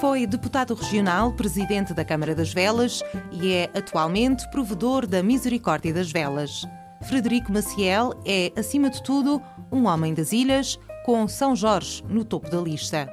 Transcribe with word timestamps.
Foi 0.00 0.26
deputado 0.26 0.72
regional, 0.72 1.30
presidente 1.30 1.92
da 1.92 2.02
Câmara 2.02 2.34
das 2.34 2.54
Velas 2.54 3.02
e 3.30 3.52
é 3.52 3.70
atualmente 3.74 4.50
provedor 4.50 5.06
da 5.06 5.22
Misericórdia 5.22 5.92
das 5.92 6.10
Velas. 6.10 6.66
Frederico 7.02 7.52
Maciel 7.52 8.14
é, 8.24 8.50
acima 8.56 8.88
de 8.88 9.02
tudo, 9.02 9.42
um 9.70 9.84
homem 9.84 10.14
das 10.14 10.32
ilhas, 10.32 10.78
com 11.04 11.28
São 11.28 11.54
Jorge 11.54 12.02
no 12.08 12.24
topo 12.24 12.48
da 12.48 12.58
lista. 12.58 13.12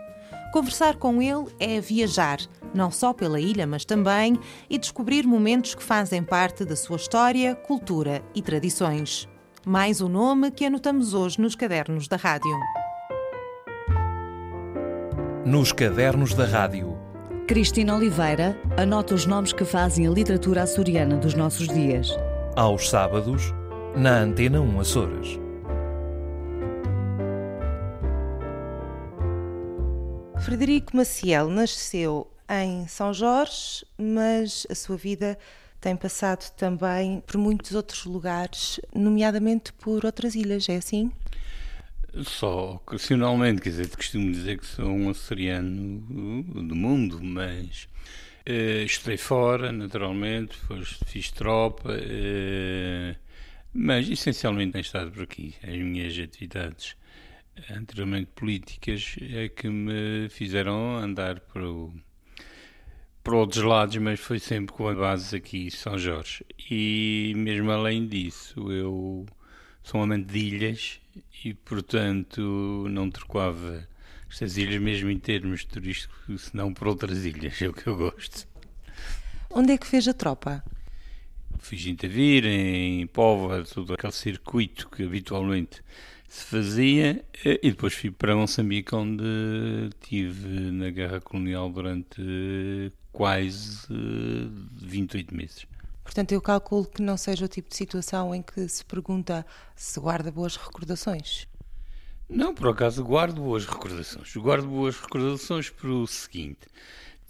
Conversar 0.54 0.96
com 0.96 1.22
ele 1.22 1.54
é 1.60 1.82
viajar, 1.82 2.40
não 2.74 2.90
só 2.90 3.12
pela 3.12 3.38
ilha, 3.38 3.68
mas 3.68 3.84
também, 3.84 4.40
e 4.70 4.78
descobrir 4.78 5.28
momentos 5.28 5.76
que 5.76 5.84
fazem 5.84 6.24
parte 6.24 6.64
da 6.64 6.78
sua 6.78 6.96
história, 6.96 7.54
cultura 7.54 8.24
e 8.34 8.42
tradições. 8.42 9.28
Mais 9.66 10.00
um 10.00 10.08
nome 10.08 10.52
que 10.52 10.66
anotamos 10.66 11.14
hoje 11.14 11.42
nos 11.42 11.54
cadernos 11.54 12.08
da 12.08 12.16
rádio. 12.16 12.58
Nos 15.48 15.72
cadernos 15.72 16.34
da 16.34 16.44
rádio. 16.44 17.00
Cristina 17.48 17.96
Oliveira 17.96 18.60
anota 18.76 19.16
os 19.16 19.26
nomes 19.26 19.54
que 19.54 19.64
fazem 19.64 20.06
a 20.06 20.10
literatura 20.10 20.64
açoriana 20.64 21.16
dos 21.16 21.36
nossos 21.36 21.70
dias. 21.70 22.10
Aos 22.54 22.90
sábados, 22.90 23.54
na 23.96 24.18
Antena 24.20 24.60
1 24.60 24.80
Açores. 24.82 25.40
Frederico 30.40 30.98
Maciel 30.98 31.48
nasceu 31.48 32.28
em 32.50 32.86
São 32.90 33.14
Jorge, 33.14 33.86
mas 33.98 34.68
a 34.70 34.76
sua 34.76 34.98
vida 34.98 35.38
tem 35.80 35.96
passado 35.96 36.52
também 36.58 37.24
por 37.26 37.38
muitos 37.38 37.74
outros 37.74 38.04
lugares, 38.04 38.82
nomeadamente 38.94 39.72
por 39.72 40.04
outras 40.04 40.36
ilhas, 40.36 40.68
é 40.68 40.76
assim? 40.76 41.10
Só 42.24 42.76
ocasionalmente, 42.76 43.62
quer 43.62 43.70
dizer, 43.70 43.90
costumo 43.96 44.32
dizer 44.32 44.58
que 44.58 44.66
sou 44.66 44.88
um 44.88 45.10
açoriano 45.10 46.00
do 46.64 46.76
mundo, 46.76 47.20
mas 47.22 47.88
uh, 48.50 48.84
estudei 48.84 49.18
fora, 49.18 49.72
naturalmente, 49.72 50.58
fiz 51.06 51.32
tropa, 51.32 51.92
uh, 51.92 53.16
mas 53.74 54.10
essencialmente 54.10 54.72
tenho 54.72 54.82
estado 54.82 55.12
por 55.12 55.24
aqui. 55.24 55.54
As 55.62 55.78
minhas 55.78 56.18
atividades 56.18 56.96
anteriormente 57.70 58.30
políticas 58.36 59.16
é 59.22 59.50
que 59.50 59.68
me 59.68 60.30
fizeram 60.30 60.98
andar 60.98 61.40
para, 61.40 61.70
o, 61.70 61.94
para 63.24 63.36
outros 63.36 63.64
lados, 63.64 63.98
mas 63.98 64.20
foi 64.20 64.40
sempre 64.40 64.74
com 64.74 64.88
a 64.88 64.96
base 64.96 65.36
aqui 65.36 65.70
São 65.70 65.98
Jorge. 65.98 66.46
E 66.70 67.34
mesmo 67.36 67.72
além 67.72 68.08
disso, 68.08 68.72
eu 68.72 69.26
sou 69.88 70.02
amante 70.02 70.26
de 70.26 70.40
ilhas 70.40 71.00
e, 71.46 71.54
portanto, 71.54 72.86
não 72.90 73.10
trocava 73.10 73.88
estas 74.30 74.58
ilhas 74.58 74.82
mesmo 74.82 75.10
em 75.10 75.18
termos 75.18 75.64
turísticos, 75.64 76.42
senão 76.42 76.74
por 76.74 76.90
outras 76.90 77.24
ilhas, 77.24 77.60
é 77.64 77.70
o 77.70 77.74
que 77.74 77.88
eu 77.88 77.96
gosto. 77.96 78.46
Onde 79.50 79.72
é 79.72 79.78
que 79.78 79.88
fez 79.88 80.06
a 80.10 80.14
tropa? 80.14 80.62
Fiz 81.60 81.88
em 81.88 81.96
Tavira, 81.96 82.50
em 82.50 83.08
Póvoa, 83.08 83.64
todo 83.64 83.94
aquele 83.94 84.12
circuito 84.12 84.90
que 84.90 85.04
habitualmente 85.04 85.82
se 86.28 86.44
fazia 86.44 87.24
eh, 87.46 87.60
e 87.64 87.72
depois 87.72 87.94
fui 87.94 88.12
para 88.12 88.36
Moçambique 88.36 88.94
onde 88.94 89.24
tive 90.02 90.70
na 90.70 90.90
guerra 90.90 91.22
colonial 91.22 91.70
durante 91.70 92.92
quase 93.14 93.88
28 94.82 95.34
meses. 95.34 95.66
Portanto, 96.08 96.32
eu 96.32 96.42
calculo 96.42 96.86
que 96.86 97.02
não 97.02 97.18
seja 97.18 97.44
o 97.44 97.50
tipo 97.50 97.70
de 97.70 97.76
situação 97.76 98.34
em 98.34 98.42
que 98.42 98.66
se 98.70 98.84
pergunta 98.86 99.46
se 99.76 100.00
guarda 100.00 100.32
boas 100.32 100.56
recordações. 100.56 101.46
Não, 102.30 102.56
por 102.56 102.70
acaso 102.70 103.04
guardo 103.04 103.42
boas 103.42 103.66
recordações. 103.66 104.34
Guardo 104.38 104.68
boas 104.68 104.98
recordações 104.98 105.70
por 105.70 105.90
o 105.90 106.08
seguinte: 106.08 106.62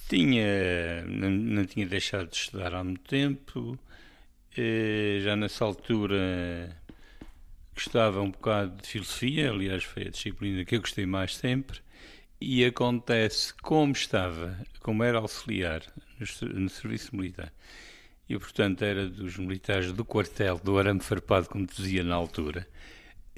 tinha, 0.08 1.04
não, 1.08 1.32
não 1.32 1.66
tinha 1.66 1.88
deixado 1.88 2.30
de 2.30 2.36
estudar 2.36 2.76
há 2.76 2.84
muito 2.84 3.02
tempo, 3.02 3.80
eh, 4.56 5.22
já 5.22 5.36
nessa 5.36 5.66
altura 5.66 6.80
gostava 7.74 8.22
um 8.22 8.30
bocado 8.30 8.80
de 8.80 8.88
filosofia, 8.88 9.50
aliás, 9.50 9.84
foi 9.86 10.04
a 10.04 10.12
disciplina 10.12 10.64
que 10.64 10.76
eu 10.76 10.82
gostei 10.82 11.08
mais 11.08 11.36
sempre. 11.36 11.80
E 12.40 12.64
acontece, 12.64 13.56
como 13.56 13.94
estava, 13.94 14.56
como 14.82 15.04
era 15.04 15.18
auxiliar 15.18 15.82
no, 16.20 16.50
no 16.60 16.70
serviço 16.70 17.16
militar, 17.16 17.52
e 18.30 18.38
portanto 18.38 18.84
era 18.84 19.10
dos 19.10 19.38
militares 19.38 19.92
do 19.92 20.04
quartel, 20.04 20.60
do 20.64 20.78
arame 20.78 21.00
farpado, 21.00 21.48
como 21.50 21.66
dizia 21.66 22.04
na 22.04 22.16
altura, 22.16 22.68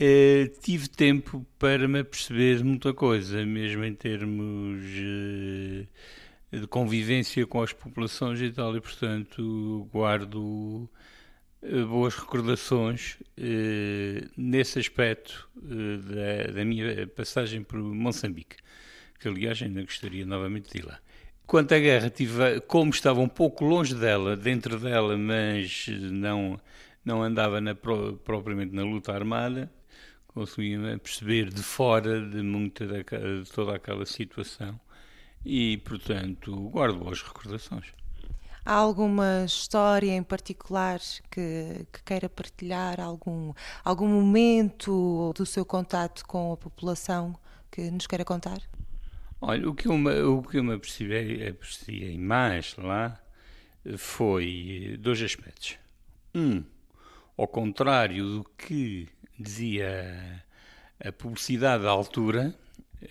eh, 0.02 0.50
tive 0.62 0.88
tempo 0.88 1.46
para 1.60 1.86
me 1.86 2.02
perceber 2.06 2.64
muita 2.64 2.94
coisa, 2.94 3.46
mesmo 3.46 3.84
em 3.84 3.94
termos 3.94 4.82
eh, 4.96 6.58
de 6.58 6.68
convivência 6.68 7.46
com 7.46 7.62
as 7.62 7.74
populações 7.74 8.42
e 8.42 8.50
tal, 8.50 8.78
e 8.78 8.80
portanto 8.80 9.90
guardo 9.92 10.90
eh, 11.62 11.84
boas 11.84 12.16
recordações 12.16 13.18
nesse 14.38 14.80
aspecto 14.80 15.50
da, 15.54 16.54
da, 16.54 16.64
minha 16.66 17.06
passagem 17.08 17.62
por 17.62 17.78
Moçambique, 17.80 18.56
que 19.20 19.28
aliás 19.28 19.62
ainda 19.62 19.82
gostaria 19.82 20.26
novamente 20.26 20.72
de 20.72 20.80
ir 20.80 20.86
lá. 20.86 21.00
Quanto 21.50 21.74
à 21.74 21.80
guerra, 21.80 22.12
tive, 22.12 22.62
como 22.68 22.92
estava 22.92 23.20
um 23.20 23.28
pouco 23.28 23.66
longe 23.66 23.96
dela, 23.96 24.38
dentro 24.38 24.80
dela, 24.80 25.18
mas 25.18 25.88
não, 25.88 26.62
não 27.04 27.24
andava 27.24 27.60
na, 27.60 27.74
propriamente 27.74 28.72
na 28.72 28.84
luta 28.84 29.12
armada, 29.12 29.68
conseguia 30.28 30.78
perceber 31.00 31.50
de 31.50 31.64
fora 31.64 32.22
de, 32.22 32.44
muita 32.44 32.86
da, 32.86 32.98
de 33.02 33.50
toda 33.52 33.76
aquela 33.76 34.06
situação 34.06 34.80
e, 35.44 35.80
portanto, 35.80 36.56
guardo 36.70 37.00
boas 37.00 37.24
recordações. 37.24 37.88
Há 38.64 38.76
alguma 38.76 39.44
história 39.44 40.12
em 40.12 40.22
particular 40.22 41.00
que, 41.32 41.88
que, 41.92 42.04
queira 42.06 42.30
partilhar? 42.30 43.02
Algum, 43.02 43.54
algum 43.84 44.08
momento 44.08 45.34
do 45.36 45.48
seu 45.48 45.66
contato 45.66 46.24
com 46.28 46.54
a 46.54 46.58
população 46.58 47.36
que 47.72 47.90
nos 47.90 48.06
queira 48.06 48.24
contar? 48.24 48.62
Olha, 49.42 49.70
o 49.70 49.74
que 49.74 49.88
eu 49.88 49.98
me, 49.98 50.22
o 50.22 50.42
que 50.44 50.58
eu 50.58 50.64
me 50.64 50.74
apercebi, 50.74 52.18
mais 52.18 52.76
lá 52.78 53.22
foi 53.98 54.98
dois 55.00 55.22
aspectos. 55.22 55.78
Um, 56.36 56.64
ao 57.38 57.48
contrário 57.48 58.26
do 58.26 58.44
que 58.58 59.08
dizia 59.40 60.44
a 61.00 61.12
publicidade 61.14 61.84
da 61.84 61.90
altura, 61.90 62.54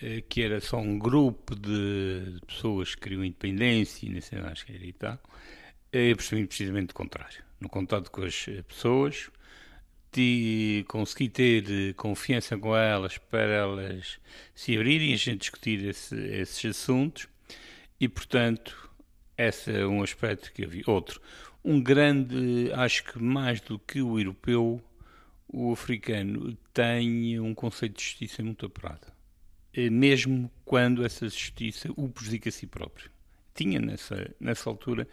eh, 0.01 0.21
que 0.21 0.43
era 0.43 0.61
só 0.61 0.77
um 0.77 0.99
grupo 0.99 1.55
de 1.55 2.39
pessoas 2.45 2.93
que 2.93 3.01
queriam 3.01 3.25
independência 3.25 4.05
e 4.05 4.41
mais 4.41 4.61
que 4.61 4.71
era 4.71 4.85
e 4.85 4.93
tal, 4.93 5.19
eu 5.91 6.15
percebi 6.15 6.45
precisamente 6.45 6.91
o 6.91 6.93
contrário. 6.93 7.43
No 7.59 7.67
contato 7.67 8.11
com 8.11 8.21
as 8.21 8.45
pessoas, 8.67 9.31
de 10.11 10.83
consegui 10.87 11.29
ter 11.29 11.93
confiança 11.95 12.57
com 12.57 12.75
elas 12.75 13.17
para 13.17 13.41
elas 13.41 14.19
se 14.55 14.75
abrirem 14.75 15.13
a 15.13 15.17
gente 15.17 15.41
discutir 15.41 15.85
esse, 15.85 16.15
esses 16.15 16.65
assuntos 16.65 17.27
e, 17.99 18.07
portanto, 18.07 18.89
esse 19.37 19.71
é 19.71 19.85
um 19.85 20.01
aspecto 20.03 20.51
que 20.51 20.63
eu 20.63 20.69
vi. 20.69 20.83
Outro, 20.87 21.21
um 21.63 21.81
grande, 21.81 22.71
acho 22.73 23.03
que 23.03 23.21
mais 23.21 23.61
do 23.61 23.77
que 23.77 24.01
o 24.01 24.19
europeu, 24.19 24.81
o 25.47 25.71
africano 25.71 26.57
tem 26.73 27.39
um 27.39 27.53
conceito 27.53 27.97
de 27.97 28.03
justiça 28.03 28.43
muito 28.43 28.65
apurado 28.65 29.19
eh, 29.73 29.89
mesmo 29.89 30.51
quando 30.65 31.05
essa 31.05 31.27
justiça 31.27 31.89
o 31.95 32.09
prejudica 32.09 32.49
a 32.49 32.51
si 32.51 32.67
próprio. 32.67 33.09
Tinha 33.53 33.79
nessa, 33.79 34.33
nessa 34.39 34.69
altura, 34.69 35.07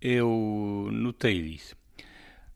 eu 0.00 0.88
notei 0.92 1.38
isso. 1.38 1.76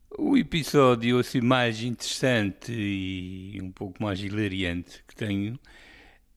O 0.09 0.37
episódio 0.37 1.19
assim, 1.19 1.41
mais 1.41 1.81
interessante 1.83 2.71
e 2.71 3.59
um 3.61 3.71
pouco 3.71 4.01
mais 4.01 4.19
hilariante 4.21 5.03
que 5.07 5.15
tenho 5.15 5.59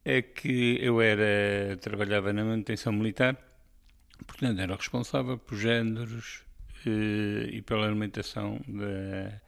é 0.04 0.20
que 0.22 0.78
eu 0.80 1.00
era 1.00 1.76
trabalhava 1.80 2.32
na 2.32 2.44
manutenção 2.44 2.92
militar, 2.92 3.36
portanto 4.26 4.60
era 4.60 4.74
responsável 4.74 5.38
por 5.38 5.56
géneros 5.56 6.42
eh, 6.86 7.48
e 7.52 7.62
pela 7.62 7.86
alimentação 7.86 8.60
da, 8.66 9.40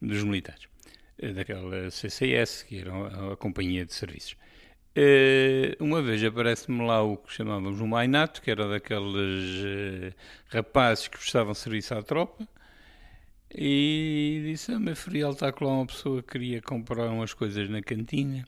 dos 0.00 0.24
militares, 0.24 0.66
eh, 1.18 1.32
daquela 1.32 1.90
CCS, 1.90 2.62
que 2.62 2.78
era 2.80 3.32
a, 3.32 3.36
companhia 3.36 3.84
de 3.84 3.92
serviços. 3.92 4.36
Uh, 4.96 5.84
uma 5.84 6.02
vez 6.02 6.24
aparece-me 6.24 6.84
lá 6.84 7.02
o 7.02 7.16
que 7.18 7.32
chamávamos 7.32 7.80
um 7.80 7.86
mainato, 7.86 8.42
que 8.42 8.50
era 8.50 8.66
daqueles 8.68 10.14
rapazes 10.48 11.08
que 11.08 11.18
prestavam 11.18 11.54
serviço 11.54 11.94
à 11.94 12.02
tropa, 12.02 12.48
e 13.54 14.42
disse: 14.44 14.72
Ah, 14.72 14.78
meu 14.78 14.96
ferial 14.96 15.32
está 15.32 15.52
lá 15.60 15.72
uma 15.72 15.86
pessoa 15.86 16.22
que 16.22 16.32
queria 16.32 16.62
comprar 16.62 17.08
umas 17.08 17.34
coisas 17.34 17.68
na 17.68 17.82
cantina. 17.82 18.46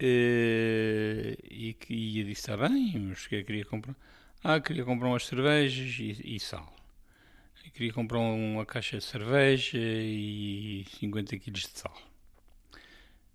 Uh, 0.00 1.38
e 1.48 1.76
que 1.78 1.94
ia 1.94 2.24
disse: 2.24 2.40
Está 2.42 2.56
bem, 2.56 2.98
mas 2.98 3.24
é 3.26 3.28
que 3.28 3.44
queria 3.44 3.64
comprar? 3.64 3.96
Ah, 4.44 4.60
queria 4.60 4.84
comprar 4.84 5.08
umas 5.08 5.26
cervejas 5.26 5.96
e, 5.98 6.36
e 6.36 6.40
sal. 6.40 6.74
Eu 7.64 7.70
queria 7.70 7.92
comprar 7.92 8.18
uma 8.18 8.66
caixa 8.66 8.98
de 8.98 9.04
cerveja 9.04 9.78
e 9.78 10.84
50 10.98 11.38
quilos 11.38 11.60
de 11.60 11.78
sal. 11.78 11.96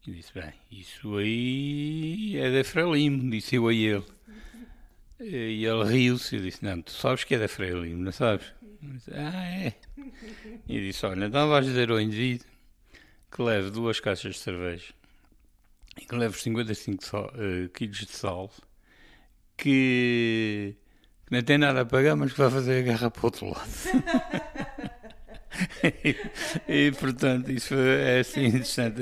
E 0.05 0.11
disse, 0.11 0.33
bem, 0.33 0.53
isso 0.71 1.17
aí 1.17 2.37
é 2.37 2.51
da 2.51 2.63
Frelimo, 2.63 3.29
disse 3.29 3.55
eu 3.55 3.67
a 3.67 3.73
ele. 3.73 4.03
E 5.19 5.65
ele 5.65 5.83
riu-se 5.83 6.35
e 6.35 6.41
disse: 6.41 6.63
Não, 6.63 6.81
tu 6.81 6.91
sabes 6.91 7.23
que 7.23 7.35
é 7.35 7.39
da 7.39 7.47
Frelimo, 7.47 8.03
não 8.03 8.11
sabes? 8.11 8.53
Disse, 8.81 9.11
ah, 9.13 9.45
é. 9.45 9.73
E 10.67 10.79
disse: 10.79 11.05
Olha, 11.05 11.25
então 11.25 11.49
vais 11.49 11.65
dizer 11.65 11.89
ao 11.89 11.99
indivíduo 11.99 12.47
que 13.31 13.41
leve 13.41 13.71
duas 13.71 13.99
caixas 13.99 14.35
de 14.35 14.41
cerveja 14.41 14.93
e 15.99 16.05
que 16.05 16.15
leve 16.15 16.39
55 16.39 17.03
sal, 17.03 17.31
uh, 17.33 17.69
quilos 17.69 17.97
de 17.97 18.11
sal, 18.11 18.51
que, 19.57 20.75
que 21.25 21.35
não 21.35 21.41
tem 21.41 21.57
nada 21.57 21.81
a 21.81 21.85
pagar, 21.85 22.15
mas 22.15 22.31
que 22.31 22.37
vai 22.37 22.51
fazer 22.51 22.79
a 22.79 22.81
guerra 22.83 23.11
para 23.11 23.21
o 23.21 23.25
outro 23.25 23.47
lado. 23.47 23.69
e, 26.67 26.91
portanto, 26.91 27.51
isso 27.51 27.73
é 27.73 28.19
assim 28.19 28.45
interessante. 28.45 29.01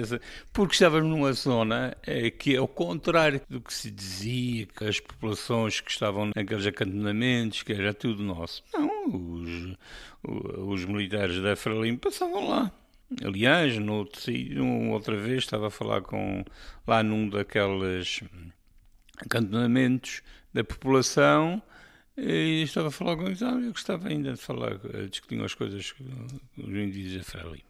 Porque 0.53 0.73
estávamos 0.73 1.09
numa 1.09 1.33
zona 1.33 1.95
é, 2.05 2.29
que, 2.29 2.55
ao 2.55 2.67
contrário 2.67 3.41
do 3.49 3.61
que 3.61 3.73
se 3.73 3.91
dizia, 3.91 4.65
que 4.65 4.85
as 4.85 4.99
populações 4.99 5.79
que 5.79 5.91
estavam 5.91 6.31
naqueles 6.35 6.65
acantonamentos, 6.65 7.63
que 7.63 7.73
era 7.73 7.93
tudo 7.93 8.23
nosso. 8.23 8.63
Não, 8.73 9.05
os, 9.07 9.77
os 10.23 10.85
militares 10.85 11.41
da 11.41 11.55
Frelimo 11.55 11.97
passavam 11.97 12.47
lá. 12.47 12.71
Aliás, 13.23 13.77
no, 13.77 14.07
outra 14.91 15.15
vez 15.15 15.43
estava 15.43 15.67
a 15.67 15.71
falar 15.71 16.01
com 16.01 16.43
lá 16.87 17.03
num 17.03 17.29
daqueles 17.29 18.21
acantonamentos 19.17 20.21
da 20.53 20.63
população 20.63 21.61
e 22.17 22.63
estava 22.63 22.87
a 22.87 22.91
falar 22.91 23.17
com 23.17 23.23
eles, 23.25 23.41
ah, 23.41 23.51
eu 23.51 23.71
gostava 23.71 24.07
ainda 24.07 24.33
de 24.33 24.39
falar, 24.39 24.79
discutindo 25.09 25.43
as 25.43 25.53
coisas 25.53 25.91
com 25.91 26.03
os 26.57 26.69
indígenas 26.69 27.35
ali. 27.35 27.63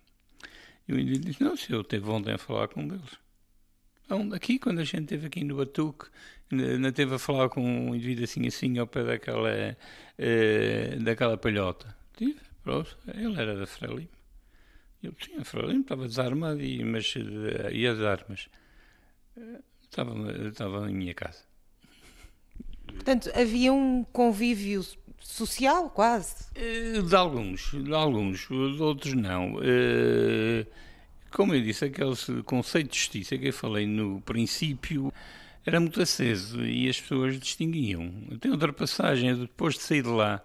E 0.88 0.94
o 0.94 1.00
indígena 1.00 1.26
disse, 1.26 1.44
não, 1.44 1.58
se 1.58 1.72
eu 1.72 1.84
teve 1.84 2.06
vontade 2.06 2.38
de 2.38 2.44
falar 2.44 2.68
com 2.68 2.82
um 2.82 2.88
deles. 2.88 3.18
Aqui, 4.34 4.60
quando 4.60 4.80
a 4.80 4.84
gente 4.84 5.04
esteve 5.04 5.26
aqui 5.26 5.44
no 5.44 5.58
Batuque, 5.58 6.06
ainda 6.52 6.92
teve 6.92 7.16
a 7.16 7.20
falar 7.20 7.50
com 7.50 7.62
um 7.62 7.96
indivíduo 7.96 8.26
assim, 8.26 8.46
assim, 8.46 8.78
ao 8.78 8.86
pé 8.86 9.04
daquela, 9.04 9.50
eh, 10.18 10.98
daquela 11.02 11.38
palhota. 11.38 11.96
Tive, 12.16 12.40
pronto, 12.64 12.96
ele 13.16 13.42
era 13.42 13.56
da 13.56 13.66
Frelimo. 13.66 14.10
Eu 15.02 15.12
tinha 15.14 15.44
Frelimo, 15.44 15.82
estava 15.82 16.08
desarmado, 16.08 16.62
e, 16.62 16.84
mas 16.84 17.16
eh, 17.18 17.74
ia 17.74 17.96
de 17.96 18.06
armas. 18.06 18.48
Eh, 19.38 19.62
estava, 19.82 20.14
estava 20.48 20.90
em 20.90 20.94
minha 20.94 21.16
casa. 21.16 21.44
Portanto, 22.96 23.30
havia 23.36 23.72
um 23.72 24.04
convívio 24.12 24.84
social, 25.20 25.90
quase? 25.90 26.46
Eh, 26.56 27.02
de 27.02 27.16
alguns, 27.16 27.72
de 27.72 27.94
alguns, 27.94 28.48
de 28.48 28.82
outros 28.82 29.14
não. 29.14 29.60
Eh, 29.62 30.66
como 31.32 31.54
eu 31.54 31.62
disse, 31.62 31.86
aquele 31.86 32.16
conceito 32.44 32.92
de 32.92 32.98
justiça 32.98 33.38
que 33.38 33.50
eu 33.50 33.54
falei 33.54 33.86
no 33.86 34.22
princípio 34.22 35.12
era 35.66 35.80
muito 35.80 36.02
aceso 36.02 36.64
e 36.64 36.88
as 36.88 37.00
pessoas 37.02 37.40
distinguiam. 37.40 38.10
Tem 38.40 38.52
outra 38.52 38.72
passagem, 38.72 39.36
depois 39.36 39.76
de 39.76 39.82
sair 39.82 40.04
de 40.04 40.10
lá, 40.10 40.44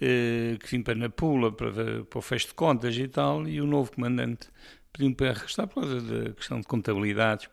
eh, 0.00 0.56
que 0.60 0.70
vim 0.70 0.82
para 0.82 0.94
Napula 0.94 1.52
para, 1.52 2.04
para 2.04 2.18
o 2.18 2.22
fecho 2.22 2.48
de 2.48 2.54
contas 2.54 2.96
e 2.96 3.06
tal, 3.06 3.46
e 3.46 3.60
o 3.60 3.66
novo 3.66 3.92
comandante 3.92 4.48
pediu-me 4.92 5.14
para 5.14 5.30
arrestar 5.30 5.66
por 5.66 5.82
causa 5.82 6.00
da 6.00 6.32
questão 6.32 6.60
de 6.60 6.66
contabilidade. 6.66 7.48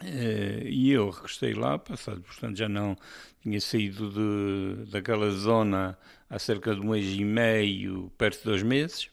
Uh, 0.00 0.62
e 0.64 0.92
eu 0.92 1.10
regressei 1.10 1.54
lá, 1.54 1.76
passado, 1.76 2.20
portanto 2.22 2.56
já 2.56 2.68
não 2.68 2.96
tinha 3.42 3.60
saído 3.60 4.10
de, 4.10 4.90
daquela 4.92 5.28
zona 5.30 5.98
há 6.30 6.38
cerca 6.38 6.72
de 6.72 6.80
um 6.80 6.90
mês 6.90 7.18
e 7.18 7.24
meio, 7.24 8.12
perto 8.16 8.38
de 8.38 8.44
dois 8.44 8.62
meses. 8.62 9.10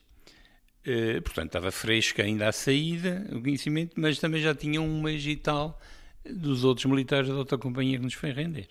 Uh, 0.85 1.19
portanto, 1.23 1.47
estava 1.47 1.71
fresca 1.71 2.21
ainda 2.21 2.47
à 2.47 2.51
saída, 2.51 3.27
o 3.31 3.41
conhecimento, 3.41 3.99
mas 3.99 4.19
também 4.19 4.39
já 4.39 4.53
tinha 4.53 4.79
um 4.79 5.01
mês 5.01 5.25
e 5.25 5.35
tal 5.35 5.79
dos 6.23 6.63
outros 6.63 6.85
militares 6.85 7.29
da 7.29 7.35
outra 7.35 7.57
companhia 7.57 7.97
que 7.97 8.03
nos 8.03 8.13
foi 8.13 8.31
render. 8.31 8.67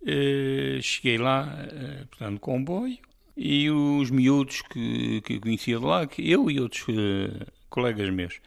Uh, 0.00 0.80
cheguei 0.80 1.18
lá, 1.18 1.68
portanto, 2.10 2.40
comboio, 2.40 2.98
e 3.36 3.70
os 3.70 4.10
miúdos 4.10 4.62
que, 4.62 5.20
que 5.22 5.38
conhecia 5.38 5.78
de 5.78 5.84
lá, 5.84 6.06
que 6.06 6.30
eu 6.30 6.50
e 6.50 6.60
outros 6.60 6.86
colegas 7.68 8.08
meus, 8.08 8.40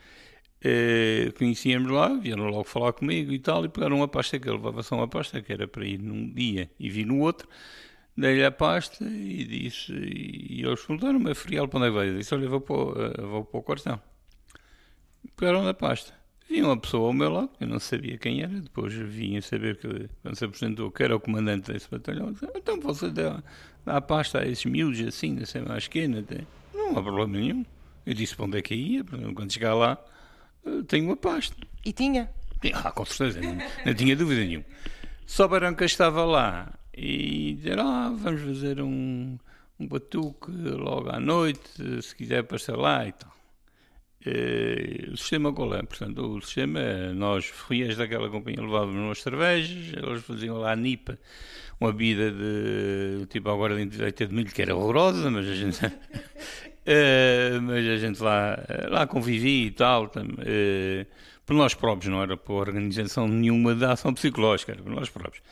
Uh, 0.59 1.31
conhecíamos 1.37 1.91
lá, 1.91 2.15
vieram 2.15 2.45
logo 2.45 2.63
falar 2.63 2.91
comigo 2.93 3.31
e 3.31 3.37
tal, 3.37 3.63
e 3.63 3.69
pegaram 3.69 3.97
uma 3.97 4.07
pasta 4.07 4.39
que 4.39 4.47
ele 4.47 4.57
levava 4.57 4.81
só 4.81 4.95
uma 4.95 5.07
pasta, 5.07 5.41
que 5.41 5.53
era 5.53 5.67
para 5.67 5.85
ir 5.85 5.99
num 5.99 6.29
dia 6.29 6.69
e 6.79 6.89
vir 6.89 7.05
no 7.05 7.19
outro. 7.19 7.47
Dei-lhe 8.17 8.43
a 8.43 8.51
pasta 8.51 9.05
e 9.05 9.45
disse, 9.45 9.93
e, 9.93 10.63
eles 10.63 10.81
perguntaram-me, 10.81 11.35
Frial, 11.35 11.67
para 11.67 11.77
onde 11.77 11.87
é 11.87 11.89
que 11.91 11.95
vai? 11.95 12.09
Eu 12.09 12.17
disse, 12.17 12.33
olha, 12.33 12.49
vou 12.49 12.61
para, 12.61 12.75
uh, 12.75 13.27
vou 13.27 13.45
para 13.45 13.59
o 13.59 13.63
quartão. 13.63 14.01
Pegaram 15.35 15.63
na 15.63 15.73
pasta. 15.73 16.13
Vi 16.49 16.63
uma 16.63 16.77
pessoa 16.77 17.07
ao 17.07 17.13
meu 17.13 17.29
lado, 17.29 17.51
eu 17.59 17.67
não 17.67 17.77
sabia 17.77 18.17
quem 18.17 18.41
era, 18.41 18.53
depois 18.59 18.93
vim 18.93 19.37
a 19.37 19.41
saber 19.41 19.77
que, 19.77 20.09
quando 20.23 20.35
se 20.35 20.45
apresentou, 20.45 20.89
que 20.89 21.03
era 21.03 21.15
o 21.15 21.19
comandante 21.19 21.71
desse 21.71 21.89
batalhão, 21.91 22.31
disse, 22.31 22.47
então 22.55 22.79
você 22.79 23.11
dá, 23.11 23.43
dá 23.85 23.97
a 23.97 24.01
pasta 24.01 24.39
a 24.39 24.47
esses 24.47 24.65
miúdos 24.65 24.99
assim, 25.01 25.37
assim 25.39 25.59
mais 25.59 25.83
esquina, 25.83 26.25
não 26.73 26.97
há 26.97 27.03
problema 27.03 27.37
nenhum. 27.37 27.65
Eu 28.05 28.13
disse 28.13 28.33
para 28.35 28.45
onde 28.45 28.57
é 28.57 28.61
que 28.61 28.73
ia, 28.73 29.03
quando 29.03 29.51
chegar 29.51 29.73
lá, 29.73 30.01
tenho 30.87 31.05
uma 31.05 31.17
pasta. 31.17 31.55
E 31.85 31.93
tinha? 31.93 32.29
Ah, 32.73 32.91
com 32.91 33.05
certeza, 33.05 33.41
não, 33.41 33.57
não 33.85 33.93
tinha 33.93 34.15
dúvida 34.15 34.41
nenhuma. 34.41 34.65
Souberam 35.25 35.75
que 35.75 35.85
estava 35.85 36.25
lá 36.25 36.73
e 36.95 37.53
disseram, 37.55 37.87
ah, 37.87 38.09
vamos 38.17 38.41
fazer 38.41 38.81
um, 38.81 39.37
um 39.79 39.87
batuque 39.87 40.51
logo 40.51 41.09
à 41.09 41.19
noite, 41.19 42.01
se 42.01 42.15
quiser 42.15 42.43
passar 42.43 42.77
lá 42.77 43.07
e 43.07 43.11
tal. 43.11 43.31
E, 44.25 45.09
o 45.11 45.17
sistema 45.17 45.53
qual 45.53 45.75
é? 45.75 45.83
Portanto, 45.83 46.19
o 46.19 46.41
sistema, 46.41 46.79
nós, 47.13 47.45
frias 47.45 47.95
daquela 47.95 48.29
companhia, 48.29 48.61
levávamos 48.61 48.99
umas 48.99 49.21
cervejas, 49.21 49.93
eles 49.93 50.23
faziam 50.23 50.57
lá 50.57 50.71
a 50.71 50.75
nipa, 50.75 51.19
uma 51.79 51.91
bebida 51.91 52.31
de, 52.31 53.25
tipo 53.27 53.49
agora 53.49 53.85
de 53.85 53.97
leite 53.97 54.25
de 54.25 54.33
milho, 54.33 54.51
que 54.51 54.61
era 54.61 54.75
horrorosa, 54.75 55.29
mas 55.29 55.47
a 55.47 55.55
gente... 55.55 55.79
Uh, 56.87 57.61
mas 57.61 57.85
a 57.85 57.97
gente 57.97 58.23
lá, 58.23 58.57
lá 58.87 59.05
convivia 59.05 59.67
e 59.67 59.71
tal, 59.71 60.05
uh, 60.05 61.05
por 61.45 61.53
nós 61.53 61.73
próprios, 61.73 62.09
não 62.09 62.21
era 62.21 62.37
por 62.37 62.67
organização 62.67 63.27
nenhuma 63.27 63.75
da 63.75 63.91
ação 63.91 64.13
psicológica, 64.13 64.71
era 64.71 64.81
por 64.81 64.93
nós 64.93 65.09
próprios. 65.09 65.43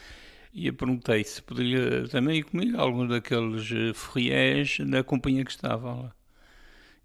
E 0.53 0.67
eu 0.67 0.73
perguntei 0.73 1.21
se 1.25 1.41
poderia 1.41 2.07
também 2.07 2.37
ir 2.39 2.43
comigo 2.43 2.79
alguns 2.79 3.09
daqueles 3.09 3.69
eh, 3.69 3.93
ferriés 3.93 4.77
da 4.79 5.03
companhia 5.03 5.43
que 5.43 5.51
estava 5.51 5.93
lá. 5.93 6.15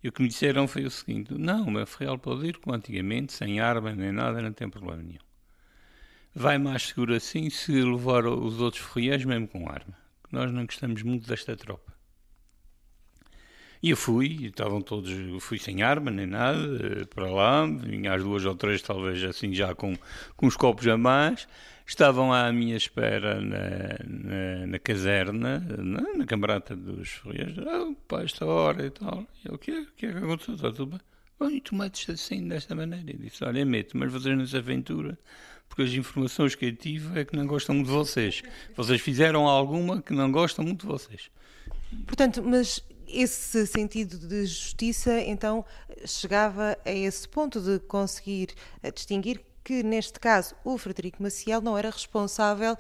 E 0.03 0.09
o 0.09 0.13
que 0.13 0.23
me 0.23 0.29
disseram 0.29 0.69
foi 0.69 0.85
o 0.85 0.91
seguinte: 0.91 1.35
não, 1.35 1.67
o 1.67 1.71
meu 1.73 1.85
ferrial 1.85 2.17
pode 2.17 2.47
ir 2.47 2.59
como 2.59 2.77
antigamente, 2.77 3.33
sem 3.33 3.59
arma 3.59 3.93
nem 3.93 4.13
nada, 4.13 4.41
não 4.41 4.53
tem 4.53 4.71
problema 4.71 5.03
nenhum. 5.03 5.19
Vai 6.33 6.59
mais 6.59 6.85
seguro 6.85 7.13
assim 7.13 7.51
se 7.51 7.73
levar 7.73 8.25
os 8.25 8.61
outros 8.61 8.85
ferriés 8.85 9.25
mesmo 9.25 9.49
com 9.49 9.69
arma. 9.69 9.99
Nós 10.31 10.53
não 10.53 10.65
gostamos 10.65 11.03
muito 11.03 11.29
desta 11.29 11.57
tropa. 11.57 11.93
E 13.83 13.91
eu 13.91 13.97
fui, 13.97 14.47
estavam 14.47 14.83
todos, 14.83 15.11
fui 15.43 15.59
sem 15.59 15.83
arma 15.83 16.11
nem 16.11 16.27
nada, 16.27 16.59
eh, 16.59 17.05
para 17.07 17.31
lá, 17.31 17.65
vinha 17.67 18.13
às 18.13 18.23
duas 18.23 18.45
ou 18.45 18.55
três, 18.55 18.83
talvez 18.83 19.23
assim 19.25 19.55
já 19.55 19.75
com, 19.75 19.97
com 20.37 20.47
os 20.47 20.55
copos 20.55 20.87
a 20.87 20.99
mais, 20.99 21.49
estavam 21.87 22.31
à 22.31 22.53
minha 22.53 22.77
espera 22.77 23.41
na, 23.41 23.97
na, 24.07 24.67
na 24.67 24.79
caserna, 24.79 25.61
na, 25.79 26.03
na 26.15 26.59
dos 26.77 27.09
ferreiros, 27.09 27.59
ah, 27.67 27.91
pá, 28.07 28.23
esta 28.23 28.45
hora 28.45 28.85
e 28.85 28.91
tal. 28.91 29.27
E 29.43 29.49
eu, 29.49 29.55
o 29.55 29.59
que 29.59 29.71
é, 29.71 29.81
o 29.81 29.87
que, 29.97 30.07
é 30.07 30.13
que 30.13 30.19
aconteceu? 30.19 30.55
Está 30.55 30.71
tudo 30.73 30.87
bem? 30.91 31.01
Oh, 31.41 31.49
e 31.49 31.61
tu 31.63 31.75
metes 31.75 32.11
assim, 32.11 32.47
desta 32.47 32.75
maneira? 32.75 33.11
E 33.11 33.17
disse, 33.17 33.43
olha, 33.45 33.65
meto, 33.65 33.97
mas 33.97 34.13
vocês 34.13 34.37
nessa 34.37 34.59
aventura, 34.59 35.19
porque 35.71 35.83
as 35.83 35.93
informações 35.93 36.55
que 36.55 36.67
eu 36.67 36.77
tive 36.77 37.19
é 37.19 37.25
que 37.25 37.35
não 37.35 37.47
gostam 37.47 37.75
muito 37.75 37.87
de 37.89 37.95
vocês. 37.95 38.43
Vocês 38.77 39.01
fizeram 39.01 39.49
alguma 39.49 40.03
que 40.03 40.13
não 40.13 40.31
gostam 40.31 40.65
muito 40.65 40.83
de 40.83 40.87
vocês. 40.87 41.31
Portanto, 42.07 42.43
mas 42.43 42.85
esse 43.13 43.67
sentido 43.67 44.19
de 44.19 44.47
justiça 44.47 45.21
então 45.21 45.65
chegava 46.05 46.77
a 46.85 46.91
esse 46.91 47.29
ponto 47.29 47.61
de 47.61 47.79
conseguir 47.81 48.51
eh, 48.83 48.91
distinguir 48.91 49.41
que, 49.63 49.83
neste 49.83 50.19
caso, 50.19 50.55
o 50.65 50.77
Frederico 50.79 51.23
Maciel 51.23 51.61
não 51.61 51.77
era 51.77 51.91
responsável 51.91 52.77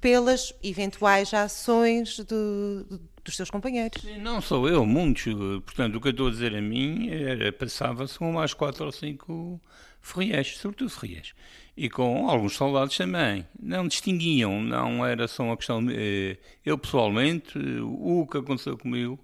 pelas 0.00 0.54
eventuais 0.62 1.32
ações 1.34 2.16
de, 2.16 2.24
de, 2.24 3.00
dos 3.24 3.36
seus 3.36 3.50
companheiros. 3.50 4.02
Não 4.18 4.40
sou 4.40 4.68
eu, 4.68 4.86
muitos. 4.86 5.24
Portanto, 5.64 5.96
o 5.96 6.00
que 6.00 6.08
eu 6.08 6.12
estou 6.12 6.28
a 6.28 6.30
dizer 6.30 6.54
a 6.54 6.60
mim 6.60 7.10
era 7.10 7.52
passava-se 7.52 8.18
com 8.18 8.32
mais 8.32 8.54
quatro 8.54 8.86
ou 8.86 8.92
cinco 8.92 9.60
ferriés, 10.00 10.56
sobretudo 10.56 10.90
ferriés. 10.90 11.34
E 11.76 11.88
com 11.88 12.28
alguns 12.28 12.54
soldados 12.54 12.96
também. 12.96 13.46
Não 13.58 13.86
distinguiam, 13.86 14.62
não 14.62 15.04
era 15.04 15.28
só 15.28 15.42
uma 15.42 15.56
questão. 15.56 15.84
Eh, 15.90 16.38
eu, 16.64 16.78
pessoalmente, 16.78 17.58
o 17.82 18.26
que 18.26 18.38
aconteceu 18.38 18.76
comigo 18.76 19.18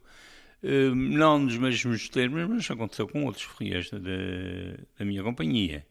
não 0.63 1.39
nos 1.39 1.57
mesmos 1.57 2.09
termos, 2.09 2.49
mas 2.49 2.71
aconteceu 2.71 3.07
com 3.07 3.25
outros 3.25 3.45
ferrias 3.45 3.91
da, 3.91 3.99
da 4.99 5.05
minha 5.05 5.23
companhia. 5.23 5.87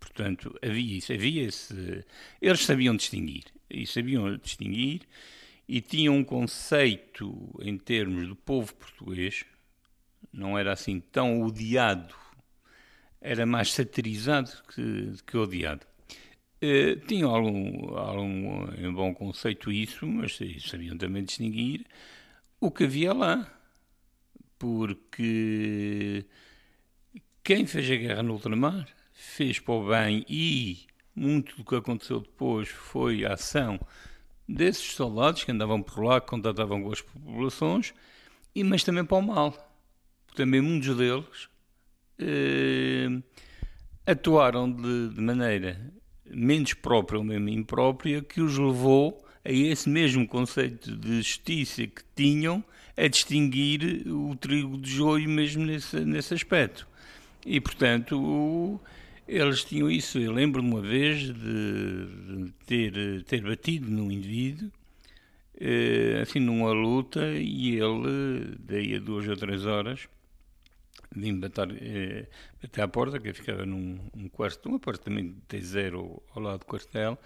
Portanto, 0.00 0.56
havia 0.62 0.98
isso, 0.98 1.12
havia 1.12 1.44
esse. 1.44 2.04
Eles 2.40 2.64
sabiam 2.64 2.96
distinguir, 2.96 3.44
e 3.68 3.86
sabiam 3.86 4.36
distinguir, 4.36 5.02
e 5.68 5.80
tinham 5.80 6.16
um 6.16 6.24
conceito 6.24 7.54
em 7.60 7.76
termos 7.76 8.26
do 8.26 8.34
povo 8.34 8.74
português, 8.74 9.44
não 10.32 10.58
era 10.58 10.72
assim 10.72 11.00
tão 11.00 11.42
odiado, 11.42 12.14
era 13.20 13.44
mais 13.44 13.72
satirizado 13.72 14.50
que, 14.74 15.12
que 15.26 15.36
odiado. 15.36 15.86
Uh, 16.62 16.98
tinham 17.06 17.32
algum, 17.32 17.96
algum 17.96 18.72
em 18.76 18.92
bom 18.92 19.14
conceito 19.14 19.70
isso, 19.70 20.06
mas 20.06 20.38
sabiam 20.68 20.96
também 20.98 21.24
distinguir 21.24 21.86
o 22.60 22.70
que 22.70 22.84
havia 22.84 23.12
lá. 23.12 23.57
Porque 24.58 26.24
quem 27.44 27.66
fez 27.66 27.90
a 27.90 27.96
guerra 27.96 28.22
no 28.22 28.34
ultramar 28.34 28.88
fez 29.12 29.58
para 29.58 29.74
o 29.74 29.88
bem 29.88 30.24
e 30.28 30.86
muito 31.14 31.56
do 31.56 31.64
que 31.64 31.74
aconteceu 31.74 32.20
depois 32.20 32.68
foi 32.68 33.24
a 33.24 33.34
ação 33.34 33.80
desses 34.48 34.92
soldados 34.92 35.44
que 35.44 35.52
andavam 35.52 35.82
por 35.82 36.02
lá, 36.02 36.20
que 36.20 36.28
contatavam 36.28 36.82
com 36.82 36.92
as 36.92 37.02
populações, 37.02 37.92
e, 38.54 38.64
mas 38.64 38.82
também 38.82 39.04
para 39.04 39.18
o 39.18 39.22
mal. 39.22 39.76
Também 40.34 40.60
muitos 40.60 40.96
deles 40.96 41.48
eh, 42.18 43.08
atuaram 44.06 44.70
de, 44.70 45.10
de, 45.10 45.20
maneira 45.20 45.92
menos 46.24 46.74
própria 46.74 47.18
ou 47.18 47.24
mesmo 47.24 47.48
imprópria, 47.48 48.22
que 48.22 48.40
os 48.40 48.56
levou 48.56 49.24
a 49.44 49.50
esse 49.50 49.88
mesmo 49.88 50.26
conceito 50.26 50.94
de 50.96 51.18
justiça 51.18 51.86
que 51.86 52.02
tinham 52.14 52.62
a 52.96 53.06
distinguir 53.06 54.06
o 54.08 54.34
trigo 54.36 54.76
do 54.76 54.88
joio 54.88 55.28
mesmo 55.28 55.64
nesse, 55.64 56.00
nesse 56.00 56.34
aspecto. 56.34 56.86
E, 57.46 57.60
portanto, 57.60 58.20
o, 58.20 58.80
eles 59.26 59.64
tinham 59.64 59.90
isso. 59.90 60.18
Eu 60.18 60.32
lembro-me 60.32 60.70
uma 60.70 60.80
vez 60.80 61.20
de, 61.20 61.32
de, 61.34 62.52
ter, 62.66 63.24
ter 63.24 63.42
batido 63.42 63.90
num 63.90 64.10
indivíduo, 64.10 64.70
eh, 65.60 66.20
assim, 66.22 66.40
numa 66.40 66.72
luta, 66.72 67.20
e 67.34 67.76
ele, 67.76 68.56
daí 68.58 68.96
a 68.96 68.98
duas 68.98 69.28
ou 69.28 69.36
três 69.36 69.64
horas, 69.64 70.08
vim 71.14 71.38
bater, 71.38 71.68
eh, 71.80 72.26
bater 72.62 72.82
à 72.82 72.88
porta, 72.88 73.20
que 73.20 73.32
ficava 73.32 73.64
num 73.64 73.98
um 74.16 74.28
quarto, 74.28 74.68
um 74.70 74.76
apartamento 74.76 75.36
de 75.48 75.60
zero 75.60 76.22
ao 76.34 76.42
lado 76.42 76.60
do 76.60 76.66
quartel, 76.66 77.18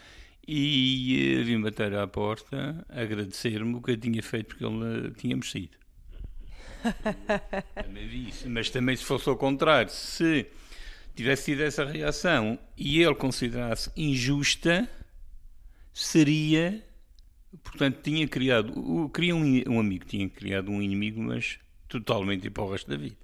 e 0.47 1.39
eh, 1.41 1.43
vim 1.45 1.61
bater 1.61 1.95
à 1.95 2.07
porta, 2.07 2.85
agradecer-me 2.89 3.75
o 3.77 3.81
que 3.81 3.93
eu 3.93 3.97
tinha 3.97 4.23
feito 4.23 4.49
porque 4.49 4.65
ele 4.65 5.13
tinha 5.13 5.37
mexido. 5.37 5.77
também 7.75 8.09
vi 8.09 8.29
isso. 8.29 8.49
Mas 8.49 8.71
também 8.71 8.97
se 8.97 9.05
fosse 9.05 9.29
ao 9.29 9.37
contrário, 9.37 9.91
se 9.91 10.47
tivesse 11.15 11.53
tido 11.53 11.63
essa 11.63 11.85
reação 11.85 12.59
e 12.77 13.01
ele 13.01 13.15
considerasse 13.15 13.91
injusta, 13.97 14.89
seria. 15.93 16.85
Portanto, 17.63 18.01
tinha 18.03 18.27
criado. 18.27 19.11
Queria 19.11 19.37
um, 19.37 19.63
um 19.69 19.79
amigo, 19.79 20.07
tinha 20.07 20.29
criado 20.29 20.71
um 20.71 20.81
inimigo, 20.81 21.21
mas 21.23 21.59
totalmente 21.87 22.49
para 22.49 22.65
o 22.65 22.71
resto 22.71 22.91
da 22.91 22.97
vida. 22.97 23.17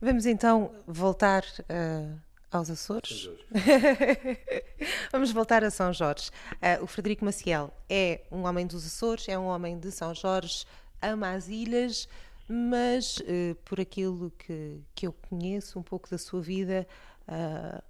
Vamos 0.00 0.26
então 0.26 0.70
voltar 0.86 1.42
uh, 1.42 2.20
aos 2.50 2.70
Açores. 2.70 3.28
Vamos 5.12 5.30
voltar 5.32 5.64
a 5.64 5.70
São 5.70 5.92
Jorge. 5.92 6.30
Uh, 6.54 6.84
o 6.84 6.86
Frederico 6.86 7.24
Maciel 7.24 7.72
é 7.88 8.22
um 8.30 8.44
homem 8.44 8.66
dos 8.66 8.86
Açores, 8.86 9.28
é 9.28 9.38
um 9.38 9.46
homem 9.46 9.78
de 9.78 9.90
São 9.90 10.14
Jorge, 10.14 10.64
ama 11.00 11.32
as 11.32 11.48
ilhas 11.48 12.08
mas 12.48 13.18
uh, 13.18 13.54
por 13.64 13.78
aquilo 13.78 14.32
que, 14.38 14.80
que 14.94 15.06
eu 15.06 15.12
conheço 15.12 15.78
um 15.78 15.82
pouco 15.82 16.08
da 16.08 16.16
sua 16.16 16.40
vida, 16.40 16.88
uh, 17.28 17.82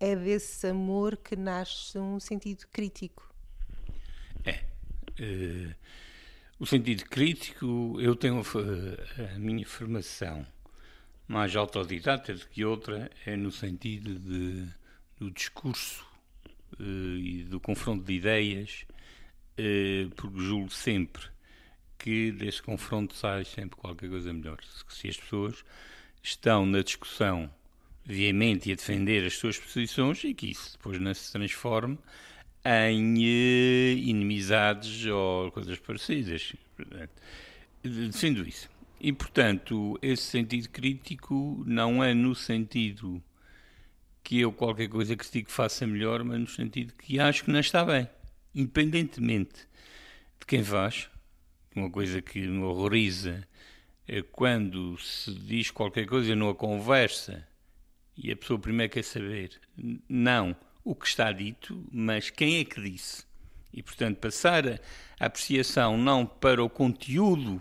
é 0.00 0.16
desse 0.16 0.66
amor 0.66 1.16
que 1.16 1.36
nasce 1.36 1.96
um 1.96 2.18
sentido 2.18 2.66
crítico. 2.72 3.32
É. 4.44 4.64
Uh, 5.20 5.72
o 6.58 6.66
sentido 6.66 7.04
crítico, 7.04 7.96
eu 8.00 8.16
tenho 8.16 8.40
a, 8.40 9.34
a 9.34 9.38
minha 9.38 9.64
formação 9.64 10.44
mais 11.26 11.54
autodidata 11.56 12.34
do 12.34 12.46
que 12.48 12.64
outra, 12.64 13.10
é 13.24 13.36
no 13.36 13.50
sentido 13.50 14.18
de, 14.18 14.66
do 15.18 15.30
discurso 15.30 16.06
e 16.78 17.44
do 17.48 17.60
confronto 17.60 18.04
de 18.04 18.14
ideias, 18.14 18.84
porque 20.16 20.40
julgo 20.40 20.70
sempre 20.70 21.22
que 21.98 22.32
desse 22.32 22.60
confronto 22.60 23.14
sai 23.14 23.44
sempre 23.44 23.76
qualquer 23.76 24.08
coisa 24.10 24.32
melhor. 24.32 24.58
Se 24.88 25.08
as 25.08 25.16
pessoas 25.16 25.64
estão 26.22 26.66
na 26.66 26.82
discussão 26.82 27.50
veemente 28.04 28.68
e 28.68 28.72
a 28.72 28.74
defender 28.74 29.24
as 29.24 29.34
suas 29.34 29.58
posições 29.58 30.24
e 30.24 30.34
que 30.34 30.50
isso 30.50 30.72
depois 30.72 30.98
não 30.98 31.14
se 31.14 31.30
transforme 31.30 31.98
em 32.64 33.24
eh, 33.24 33.94
inimizades 33.94 35.06
ou 35.06 35.50
coisas 35.50 35.78
parecidas. 35.78 36.54
Defendo 37.82 38.46
isso. 38.46 38.68
E, 39.04 39.12
portanto, 39.12 39.98
esse 40.00 40.22
sentido 40.22 40.68
crítico 40.68 41.64
não 41.66 42.04
é 42.04 42.14
no 42.14 42.36
sentido 42.36 43.20
que 44.22 44.38
eu 44.38 44.52
qualquer 44.52 44.88
coisa 44.88 45.16
que 45.16 45.28
digo 45.28 45.50
faça 45.50 45.84
melhor, 45.84 46.22
mas 46.22 46.38
no 46.38 46.46
sentido 46.46 46.94
que 46.94 47.18
acho 47.18 47.42
que 47.42 47.50
não 47.50 47.58
está 47.58 47.84
bem. 47.84 48.08
Independentemente 48.54 49.66
de 50.38 50.46
quem 50.46 50.62
faz, 50.62 51.10
uma 51.74 51.90
coisa 51.90 52.22
que 52.22 52.46
me 52.46 52.62
horroriza 52.62 53.44
é 54.06 54.22
quando 54.22 54.96
se 54.98 55.34
diz 55.34 55.68
qualquer 55.72 56.06
coisa 56.06 56.36
numa 56.36 56.54
conversa 56.54 57.44
e 58.16 58.30
a 58.30 58.36
pessoa 58.36 58.56
primeiro 58.56 58.92
quer 58.92 59.02
saber 59.02 59.60
não 60.08 60.54
o 60.84 60.94
que 60.94 61.08
está 61.08 61.32
dito, 61.32 61.84
mas 61.90 62.30
quem 62.30 62.60
é 62.60 62.64
que 62.64 62.80
disse. 62.80 63.24
E, 63.72 63.82
portanto, 63.82 64.18
passar 64.18 64.64
a 65.18 65.26
apreciação 65.26 65.98
não 65.98 66.24
para 66.24 66.62
o 66.62 66.70
conteúdo, 66.70 67.60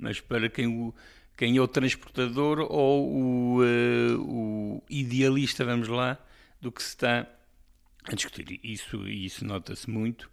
mas 0.00 0.20
para 0.20 0.48
quem, 0.48 0.66
o, 0.66 0.94
quem 1.36 1.56
é 1.56 1.60
o 1.60 1.68
transportador 1.68 2.60
ou 2.60 3.08
o, 3.08 3.62
uh, 3.62 4.20
o 4.20 4.82
idealista, 4.88 5.64
vamos 5.64 5.88
lá, 5.88 6.18
do 6.60 6.72
que 6.72 6.82
se 6.82 6.90
está 6.90 7.26
a 8.04 8.14
discutir. 8.14 8.60
Isso, 8.62 9.06
isso 9.08 9.44
nota-se 9.44 9.88
muito 9.90 10.30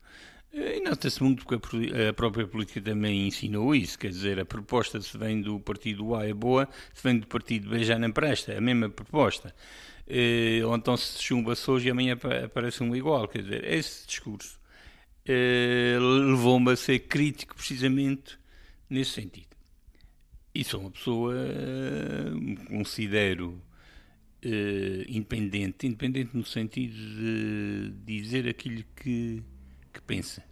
e 0.54 0.80
nota-se 0.82 1.22
muito 1.22 1.46
porque 1.46 1.92
a 2.10 2.14
própria 2.14 2.48
política 2.48 2.82
também 2.82 3.28
ensinou 3.28 3.76
isso, 3.76 4.00
quer 4.00 4.10
dizer, 4.10 4.40
a 4.40 4.46
proposta 4.46 5.00
se 5.02 5.16
vem 5.18 5.42
do 5.42 5.60
partido 5.60 6.16
A 6.16 6.28
é 6.28 6.34
boa, 6.34 6.68
se 6.94 7.04
vem 7.04 7.20
do 7.20 7.28
partido 7.28 7.70
B 7.70 7.84
já 7.84 8.00
não 8.00 8.12
presta, 8.12 8.58
a 8.58 8.62
mesma 8.62 8.90
proposta. 8.90 9.54
Eh, 10.08 10.62
ou 10.66 10.76
então 10.76 10.96
se 10.96 11.22
chumba-se 11.22 11.70
hoje 11.70 11.88
e 11.88 11.92
amanhã 11.92 12.18
aparece 12.44 12.82
um 12.82 12.96
igual, 12.96 13.28
quer 13.28 13.44
dizer, 13.44 13.66
esse 13.66 14.08
discurso 14.08 14.60
eh, 15.26 15.98
levou-me 16.00 16.72
a 16.72 16.76
ser 16.76 17.00
crítico 17.00 17.56
precisamente 17.56 18.40
nesse 18.90 19.12
sentido. 19.12 19.57
E 20.58 20.64
sou 20.64 20.82
uma 20.82 20.92
pessoa, 20.92 21.36
me 22.34 22.56
considero 22.58 23.62
independente, 25.08 25.86
independente 25.86 26.36
no 26.36 26.46
sentido 26.46 26.96
de 26.96 27.92
dizer 28.06 28.48
aquilo 28.48 28.84
que 28.96 29.44
que 29.98 30.02
pensa, 30.02 30.44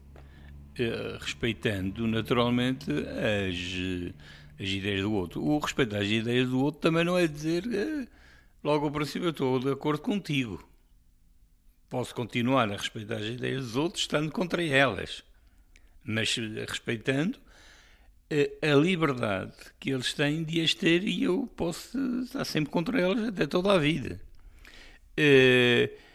uh, 0.80 1.18
respeitando 1.20 2.08
naturalmente 2.08 2.90
as, 2.92 4.60
as 4.60 4.70
ideias 4.70 5.02
do 5.02 5.14
outro. 5.14 5.44
O 5.44 5.60
respeitar 5.60 6.00
as 6.00 6.08
ideias 6.08 6.50
do 6.50 6.60
outro 6.60 6.82
também 6.82 7.04
não 7.04 7.18
é 7.18 7.28
dizer 7.28 7.66
uh, 7.66 8.08
logo 8.64 8.86
ao 8.86 8.92
princípio 8.92 9.28
eu 9.28 9.32
estou 9.32 9.60
de 9.60 9.72
acordo 9.72 10.02
contigo. 10.02 10.68
Posso 11.90 12.14
continuar 12.16 12.70
a 12.72 12.76
respeitar 12.76 13.18
as 13.18 13.26
ideias 13.26 13.64
dos 13.64 13.76
outros 13.76 14.04
estando 14.04 14.32
contra 14.32 14.64
elas, 14.64 15.24
mas 16.04 16.36
uh, 16.38 16.42
respeitando 16.68 17.40
a 18.62 18.76
liberdade 18.76 19.54
que 19.80 19.92
eles 19.92 20.14
têm 20.14 20.44
de 20.44 20.62
as 20.62 20.74
ter 20.74 21.04
e 21.04 21.24
eu 21.24 21.48
posso 21.56 21.98
estar 22.24 22.46
sempre 22.46 22.72
contra 22.72 23.00
elas 23.00 23.30
até 23.30 23.46
toda 23.46 23.74
a 23.74 23.78
vida. 23.78 24.20
Uh, 25.18 26.06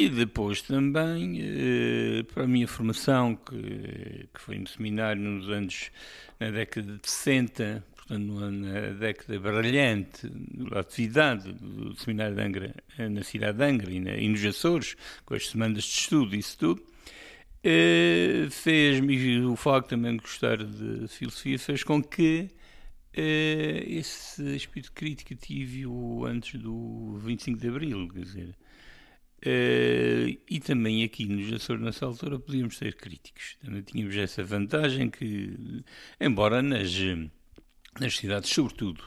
e 0.00 0.08
depois 0.08 0.62
também, 0.62 1.40
eh, 1.40 2.22
para 2.32 2.44
a 2.44 2.46
minha 2.46 2.68
formação, 2.68 3.34
que, 3.34 4.28
foi 4.34 4.56
no 4.56 4.68
seminário 4.68 5.20
nos 5.20 5.48
anos, 5.48 5.90
na 6.38 6.52
década 6.52 6.98
de 7.02 7.10
60, 7.10 7.84
portanto 7.96 8.50
na 8.50 8.80
década 8.92 9.40
brilhante 9.40 10.28
da 10.70 10.78
atividade 10.78 11.52
do 11.52 11.96
seminário 11.96 12.36
de 12.36 12.42
Angra, 12.42 12.74
eh, 12.96 13.08
na 13.08 13.24
cidade 13.24 13.58
de 13.58 13.64
Angra 13.64 13.90
e, 13.90 13.98
na, 13.98 14.14
e 14.14 14.28
nos 14.28 14.44
Açores, 14.44 14.96
com 15.26 15.34
as 15.34 15.48
semanas 15.48 15.82
de 15.82 15.90
estudo 15.90 16.36
e 16.36 16.38
isso 16.38 16.56
tudo, 16.56 16.80
eh, 17.62 18.48
fez-me, 18.50 19.40
o 19.44 19.56
facto 19.56 19.90
também 19.90 20.16
de 20.16 20.22
gostar 20.22 20.58
de 20.58 21.08
filosofia, 21.08 21.58
fez 21.58 21.82
com 21.82 22.02
que 22.02 22.50
esse 23.20 24.54
espírito 24.54 24.92
crítico 24.92 25.34
tive-o 25.34 26.24
antes 26.24 26.60
do 26.60 27.18
25 27.18 27.58
de 27.58 27.68
Abril, 27.68 28.08
quer 28.08 28.20
dizer, 28.20 28.54
Uh, 29.38 30.34
e 30.50 30.58
também 30.58 31.04
aqui 31.04 31.24
nos 31.24 31.52
Açores, 31.52 31.80
nessa 31.80 32.04
altura, 32.04 32.40
podíamos 32.40 32.76
ser 32.76 32.96
críticos. 32.96 33.56
Também 33.64 33.82
tínhamos 33.82 34.16
essa 34.16 34.42
vantagem 34.42 35.08
que, 35.08 35.84
embora 36.20 36.60
nas, 36.60 36.92
nas 38.00 38.16
cidades, 38.16 38.50
sobretudo 38.50 39.04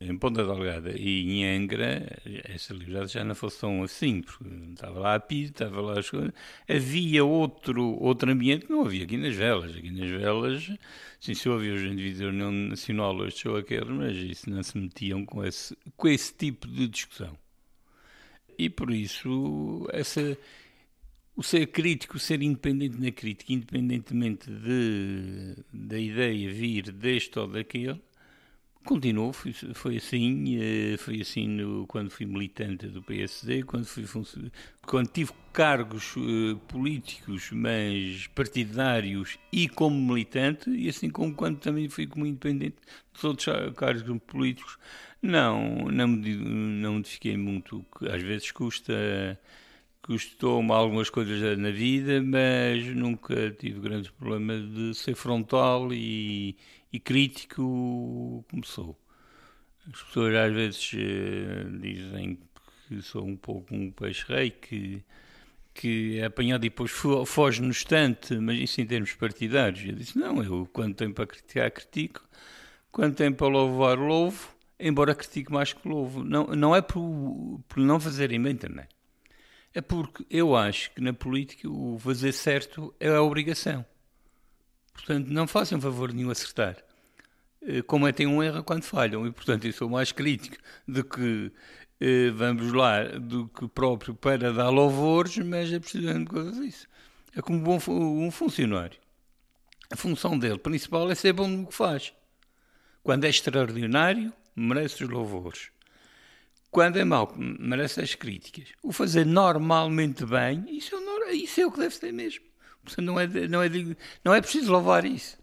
em 0.00 0.16
Ponta 0.16 0.44
Delgada 0.44 0.92
e 0.98 1.30
em 1.30 1.44
Angra, 1.56 2.20
essa 2.44 2.72
liberdade 2.72 3.12
já 3.12 3.24
não 3.24 3.34
fosse 3.34 3.60
tão 3.60 3.82
assim, 3.82 4.22
porque 4.22 4.44
estava 4.72 4.98
lá 4.98 5.14
a 5.16 5.20
PID, 5.20 5.50
estava 5.50 5.80
lá 5.80 5.98
as 5.98 6.08
coisas. 6.08 6.32
Havia 6.68 7.24
outro, 7.24 7.84
outro 8.00 8.30
ambiente 8.30 8.66
que 8.66 8.72
não 8.72 8.82
havia 8.82 9.04
aqui 9.04 9.16
nas 9.18 9.34
velas. 9.34 9.76
Aqui 9.76 9.90
nas 9.90 10.08
velas, 10.08 10.72
sim, 11.20 11.34
se 11.34 11.48
ouvia 11.48 11.74
os 11.74 11.82
indivíduos 11.82 12.20
da 12.20 12.28
União 12.28 12.50
Nacional, 12.50 13.26
estes 13.26 13.44
ou 13.46 13.56
aqueles, 13.56 13.88
mas 13.90 14.16
isso 14.16 14.48
não 14.48 14.62
se 14.62 14.78
metiam 14.78 15.24
com 15.26 15.44
esse, 15.44 15.76
com 15.96 16.08
esse 16.08 16.32
tipo 16.34 16.66
de 16.66 16.88
discussão. 16.88 17.36
e 18.58 18.68
por 18.70 18.90
isso 18.90 19.86
essa 19.92 20.36
o 21.36 21.42
ser 21.42 21.66
crítico, 21.68 22.16
o 22.16 22.20
ser 22.20 22.42
independente 22.42 22.98
na 23.00 23.10
crítica, 23.10 23.52
independentemente 23.52 24.50
de, 24.50 25.56
da 25.72 25.98
ideia 25.98 26.52
vir 26.52 26.92
deste 26.92 27.38
ou 27.38 27.46
daquele, 27.46 28.00
continuou, 28.84 29.32
foi, 29.32 29.52
foi 29.52 29.96
assim, 29.98 30.56
eh, 30.58 30.96
foi 30.96 31.20
assim 31.20 31.46
no, 31.48 31.86
quando 31.86 32.10
fui 32.10 32.26
militante 32.26 32.86
do 32.88 33.02
PSD, 33.02 33.62
quando, 33.62 33.84
fui, 33.84 34.04
quando 34.86 35.08
tive 35.08 35.32
cargos 35.52 36.16
uh, 36.16 36.56
políticos, 36.68 37.50
mas 37.52 38.26
partidários 38.28 39.38
e 39.52 39.68
como 39.68 39.96
militante, 39.96 40.70
e 40.70 40.88
assim 40.88 41.10
como 41.10 41.34
quando 41.34 41.58
também 41.58 41.88
fui 41.88 42.06
como 42.06 42.26
independente 42.26 42.76
dos 43.12 43.24
outros 43.24 43.46
cargos 43.76 44.02
políticos, 44.26 44.78
não, 45.22 45.86
não, 45.90 46.08
não 46.08 46.94
modifiquei 46.94 47.36
muito, 47.36 47.84
às 48.10 48.22
vezes 48.22 48.50
custa 48.50 49.38
custou-me 50.02 50.72
algumas 50.72 51.10
coisas 51.10 51.56
na 51.58 51.70
vida, 51.70 52.22
mas 52.22 52.84
nunca 52.96 53.50
tive 53.52 53.80
grandes 53.80 54.10
problemas 54.10 54.68
de 54.72 54.94
ser 54.94 55.14
frontal 55.14 55.92
e, 55.92 56.56
e 56.92 56.98
crítico 56.98 58.44
como 58.50 58.64
sou. 58.64 58.98
As 59.92 60.02
pessoas 60.02 60.34
às 60.34 60.52
vezes 60.52 60.92
uh, 60.92 61.78
dizem 61.80 62.38
que 62.86 63.02
sou 63.02 63.24
um 63.24 63.36
pouco 63.36 63.74
um 63.74 63.90
peixe-rei, 63.90 64.50
que, 64.50 65.02
que 65.72 66.18
é 66.18 66.24
apanhado 66.24 66.66
e 66.66 66.68
depois 66.68 66.90
foge 66.90 67.62
no 67.62 67.70
estante, 67.70 68.36
mas 68.36 68.58
isso 68.58 68.80
em 68.80 68.86
termos 68.86 69.12
partidários. 69.14 69.84
Eu 69.84 69.94
disse, 69.94 70.18
não, 70.18 70.42
eu 70.42 70.68
quando 70.72 70.94
tenho 70.94 71.14
para 71.14 71.26
criticar, 71.26 71.70
critico. 71.70 72.28
Quando 72.90 73.14
tenho 73.14 73.34
para 73.34 73.46
louvar, 73.46 73.96
louvo, 73.96 74.52
embora 74.78 75.14
critique 75.14 75.52
mais 75.52 75.72
que 75.72 75.86
louvo. 75.88 76.24
Não, 76.24 76.48
não 76.48 76.74
é 76.74 76.82
por, 76.82 77.60
por 77.68 77.78
não 77.78 78.00
fazerem 78.00 78.42
bem 78.42 78.56
também. 78.56 78.86
É 79.72 79.80
porque 79.80 80.26
eu 80.28 80.56
acho 80.56 80.90
que 80.92 81.00
na 81.00 81.12
política 81.12 81.68
o 81.68 81.96
fazer 82.00 82.32
certo 82.32 82.92
é 82.98 83.08
a 83.08 83.22
obrigação. 83.22 83.86
Portanto, 84.92 85.28
não 85.28 85.46
façam 85.46 85.80
favor 85.80 86.12
nenhum 86.12 86.30
acertar. 86.30 86.76
Eh, 87.62 87.82
cometem 87.82 88.26
um 88.26 88.42
erro 88.42 88.62
quando 88.62 88.82
falham. 88.82 89.26
E, 89.26 89.30
portanto, 89.32 89.66
eu 89.66 89.72
sou 89.72 89.88
mais 89.88 90.12
crítico 90.12 90.56
do 90.86 91.04
que, 91.04 91.52
eh, 92.00 92.30
vamos 92.30 92.72
lá, 92.72 93.04
do 93.04 93.48
que 93.48 93.68
próprio 93.68 94.14
para 94.14 94.52
dar 94.52 94.70
louvores, 94.70 95.38
mas 95.38 95.72
é 95.72 95.78
preciso 95.78 96.12
de 96.12 96.24
coisas 96.24 96.56
isso. 96.58 96.88
É 97.34 97.42
como 97.42 97.62
um 97.88 98.30
funcionário. 98.30 98.98
A 99.90 99.96
função 99.96 100.38
dele 100.38 100.58
principal 100.58 101.10
é 101.10 101.14
ser 101.14 101.32
bom 101.32 101.48
no 101.48 101.66
que 101.66 101.74
faz. 101.74 102.12
Quando 103.02 103.24
é 103.24 103.28
extraordinário, 103.28 104.32
merece 104.54 105.04
os 105.04 105.10
louvores. 105.10 105.70
Quando 106.70 106.98
é 106.98 107.04
mau, 107.04 107.34
merece 107.36 108.00
as 108.00 108.14
críticas. 108.14 108.68
O 108.82 108.92
fazer 108.92 109.26
normalmente 109.26 110.24
bem, 110.24 110.64
isso 110.68 110.94
é, 110.94 111.32
isso 111.32 111.60
é 111.60 111.66
o 111.66 111.72
que 111.72 111.80
deve 111.80 111.94
ser 111.94 112.12
mesmo. 112.12 112.44
Portanto, 112.94 113.06
não 113.06 113.20
é, 113.20 113.26
não, 113.26 113.62
é, 113.62 113.68
não 114.24 114.34
é 114.34 114.40
preciso 114.40 114.72
louvar 114.72 115.04
isso. 115.04 115.38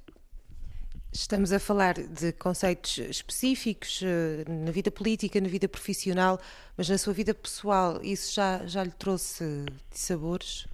Estamos 1.12 1.52
a 1.52 1.60
falar 1.60 1.96
de 1.96 2.32
conceitos 2.34 2.98
específicos 2.98 4.02
eh, 4.04 4.46
na 4.48 4.72
vida 4.72 4.92
política, 4.92 5.42
na 5.42 5.48
vida 5.48 5.68
profissional, 5.68 6.40
mas 6.78 6.90
na 6.90 6.98
sua 6.98 7.14
vida 7.14 7.34
pessoal, 7.34 8.00
isso 8.04 8.36
já, 8.36 8.66
já 8.68 8.84
lhe 8.84 8.92
trouxe 8.92 9.66
sabores? 9.90 10.68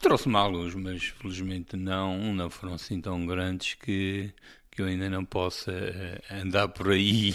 Trouxe-me 0.00 0.36
alguns, 0.36 0.74
mas 0.74 1.04
felizmente 1.04 1.76
não, 1.76 2.34
não 2.34 2.50
foram 2.50 2.74
assim 2.74 3.00
tão 3.00 3.24
grandes 3.24 3.74
que 3.74 4.34
que 4.74 4.82
eu 4.82 4.86
ainda 4.86 5.08
não 5.08 5.24
possa 5.24 5.70
eh, 5.70 6.20
andar 6.30 6.66
por 6.68 6.90
aí 6.90 7.32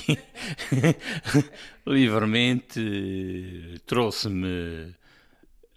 livremente. 1.88 3.82
Trouxe-me 3.86 4.94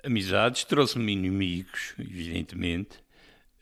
amizades, 0.05 0.65
trouxe-me 0.65 1.13
inimigos, 1.13 1.95
evidentemente, 1.99 2.99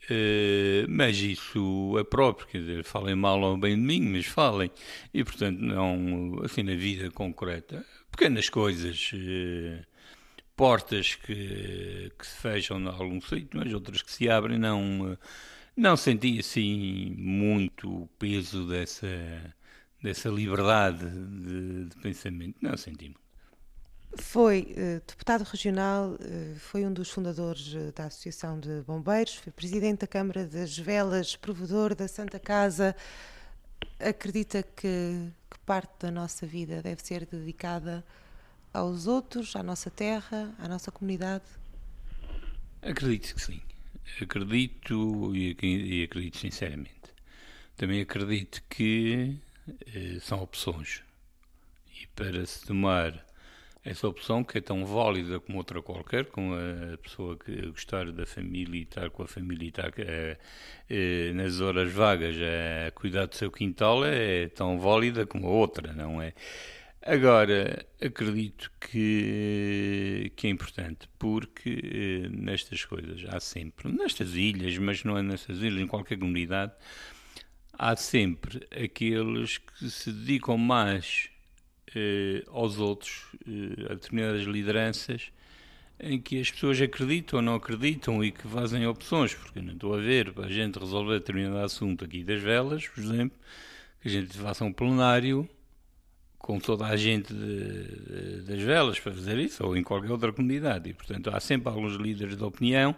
uh, 0.09 0.85
mas 0.89 1.17
isso 1.19 1.95
é 1.99 2.03
próprio, 2.03 2.47
quer 2.47 2.59
dizer, 2.59 2.83
falem 2.83 3.15
mal 3.15 3.41
ou 3.41 3.57
bem 3.57 3.75
de 3.75 3.81
mim, 3.81 4.01
mas 4.01 4.25
falem. 4.25 4.71
E, 5.13 5.23
portanto, 5.23 5.59
não, 5.59 6.41
assim, 6.43 6.63
na 6.63 6.75
vida 6.75 7.09
concreta, 7.11 7.85
pequenas 8.11 8.49
coisas. 8.49 9.11
Uh, 9.13 9.91
portas 10.61 11.15
que, 11.15 12.11
que 12.19 12.27
se 12.27 12.37
fecham 12.37 12.79
em 12.79 12.87
algum 12.87 13.19
sítio, 13.19 13.49
mas 13.53 13.73
outras 13.73 14.03
que 14.03 14.11
se 14.11 14.29
abrem, 14.29 14.59
não, 14.59 15.17
não 15.75 15.97
senti 15.97 16.37
assim 16.39 17.15
muito 17.17 18.03
o 18.03 18.07
peso 18.19 18.67
dessa, 18.67 19.07
dessa 20.03 20.29
liberdade 20.29 21.09
de, 21.09 21.85
de 21.85 21.95
pensamento. 21.97 22.57
Não 22.61 22.77
senti 22.77 23.05
muito. 23.05 23.20
Foi 24.17 24.75
uh, 24.77 25.01
deputado 25.07 25.43
regional, 25.43 26.11
uh, 26.11 26.59
foi 26.59 26.85
um 26.85 26.91
dos 26.91 27.09
fundadores 27.09 27.73
uh, 27.73 27.91
da 27.93 28.05
Associação 28.05 28.59
de 28.59 28.81
Bombeiros, 28.81 29.35
foi 29.35 29.51
presidente 29.51 30.01
da 30.01 30.07
Câmara 30.07 30.45
das 30.45 30.77
Velas, 30.77 31.35
provedor 31.35 31.95
da 31.95 32.07
Santa 32.07 32.39
Casa. 32.39 32.95
Acredita 33.99 34.63
que, 34.63 35.31
que 35.49 35.59
parte 35.65 35.93
da 36.01 36.11
nossa 36.11 36.45
vida 36.45 36.81
deve 36.81 37.01
ser 37.01 37.25
dedicada 37.25 38.03
aos 38.73 39.07
outros, 39.07 39.55
à 39.55 39.63
nossa 39.63 39.89
terra, 39.89 40.53
à 40.59 40.67
nossa 40.67 40.91
comunidade? 40.91 41.45
Acredito 42.81 43.35
que 43.35 43.41
sim 43.41 43.61
acredito 44.19 45.35
e, 45.35 45.55
e 45.61 46.03
acredito 46.03 46.37
sinceramente. 46.37 46.91
Também 47.75 48.01
acredito 48.01 48.61
que 48.69 49.39
são 50.21 50.41
opções. 50.41 51.03
E 52.01 52.07
para 52.07 52.45
se 52.45 52.65
tomar 52.65 53.25
essa 53.83 54.07
opção, 54.07 54.43
que 54.43 54.59
é 54.59 54.61
tão 54.61 54.85
válida 54.85 55.39
como 55.39 55.57
outra 55.57 55.81
qualquer, 55.81 56.25
como 56.25 56.53
a 56.53 56.97
pessoa 56.97 57.37
que 57.37 57.67
gostar 57.67 58.11
da 58.11 58.25
família 58.25 58.79
e 58.79 58.83
estar 58.83 59.09
com 59.09 59.23
a 59.23 59.27
família 59.27 59.65
e 59.65 59.69
estar 59.69 59.91
eh, 59.97 60.37
eh, 60.87 61.31
nas 61.33 61.59
horas 61.61 61.91
vagas 61.91 62.35
a 62.37 62.91
cuidar 62.91 63.25
do 63.25 63.35
seu 63.35 63.51
quintal, 63.51 64.05
é 64.05 64.47
tão 64.49 64.79
válida 64.79 65.25
como 65.25 65.47
a 65.47 65.49
outra, 65.49 65.93
não 65.93 66.21
é? 66.21 66.33
Agora, 67.03 67.83
acredito 67.99 68.71
que, 68.79 70.31
que 70.35 70.45
é 70.45 70.49
importante, 70.51 71.09
porque 71.17 71.79
eh, 71.83 72.29
nestas 72.29 72.85
coisas 72.85 73.25
há 73.27 73.39
sempre, 73.39 73.91
nestas 73.91 74.35
ilhas, 74.35 74.77
mas 74.77 75.03
não 75.03 75.17
é 75.17 75.23
nestas 75.23 75.57
ilhas, 75.57 75.81
em 75.81 75.87
qualquer 75.87 76.19
comunidade, 76.19 76.73
há 77.73 77.95
sempre 77.95 78.67
aqueles 78.71 79.57
que 79.57 79.89
se 79.89 80.11
dedicam 80.11 80.55
mais 80.55 81.30
eh, 81.95 82.43
aos 82.47 82.77
outros, 82.79 83.25
eh, 83.47 83.91
a 83.91 83.93
determinadas 83.93 84.43
lideranças, 84.43 85.31
em 85.99 86.19
que 86.19 86.39
as 86.39 86.49
pessoas 86.49 86.81
acreditam 86.81 87.39
ou 87.39 87.43
não 87.43 87.55
acreditam 87.55 88.23
e 88.23 88.31
que 88.31 88.47
fazem 88.47 88.85
opções, 88.87 89.33
porque 89.33 89.61
não 89.61 89.73
estou 89.73 89.93
a 89.93 89.97
ver 89.97 90.33
para 90.33 90.45
a 90.45 90.51
gente 90.51 90.79
resolver 90.79 91.19
determinado 91.19 91.59
assunto 91.59 92.03
aqui 92.03 92.23
das 92.23 92.41
velas, 92.41 92.87
por 92.87 93.03
exemplo, 93.03 93.37
que 94.01 94.07
a 94.07 94.11
gente 94.11 94.37
faça 94.37 94.65
um 94.65 94.73
plenário 94.73 95.47
com 96.39 96.59
toda 96.59 96.87
a 96.87 96.97
gente 96.97 97.33
de, 97.33 97.83
de, 97.83 98.41
das 98.41 98.61
velas 98.61 98.99
para 98.99 99.13
fazer 99.13 99.37
isso, 99.37 99.63
ou 99.63 99.77
em 99.77 99.83
qualquer 99.83 100.11
outra 100.11 100.33
comunidade. 100.33 100.89
E, 100.89 100.93
portanto, 100.93 101.29
há 101.29 101.39
sempre 101.39 101.69
alguns 101.69 101.95
líderes 101.95 102.35
de 102.35 102.43
opinião, 102.43 102.95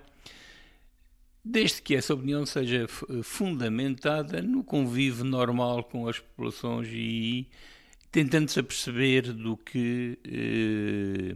desde 1.43 1.81
que 1.81 1.93
essa 1.93 2.13
opinião 2.13 2.45
seja 2.45 2.87
fundamentada 3.21 4.41
no 4.41 4.63
convívio 4.63 5.25
normal 5.25 5.83
com 5.83 6.07
as 6.07 6.19
populações 6.19 6.87
e 6.89 7.47
tentando-se 8.13 8.59
aperceber 8.59 9.33
do 9.33 9.57
que 9.57 10.19
eh, 10.23 11.33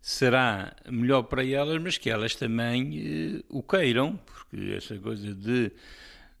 será 0.00 0.74
melhor 0.90 1.24
para 1.24 1.44
elas, 1.46 1.80
mas 1.82 1.98
que 1.98 2.08
elas 2.08 2.34
também 2.34 3.38
eh, 3.40 3.44
o 3.50 3.62
queiram, 3.62 4.18
porque 4.24 4.72
essa 4.74 4.98
coisa 4.98 5.34
de 5.34 5.70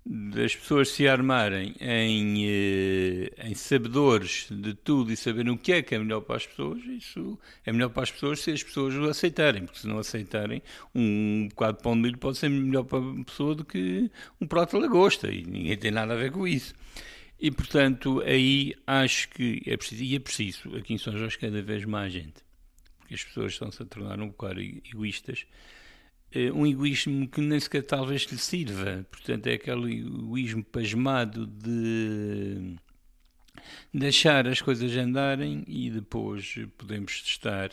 das 0.06 0.54
pessoas 0.54 0.90
se 0.90 1.08
armarem 1.08 1.74
em, 1.80 2.44
eh, 2.46 3.30
em 3.38 3.54
sabedores 3.54 4.48
de 4.50 4.74
tudo 4.74 5.12
e 5.12 5.16
saberem 5.16 5.52
o 5.52 5.58
que 5.58 5.72
é 5.72 5.82
que 5.82 5.94
é 5.94 5.98
melhor 5.98 6.22
para 6.22 6.36
as 6.36 6.46
pessoas, 6.46 6.82
isso 6.84 7.38
é 7.64 7.72
melhor 7.72 7.90
para 7.90 8.04
as 8.04 8.10
pessoas 8.10 8.40
se 8.40 8.52
as 8.52 8.62
pessoas 8.62 8.94
o 8.94 9.04
aceitarem, 9.04 9.66
porque 9.66 9.80
se 9.80 9.86
não 9.86 9.98
aceitarem, 9.98 10.62
um 10.94 11.48
bocado 11.48 11.76
de 11.76 11.82
pão 11.82 11.94
de 11.94 12.00
milho 12.00 12.18
pode 12.18 12.38
ser 12.38 12.48
melhor 12.48 12.84
para 12.84 12.98
a 12.98 13.24
pessoa 13.24 13.54
do 13.54 13.64
que 13.66 14.10
um 14.40 14.46
prato 14.46 14.76
de 14.76 14.82
lagosta, 14.82 15.30
e 15.30 15.42
ninguém 15.44 15.76
tem 15.76 15.90
nada 15.90 16.14
a 16.14 16.16
ver 16.16 16.32
com 16.32 16.48
isso. 16.48 16.74
E, 17.38 17.50
portanto, 17.50 18.22
aí 18.24 18.74
acho 18.86 19.28
que 19.28 19.62
é 19.66 19.76
preciso, 19.76 20.02
e 20.02 20.16
é 20.16 20.18
preciso, 20.18 20.76
aqui 20.76 20.94
em 20.94 20.98
São 20.98 21.16
Jorge, 21.16 21.38
cada 21.38 21.60
vez 21.60 21.84
mais 21.84 22.12
gente, 22.12 22.42
porque 22.98 23.14
as 23.14 23.24
pessoas 23.24 23.52
estão-se 23.52 23.82
a 23.82 23.86
tornar 23.86 24.20
um 24.20 24.28
bocado 24.28 24.60
egoístas, 24.60 25.46
eh, 26.32 26.50
um 26.52 26.66
egoísmo 26.66 27.28
que 27.28 27.40
nem 27.40 27.60
sequer 27.60 27.82
talvez 27.82 28.22
lhe 28.22 28.38
sirva. 28.38 29.06
Portanto, 29.10 29.46
é 29.46 29.54
aquele 29.54 29.98
egoísmo 30.00 30.64
pasmado 30.64 31.46
de 31.46 32.76
deixar 33.92 34.46
as 34.46 34.60
coisas 34.60 34.94
andarem 34.96 35.64
e 35.66 35.90
depois 35.90 36.56
podemos 36.76 37.20
testar. 37.22 37.70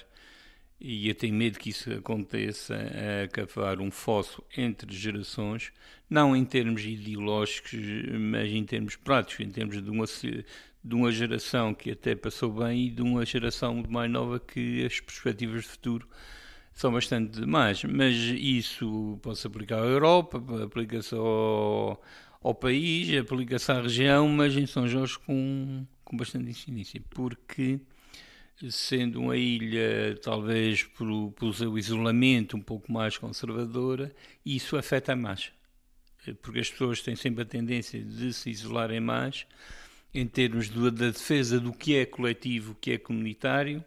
E 0.84 1.08
eu 1.08 1.13
tenho 1.13 1.36
medo 1.36 1.60
que 1.60 1.70
isso 1.70 1.94
aconteça 1.94 2.74
a 2.76 3.28
cavar 3.28 3.80
um 3.80 3.91
fosso 3.91 4.44
entre 4.58 4.91
gerações, 4.96 5.72
não 6.10 6.36
em 6.36 6.44
termos 6.44 6.84
ideológicos, 6.84 7.74
mas 8.20 8.50
em 8.52 8.65
termos 8.65 8.96
práticos, 8.96 9.46
em 9.46 9.52
termos 9.52 9.80
de 9.80 9.91
uma, 9.91 10.06
de 10.84 10.96
uma 10.96 11.12
geração 11.12 11.72
que 11.76 11.91
até 11.91 12.15
passou 12.15 12.52
bem 12.52 12.88
e 12.88 12.89
de 12.89 13.04
uma 13.04 13.24
geração 13.24 13.84
mais 13.88 14.10
nova 14.10 14.39
que 14.39 14.84
as 14.84 15.00
perspectivas 15.00 15.65
de 15.65 15.70
futuro 15.70 16.08
são 16.74 16.91
bastante 16.91 17.39
más. 17.46 17.84
Mas 17.84 18.15
isso 18.15 19.20
pode-se 19.22 19.46
aplicar 19.46 19.84
à 19.84 19.86
Europa, 19.86 20.44
aplica-se 20.63 21.13
ao, 21.13 22.02
ao 22.41 22.56
país, 22.56 23.15
aplica-se 23.20 23.72
à 23.72 23.80
região, 23.80 24.28
mas 24.28 24.58
em 24.58 24.65
São 24.65 24.88
Jorge 24.88 25.20
com, 25.20 25.86
com 26.04 26.17
bastante 26.17 26.50
incidência, 26.50 27.00
porque 27.12 27.80
sendo 28.69 29.19
uma 29.19 29.38
ilha 29.38 30.17
talvez 30.21 30.84
pelo, 30.84 31.32
pelo 31.32 31.54
seu 31.54 31.78
isolamento 31.78 32.58
um 32.58 32.62
pouco 32.62 32.91
mais 32.91 33.17
conservadora, 33.17 34.13
isso 34.45 34.78
afeta 34.78 35.15
mais. 35.15 35.52
Porque 36.41 36.60
as 36.60 36.69
pessoas 36.69 37.02
têm 37.02 37.15
sempre 37.15 37.41
a 37.41 37.45
tendência 37.45 38.00
de 38.00 38.32
se 38.34 38.50
isolarem 38.50 39.00
mais 39.00 39.47
em 40.13 40.28
termos 40.28 40.69
da 40.69 40.89
defesa 40.89 41.60
do 41.60 41.71
que 41.71 41.95
é 41.95 42.06
coletivo, 42.06 42.74
o 42.74 42.76
que 42.76 42.91
é 42.91 42.97
comunitário, 42.97 43.84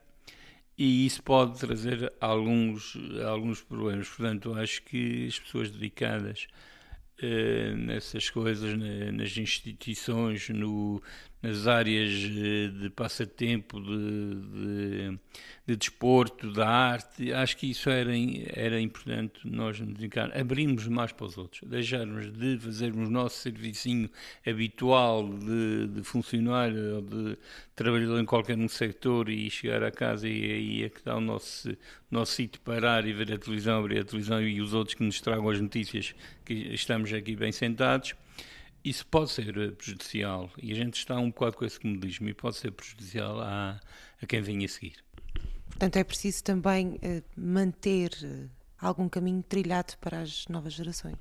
e 0.77 1.07
isso 1.07 1.23
pode 1.23 1.59
trazer 1.59 2.13
alguns, 2.21 2.97
alguns 3.27 3.61
problemas. 3.61 4.09
Portanto, 4.09 4.55
acho 4.55 4.83
que 4.83 5.27
as 5.29 5.39
pessoas 5.39 5.71
dedicadas 5.71 6.49
uh, 7.23 7.77
nessas 7.77 8.29
coisas, 8.31 8.77
na, 8.77 9.13
nas 9.13 9.37
instituições, 9.37 10.49
no, 10.49 11.01
nas 11.45 11.67
áreas 11.67 12.11
eh, 12.11 12.69
de 12.69 12.89
passatempo, 12.89 13.79
de, 13.79 14.35
de, 14.35 15.19
de, 15.67 15.77
desporto, 15.77 16.51
da 16.51 16.67
arte. 16.67 17.35
Acho 17.35 17.59
que 17.59 17.71
isso 17.71 17.91
era, 17.91 18.13
era 18.55 18.81
importante 18.81 19.41
nós 19.45 19.79
nos 19.79 19.93
dedicar, 19.93 20.35
abrirmos 20.35 20.89
mais 20.89 21.13
para 21.13 21.27
os 21.27 21.37
outros, 21.37 21.61
deixarmos 21.69 22.33
de 22.33 22.59
fazermos 22.59 23.09
o 23.09 23.11
nosso 23.11 23.37
servicinho 23.43 24.09
habitual 24.47 25.29
de, 25.29 25.89
de 25.89 26.03
funcionário 26.03 26.97
ou 26.97 27.03
de 27.03 27.39
trabalhador 27.77 28.19
em 28.19 28.25
qualquer 28.25 28.57
um 28.57 28.69
sector 28.69 29.29
e 29.29 29.51
chegar 29.51 29.83
a 29.83 29.91
casa 29.91 30.27
e 30.27 30.51
aí 30.51 30.85
é 30.85 30.89
que 30.89 30.99
está 30.99 31.15
o 31.15 31.21
nosso, 31.21 31.77
nosso 32.11 32.33
sítio 32.33 32.59
parar 32.63 33.07
e 33.07 33.13
ver 33.13 33.31
a 33.35 33.39
televisão, 33.39 33.81
abrir 33.81 33.99
a 33.99 34.05
televisão 34.05 34.41
e 34.41 34.63
os 34.63 34.73
outros 34.73 34.95
que 34.95 35.03
nos 35.03 35.21
tragam 35.21 35.51
as 35.51 35.61
notícias 35.61 36.15
que 36.43 36.55
estamos 36.55 37.13
aqui 37.13 37.37
bem 37.37 37.53
sentados 37.53 38.15
isso 38.85 39.07
pode 39.07 39.31
ser 39.31 39.57
eh, 39.57 39.70
prejudicial 39.70 40.51
e 40.62 40.73
a 40.73 40.75
gente 40.75 40.99
está 40.99 41.18
um 41.18 41.31
bocado 41.31 41.57
com 41.57 41.64
esse 41.64 41.81
comodismo 41.81 42.29
e 42.29 42.35
pode 42.35 42.57
ser 42.57 42.70
prejudicial 42.70 43.40
a, 43.40 43.81
a 44.20 44.27
quem 44.27 44.42
vem 44.42 44.64
a 44.64 44.68
seguir. 44.68 44.97
Portanto, 45.68 45.97
é 45.97 46.05
preciso 46.05 46.44
também 46.44 46.94
uh, 46.94 47.23
manter 47.37 48.11
uh, 48.23 48.49
algum 48.79 49.09
caminho 49.09 49.42
trilhado 49.42 49.94
para 50.01 50.20
as 50.20 50.47
novas 50.49 50.75
gerações. 50.75 51.18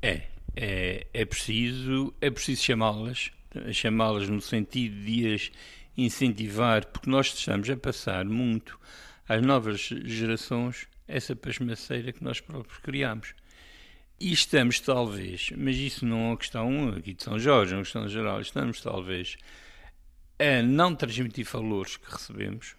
É, 0.00 0.22
é, 0.56 1.06
é 1.12 1.24
preciso, 1.24 2.14
é 2.20 2.30
preciso 2.30 2.62
chamá-las, 2.62 3.30
chamá-las 3.72 4.28
no 4.28 4.40
sentido 4.40 5.04
de 5.04 5.34
as 5.34 5.50
incentivar, 5.96 6.86
porque 6.86 7.08
nós 7.08 7.26
estamos 7.28 7.68
a 7.70 7.76
passar 7.76 8.24
muito 8.24 8.78
às 9.28 9.40
novas 9.42 9.80
gerações 9.80 10.86
essa 11.06 11.36
pasmaceira 11.36 12.12
que 12.12 12.24
nós 12.24 12.40
próprios 12.40 12.78
criamos. 12.78 13.34
E 14.20 14.32
estamos, 14.32 14.80
talvez, 14.80 15.50
mas 15.56 15.76
isso 15.76 16.06
não 16.06 16.18
é 16.18 16.26
uma 16.28 16.36
questão 16.36 16.88
aqui 16.90 17.14
de 17.14 17.22
São 17.22 17.38
Jorge, 17.38 17.72
é 17.72 17.76
uma 17.76 17.82
questão 17.82 18.08
geral, 18.08 18.40
estamos, 18.40 18.80
talvez, 18.80 19.36
a 20.38 20.62
não 20.62 20.94
transmitir 20.94 21.44
valores 21.46 21.96
que 21.96 22.10
recebemos, 22.10 22.76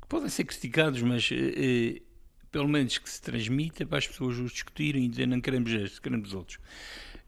que 0.00 0.08
podem 0.08 0.28
ser 0.28 0.44
criticados, 0.44 1.02
mas 1.02 1.28
eh, 1.32 1.96
eh 1.96 2.02
pelo 2.50 2.68
menos 2.68 2.98
que 2.98 3.08
se 3.08 3.22
transmita 3.22 3.86
para 3.86 3.98
as 3.98 4.08
pessoas 4.08 4.36
os 4.38 4.50
discutirem 4.50 5.04
e 5.04 5.08
dizer 5.08 5.26
não 5.26 5.40
queremos 5.40 5.72
este, 5.72 6.00
queremos 6.00 6.34
outros. 6.34 6.58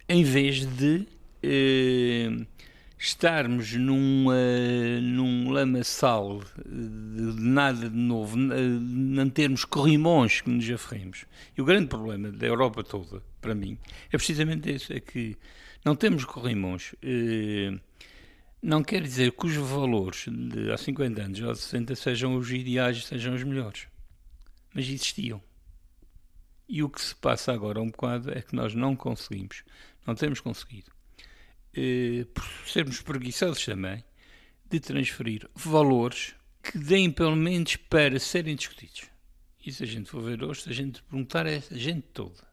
Em 0.09 0.25
vez 0.25 0.66
de 0.66 1.07
eh, 1.42 2.45
estarmos 3.03 3.73
num, 3.75 4.29
uh, 4.29 5.01
num 5.03 5.51
lamaçal 5.51 6.41
de, 6.65 7.41
nada 7.43 7.91
de 7.91 7.97
novo, 7.97 8.37
não 8.37 9.29
termos 9.29 9.65
corrimões 9.65 10.41
que 10.41 10.49
nos 10.49 10.71
aferremos. 10.71 11.27
E 11.57 11.61
o 11.61 11.65
grande 11.65 11.88
problema 11.88 12.31
da 12.31 12.47
Europa 12.47 12.85
toda, 12.85 13.21
para 13.41 13.57
mim, 13.57 13.77
é 14.07 14.17
precisamente 14.17 14.71
esse, 14.71 14.93
é 14.93 15.01
que 15.01 15.37
não 15.85 15.97
temos 15.97 16.25
corrimões. 16.25 16.95
Não 18.62 18.85
quer 18.85 19.03
dizer 19.03 19.33
que 19.33 19.47
os 19.47 19.57
valores 19.57 20.27
de 20.29 20.71
há 20.71 20.79
50 20.79 21.23
anos 21.23 21.41
ou 21.41 21.55
60 21.57 21.97
sejam 21.97 22.37
os 22.37 22.53
ideais, 22.53 23.05
sejam 23.05 23.35
os 23.35 23.43
melhores. 23.43 23.88
Mas 24.73 24.87
existiam. 24.87 25.43
E 26.69 26.85
o 26.85 26.88
que 26.88 27.01
se 27.01 27.17
passa 27.17 27.53
agora 27.53 27.83
um 27.83 27.91
bocado 27.91 28.31
é 28.31 28.41
que 28.41 28.55
nós 28.55 28.77
não 28.77 28.95
conseguimos, 28.95 29.65
não 30.07 30.15
temos 30.15 30.38
conseguido 30.38 30.93
eh, 31.75 32.27
por 32.33 32.45
sermos 32.67 33.01
preguiçosos 33.01 33.65
também, 33.65 34.05
de 34.71 34.81
transferir 34.81 35.49
valores 35.55 36.35
que 36.63 36.79
deem 36.79 37.11
pelo 37.11 37.37
menos 37.37 37.77
para 37.77 38.19
serem 38.19 38.57
discutidos. 38.57 39.03
E 39.65 39.73
se 39.73 39.83
a 39.83 39.87
gente 39.87 40.11
for 40.11 40.23
ver 40.23 40.43
hoje, 40.43 40.63
se 40.63 40.71
a 40.71 40.73
gente 40.73 41.03
perguntar 41.03 41.47
a 41.47 41.51
essa 41.51 41.79
gente 41.79 42.07
toda, 42.13 42.47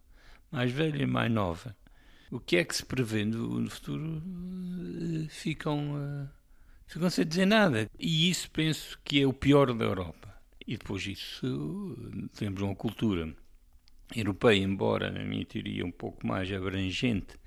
mais 0.52 0.72
velha 0.72 1.04
e 1.04 1.06
mais 1.06 1.32
nova, 1.32 1.76
o 2.32 2.40
que 2.40 2.58
é 2.58 2.64
que 2.64 2.76
se 2.76 2.86
prevê 2.86 3.26
no, 3.26 3.70
futuro, 3.70 4.22
eh, 5.26 5.28
ficam, 5.30 5.96
uh, 5.96 6.30
ficam 6.86 7.10
sem 7.10 7.26
dizer 7.26 7.46
nada. 7.46 7.90
E 7.98 8.30
isso 8.30 8.50
penso 8.52 9.00
que 9.04 9.22
é 9.22 9.28
o 9.28 9.34
pior 9.34 9.74
da 9.74 9.86
Europa. 9.86 10.30
E 10.68 10.78
depois 10.78 11.02
disso, 11.02 11.98
temos 12.38 12.62
uma 12.62 12.76
cultura 12.76 13.34
europeia, 14.16 14.64
embora 14.64 15.10
na 15.10 15.24
minha 15.24 15.46
teoria 15.46 15.86
um 15.86 15.92
pouco 15.92 16.26
mais 16.26 16.52
abrangente 16.52 17.40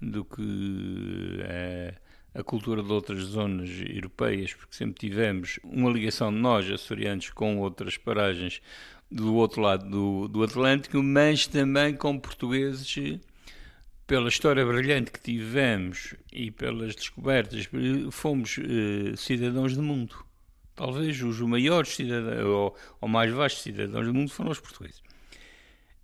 do 0.00 0.24
que 0.24 1.40
é 1.42 1.94
a 2.34 2.42
cultura 2.42 2.82
de 2.82 2.92
outras 2.92 3.22
zonas 3.22 3.70
europeias, 3.88 4.52
porque 4.52 4.76
sempre 4.76 5.08
tivemos 5.08 5.58
uma 5.64 5.90
ligação 5.90 6.30
de 6.30 6.38
nós, 6.38 6.70
açorianos, 6.70 7.30
com 7.30 7.58
outras 7.58 7.96
paragens 7.96 8.60
do 9.10 9.34
outro 9.34 9.62
lado 9.62 9.88
do, 9.88 10.28
do 10.28 10.42
Atlântico, 10.42 11.02
mas 11.02 11.46
também 11.46 11.94
com 11.94 12.18
portugueses 12.18 13.18
pela 14.06 14.28
história 14.28 14.64
brilhante 14.64 15.10
que 15.10 15.20
tivemos 15.20 16.14
e 16.32 16.50
pelas 16.50 16.94
descobertas, 16.94 17.68
fomos 18.10 18.58
eh, 18.58 19.16
cidadãos 19.16 19.74
do 19.74 19.82
mundo. 19.82 20.24
Talvez 20.74 21.20
os 21.22 21.40
maiores 21.40 21.96
cidadãos, 21.96 22.44
ou, 22.44 22.76
ou 23.00 23.08
mais 23.08 23.32
vastos 23.32 23.62
cidadãos 23.62 24.06
do 24.06 24.14
mundo 24.14 24.30
foram 24.30 24.50
os 24.50 24.60
portugueses. 24.60 25.05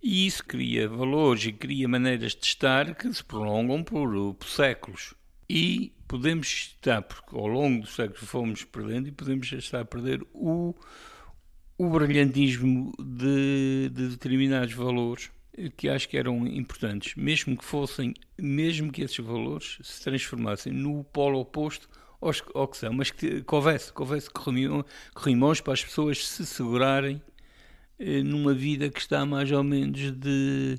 E 0.03 0.27
isso 0.27 0.43
cria 0.43 0.89
valores 0.89 1.45
e 1.45 1.53
cria 1.53 1.87
maneiras 1.87 2.35
de 2.35 2.45
estar 2.45 2.93
que 2.93 3.11
se 3.13 3.23
prolongam 3.23 3.81
por, 3.81 4.35
por 4.35 4.47
séculos. 4.49 5.13
E 5.49 5.93
podemos 6.09 6.47
estar, 6.47 7.01
porque 7.01 7.33
ao 7.33 7.47
longo 7.47 7.83
dos 7.83 7.95
séculos 7.95 8.29
fomos 8.29 8.65
perdendo, 8.65 9.07
e 9.07 9.11
podemos 9.13 9.49
estar 9.53 9.79
a 9.79 9.85
perder 9.85 10.21
o, 10.33 10.75
o 11.77 11.89
brilhantismo 11.89 12.91
de, 12.99 13.89
de 13.93 14.09
determinados 14.09 14.73
valores 14.73 15.31
que 15.77 15.87
acho 15.87 16.09
que 16.09 16.17
eram 16.17 16.47
importantes, 16.47 17.15
mesmo 17.15 17.55
que 17.55 17.63
fossem, 17.63 18.13
mesmo 18.37 18.91
que 18.91 19.03
esses 19.03 19.19
valores 19.19 19.77
se 19.83 20.03
transformassem 20.03 20.73
no 20.73 21.03
polo 21.05 21.39
oposto 21.39 21.87
aos, 22.19 22.43
ao 22.53 22.67
que 22.67 22.77
são, 22.77 22.91
mas 22.91 23.11
que, 23.11 23.41
que 23.41 23.55
houvesse, 23.55 23.93
que 23.93 24.01
houvesse 24.01 24.29
corrimões 25.13 25.61
para 25.61 25.73
as 25.73 25.83
pessoas 25.83 26.27
se 26.27 26.45
segurarem 26.45 27.21
numa 27.99 28.53
vida 28.53 28.89
que 28.89 28.99
está 28.99 29.25
mais 29.25 29.51
ou 29.51 29.63
menos 29.63 30.11
de 30.11 30.77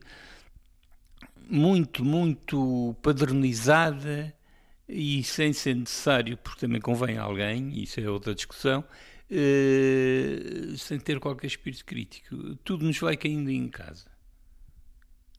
muito, 1.49 2.05
muito 2.05 2.97
padronizada 3.03 4.35
e 4.89 5.23
sem 5.23 5.53
ser 5.53 5.75
necessário, 5.75 6.37
porque 6.37 6.61
também 6.61 6.81
convém 6.81 7.17
a 7.17 7.23
alguém, 7.23 7.83
isso 7.83 8.01
é 8.01 8.09
outra 8.09 8.35
discussão, 8.35 8.85
eh, 9.31 10.75
sem 10.77 10.99
ter 10.99 11.19
qualquer 11.21 11.47
espírito 11.47 11.85
crítico. 11.85 12.57
Tudo 12.57 12.85
nos 12.85 12.99
vai 12.99 13.17
caindo 13.17 13.51
em 13.51 13.69
casa. 13.69 14.07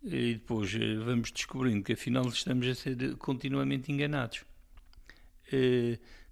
E 0.03 0.35
depois 0.35 0.73
eh, 0.75 0.95
vamos 0.95 1.31
descobrindo 1.31 1.83
que 1.83 1.93
afinal 1.93 2.27
estamos 2.27 2.67
a 2.67 2.75
ser 2.75 3.15
continuamente 3.17 3.91
enganados 3.91 4.43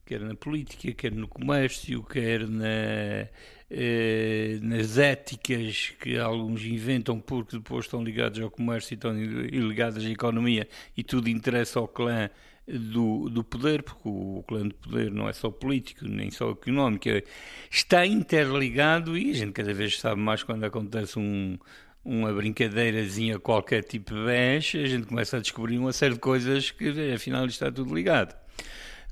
quer 0.05 0.19
na 0.21 0.35
política, 0.35 0.91
quer 0.93 1.11
no 1.11 1.27
comércio, 1.27 2.03
quer 2.03 2.47
na, 2.47 3.27
eh, 3.75 4.59
nas 4.61 4.99
éticas 4.99 5.93
que 5.99 6.17
alguns 6.17 6.63
inventam 6.63 7.19
porque 7.19 7.57
depois 7.57 7.85
estão 7.85 8.03
ligados 8.03 8.39
ao 8.39 8.51
comércio 8.51 8.93
e 8.93 8.95
estão 8.95 9.11
ligadas 9.15 10.05
à 10.05 10.09
economia 10.09 10.67
e 10.95 11.03
tudo 11.03 11.27
interessa 11.27 11.79
ao 11.79 11.87
clã 11.87 12.29
do, 12.67 13.29
do 13.29 13.43
poder, 13.43 13.81
porque 13.81 14.07
o 14.07 14.43
clã 14.47 14.67
do 14.67 14.75
poder 14.75 15.11
não 15.11 15.27
é 15.27 15.33
só 15.33 15.49
político, 15.49 16.05
nem 16.07 16.29
só 16.29 16.51
económico, 16.51 17.09
é, 17.09 17.23
está 17.69 18.05
interligado 18.05 19.17
e 19.17 19.31
a 19.31 19.33
gente 19.33 19.51
cada 19.53 19.73
vez 19.73 19.99
sabe 19.99 20.21
mais 20.21 20.43
quando 20.43 20.63
acontece 20.63 21.17
um, 21.17 21.57
uma 22.05 22.31
brincadeirazinha 22.31 23.39
qualquer 23.39 23.83
tipo 23.83 24.13
de 24.13 24.23
vez, 24.23 24.71
a 24.75 24.85
gente 24.85 25.07
começa 25.07 25.37
a 25.37 25.39
descobrir 25.39 25.79
uma 25.79 25.93
série 25.93 26.13
de 26.13 26.19
coisas 26.19 26.69
que 26.69 27.11
afinal 27.11 27.47
está 27.47 27.71
tudo 27.71 27.93
ligado. 27.93 28.42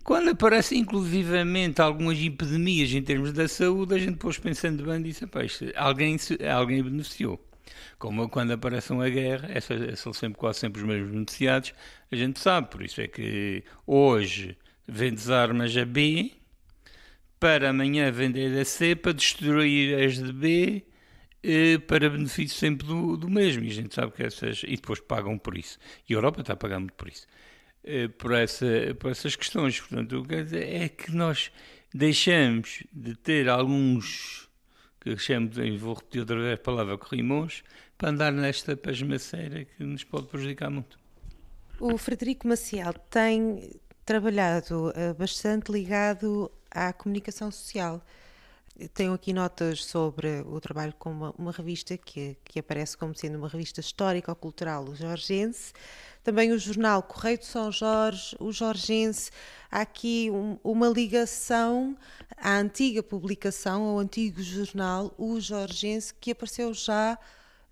Quando 0.04 0.30
aparecem 0.32 0.80
inclusivamente 0.80 1.82
algumas 1.82 2.20
epidemias 2.20 2.92
em 2.92 3.02
termos 3.02 3.32
da 3.32 3.48
saúde, 3.48 3.96
a 3.96 3.98
gente 3.98 4.14
depois 4.14 4.38
pensando 4.38 4.84
bem 4.84 5.02
diz, 5.02 5.22
alguém, 5.76 6.18
alguém 6.52 6.84
beneficiou. 6.84 7.40
Como 8.00 8.28
quando 8.30 8.52
aparece 8.52 8.92
uma 8.92 9.10
guerra, 9.10 9.50
essas 9.54 10.00
são 10.00 10.12
sempre, 10.12 10.40
quase 10.40 10.60
sempre 10.60 10.82
os 10.82 10.88
mesmos 10.88 11.12
beneficiados, 11.12 11.74
a 12.12 12.16
gente 12.16 12.40
sabe, 12.40 12.70
por 12.70 12.82
isso 12.82 13.00
é 13.00 13.08
que 13.08 13.64
hoje 13.86 14.58
vendes 14.88 15.30
armas 15.30 15.76
a 15.78 15.86
B, 15.86 16.32
para 17.40 17.70
amanhã 17.70 18.12
vender 18.12 18.60
a 18.60 18.66
C, 18.66 18.96
para 18.96 19.14
destruir 19.14 20.04
as 20.04 20.16
de 20.16 20.32
B, 20.32 20.84
eh, 21.44 21.80
para 21.80 22.10
benefício 22.10 22.58
sempre 22.58 22.86
do, 22.86 23.18
do 23.18 23.30
mesmo. 23.30 23.64
E 23.64 23.70
a 23.70 23.74
gente 23.74 23.96
sabe 23.96 24.12
que 24.12 24.24
essas. 24.24 24.64
E 24.64 24.76
depois 24.76 25.00
pagam 25.00 25.38
por 25.40 25.58
isso. 25.58 25.80
E 26.08 26.14
a 26.14 26.18
Europa 26.18 26.42
está 26.42 26.54
a 26.54 26.56
pagar 26.56 26.80
muito 26.80 26.94
por 26.94 27.08
isso. 27.08 27.26
Eh, 27.84 28.08
por, 28.10 28.32
essa, 28.34 28.66
por 29.00 29.12
essas 29.12 29.36
questões. 29.36 29.80
Portanto, 29.80 30.20
o 30.20 30.24
que 30.24 30.30
quero 30.30 30.44
dizer 30.44 30.68
é 30.68 30.90
que 30.90 31.12
nós 31.12 31.52
deixamos 31.94 32.84
de 32.94 33.16
ter 33.16 33.50
alguns 33.50 34.50
que 35.00 35.18
chamo 35.18 35.50
de, 35.50 35.78
vou 35.78 35.96
repetir 35.96 36.22
outra 36.22 36.40
vez 36.40 36.54
a 36.54 36.58
palavra 36.58 36.98
corrimões, 36.98 37.64
para 37.98 38.10
andar 38.10 38.32
nesta 38.32 38.78
pasmaceira 38.78 39.66
que 39.66 39.84
nos 39.84 40.04
pode 40.04 40.28
prejudicar 40.28 40.70
muito. 40.70 41.00
O 41.80 41.98
Frederico 41.98 42.48
Maciel 42.48 42.94
tem 43.10 43.80
trabalhado 44.06 44.90
uh, 44.90 45.14
bastante 45.16 45.72
ligado 45.72 46.52
à 46.70 46.94
comunicação 46.94 47.50
social. 47.50 48.06
Tenho 48.94 49.14
aqui 49.14 49.34
notas 49.34 49.84
sobre 49.84 50.42
o 50.42 50.60
trabalho 50.60 50.94
com 50.98 51.12
uma, 51.12 51.36
uma 51.38 51.52
revista 51.52 51.98
que, 51.98 52.38
que 52.44 52.60
aparece 52.60 52.98
como 52.98 53.14
sendo 53.14 53.38
uma 53.38 53.48
revista 53.48 53.80
histórica 53.80 54.32
ou 54.32 54.36
cultural 54.36 54.86
o 54.86 54.96
Jorgense, 54.96 55.74
também 56.24 56.52
o 56.52 56.58
jornal 56.58 57.04
Correio 57.04 57.38
de 57.38 57.46
São 57.46 57.72
Jorge, 57.72 58.36
o 58.40 58.52
Jorgense. 58.52 59.30
Há 59.70 59.82
aqui 59.82 60.30
um, 60.32 60.58
uma 60.64 60.88
ligação 60.88 61.98
à 62.38 62.58
antiga 62.58 63.04
publicação, 63.04 63.84
ao 63.84 64.00
antigo 64.00 64.42
jornal, 64.42 65.14
o 65.18 65.40
Jorgense, 65.40 66.14
que 66.20 66.32
apareceu 66.32 66.74
já 66.74 67.18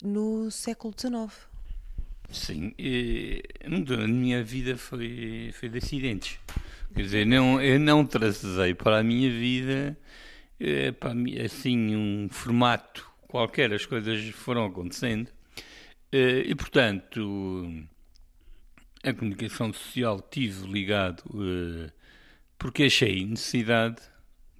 no 0.04 0.52
século 0.52 0.94
XIX. 0.98 1.50
Sim, 2.32 2.74
e, 2.78 3.42
a 3.64 4.08
minha 4.08 4.44
vida 4.44 4.78
foi, 4.78 5.52
foi 5.54 5.70
de 5.70 5.80
acidentes. 5.80 6.40
Quer 6.94 7.02
dizer, 7.02 7.26
não, 7.26 7.62
eu 7.62 7.80
não 7.80 8.06
tracei 8.06 8.74
para 8.74 9.00
a 9.00 9.04
minha 9.04 9.30
vida 9.30 9.98
assim 11.46 11.96
um 11.96 12.30
formato 12.30 13.10
qualquer, 13.28 13.74
as 13.74 13.86
coisas 13.86 14.24
foram 14.30 14.66
acontecendo. 14.66 15.30
Eh, 16.12 16.44
e, 16.48 16.56
portanto, 16.56 17.88
a 19.04 19.14
comunicação 19.14 19.72
social 19.72 20.20
tive 20.22 20.68
ligado 20.68 21.22
uh, 21.30 21.92
porque 22.58 22.84
achei 22.84 23.26
necessidade, 23.26 24.02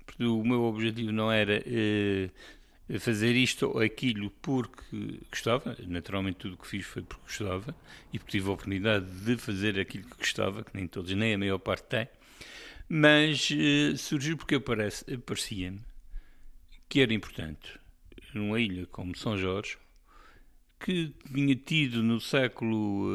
porque 0.06 0.24
o 0.24 0.44
meu 0.44 0.64
objetivo 0.64 1.12
não 1.12 1.32
era 1.32 1.62
uh, 1.62 3.00
fazer 3.00 3.36
isto 3.36 3.68
ou 3.68 3.80
aquilo 3.82 4.30
porque 4.42 5.20
gostava, 5.30 5.76
naturalmente 5.88 6.38
tudo 6.38 6.54
o 6.54 6.58
que 6.58 6.68
fiz 6.68 6.86
foi 6.86 7.02
porque 7.02 7.24
gostava 7.24 7.76
e 8.14 8.20
porque 8.20 8.32
tive 8.32 8.50
a 8.50 8.54
oportunidade 8.54 9.06
de 9.06 9.38
fazer 9.38 9.80
aquilo 9.80 10.06
que 10.06 10.18
gostava, 10.18 10.64
que 10.64 10.72
nem 10.74 10.88
todos, 10.88 11.12
nem 11.14 11.34
a 11.34 11.38
maior 11.38 11.60
parte 11.60 11.84
tem, 11.88 12.08
mas 12.88 13.50
surgiu 13.98 14.38
porque 14.38 14.60
parecia-me 14.60 15.82
que 16.90 17.02
era 17.02 17.14
importante 17.14 17.80
numa 18.34 18.60
ilha 18.60 18.86
como 18.88 19.16
São 19.16 19.38
Jorge, 19.38 19.78
que 20.80 21.14
tinha 21.32 21.56
tido 21.56 22.02
no 22.02 22.20
século 22.20 23.08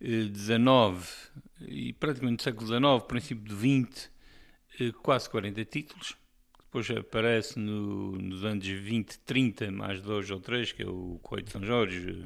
XIX 0.00 1.30
e 1.60 1.92
praticamente 1.92 2.40
no 2.40 2.42
século 2.42 2.66
XIX, 2.66 3.06
princípio 3.06 3.44
do 3.44 3.56
XX, 3.56 4.10
eh, 4.80 4.92
quase 5.02 5.28
40 5.30 5.64
títulos. 5.64 6.16
Depois 6.58 6.90
aparece 6.90 7.58
no, 7.58 8.12
nos 8.12 8.44
anos 8.44 8.66
20, 8.66 9.18
30, 9.20 9.70
mais 9.70 10.00
dois 10.00 10.30
ou 10.30 10.40
três, 10.40 10.72
que 10.72 10.82
é 10.82 10.86
o 10.86 11.18
Correio 11.22 11.46
de 11.46 11.52
São 11.52 11.62
Jorge 11.62 12.24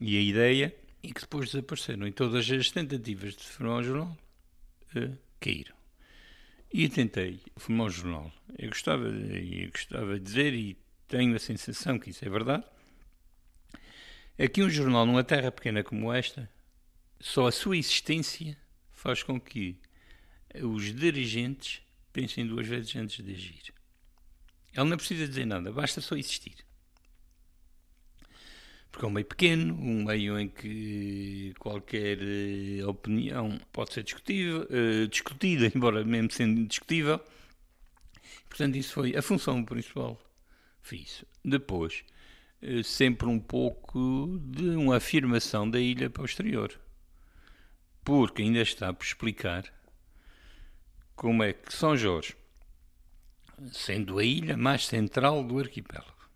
e 0.00 0.16
a 0.16 0.20
Ideia, 0.20 0.74
e 1.02 1.12
que 1.12 1.20
depois 1.20 1.50
desapareceram. 1.50 2.06
E 2.06 2.12
todas 2.12 2.48
as 2.48 2.70
tentativas 2.70 3.34
de 3.34 3.42
formar 3.42 3.78
um 3.78 3.82
jornal 3.82 4.18
uh, 4.96 5.18
caíram. 5.40 5.74
E 6.72 6.88
tentei 6.88 7.40
formar 7.56 7.84
um 7.84 7.90
jornal. 7.90 8.32
Eu 8.58 8.68
gostava, 8.68 9.06
eu 9.06 9.70
gostava 9.70 10.18
de 10.18 10.24
dizer, 10.24 10.54
e 10.54 10.78
tenho 11.08 11.36
a 11.36 11.38
sensação 11.38 11.98
que 11.98 12.10
isso 12.10 12.24
é 12.24 12.28
verdade, 12.28 12.64
é 14.38 14.48
que 14.48 14.62
um 14.62 14.70
jornal 14.70 15.06
numa 15.06 15.24
terra 15.24 15.50
pequena 15.50 15.82
como 15.82 16.12
esta 16.12 16.50
só 17.20 17.46
a 17.46 17.52
sua 17.52 17.76
existência 17.76 18.56
faz 18.92 19.22
com 19.22 19.40
que 19.40 19.78
os 20.62 20.94
dirigentes 20.94 21.82
pensem 22.12 22.46
duas 22.46 22.66
vezes 22.66 22.94
antes 22.96 23.24
de 23.24 23.32
agir. 23.32 23.74
Ele 24.74 24.88
não 24.88 24.96
precisa 24.96 25.26
dizer 25.26 25.46
nada, 25.46 25.72
basta 25.72 26.00
só 26.00 26.16
existir. 26.16 26.54
Porque 28.90 29.04
é 29.04 29.08
um 29.08 29.12
meio 29.12 29.26
pequeno, 29.26 29.74
um 29.74 30.04
meio 30.04 30.38
em 30.38 30.48
que 30.48 31.52
qualquer 31.58 32.18
uh, 32.18 32.88
opinião 32.88 33.58
pode 33.72 33.92
ser 33.92 34.02
discutível, 34.02 34.62
uh, 34.62 35.08
discutida, 35.08 35.70
embora 35.74 36.02
mesmo 36.04 36.30
sendo 36.30 36.66
discutível. 36.66 37.20
Portanto, 38.48 38.76
isso 38.76 38.92
foi 38.92 39.16
a 39.16 39.22
função 39.22 39.64
principal. 39.64 40.20
Fiz. 40.82 41.24
Depois, 41.44 42.04
uh, 42.62 42.82
sempre 42.84 43.26
um 43.26 43.38
pouco 43.38 44.40
de 44.42 44.70
uma 44.70 44.96
afirmação 44.96 45.68
da 45.68 45.80
ilha 45.80 46.08
posterior 46.08 46.78
porque 48.06 48.40
ainda 48.40 48.60
está 48.60 48.92
por 48.92 49.04
explicar 49.04 49.64
como 51.16 51.42
é 51.42 51.52
que 51.52 51.74
São 51.74 51.96
Jorge, 51.96 52.36
sendo 53.72 54.20
a 54.20 54.24
ilha 54.24 54.56
mais 54.56 54.86
central 54.86 55.42
do 55.42 55.58
arquipélago, 55.58 56.30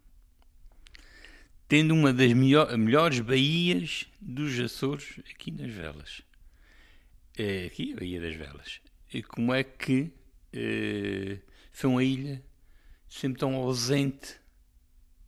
tendo 1.68 1.94
uma 1.94 2.12
das 2.12 2.32
melhores 2.32 3.20
baías 3.20 4.08
dos 4.20 4.58
Açores 4.58 5.20
aqui 5.30 5.52
nas 5.52 5.70
Velas, 5.70 6.22
é 7.38 7.66
aqui 7.66 7.92
a 7.92 7.96
Baía 7.96 8.20
das 8.20 8.34
Velas, 8.34 8.80
e 9.14 9.22
como 9.22 9.54
é 9.54 9.62
que 9.62 10.12
é, 10.52 11.38
foi 11.72 11.90
uma 11.90 12.04
ilha 12.04 12.42
sempre 13.08 13.38
tão 13.40 13.54
ausente 13.54 14.36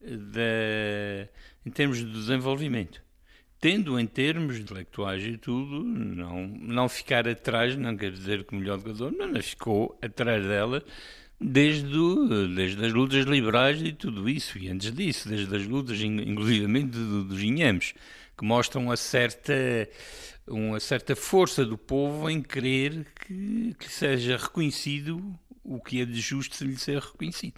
da, 0.01 1.29
em 1.65 1.71
termos 1.71 1.99
de 1.99 2.11
desenvolvimento. 2.11 3.03
Tendo 3.61 3.99
em 3.99 4.07
termos 4.07 4.59
intelectuais 4.59 5.23
e 5.25 5.39
tudo, 5.39 5.85
não, 5.85 6.49
não 6.49 6.89
ficar 6.89 7.29
atrás, 7.29 7.77
não 7.77 7.97
quer 7.97 8.11
dizer 8.11 8.45
que 8.45 8.57
melhor 8.57 8.79
do 8.79 8.85
que 8.85 8.91
as 8.91 9.01
outras, 9.01 9.31
mas 9.31 9.51
ficou 9.51 9.97
atrás 10.03 10.45
dela 10.45 10.85
desde, 11.43 11.89
desde 12.55 12.85
as 12.85 12.93
lutas 12.93 13.25
liberais 13.25 13.83
e 13.83 13.93
tudo 13.93 14.29
isso, 14.29 14.59
e 14.59 14.69
antes 14.69 14.93
disso, 14.93 15.29
desde 15.29 15.55
as 15.55 15.67
lutas, 15.67 16.01
inclusivamente 16.01 16.91
dos 16.91 17.43
inhames, 17.43 17.95
que 18.37 18.45
mostram 18.45 18.83
uma 18.83 18.97
certa, 18.97 19.89
uma 20.47 20.81
certa 20.81 21.17
força 21.17 21.65
do 21.65 21.77
povo 21.77 22.31
em 22.31 22.41
querer 22.43 23.07
que, 23.27 23.75
que 23.79 23.89
seja 23.89 24.37
reconhecido 24.37 25.39
o 25.65 25.81
que 25.81 26.01
é 26.01 26.05
de 26.05 26.21
justo 26.21 26.57
se 26.57 26.65
lhe 26.65 26.77
ser 26.77 27.01
reconhecido. 27.01 27.55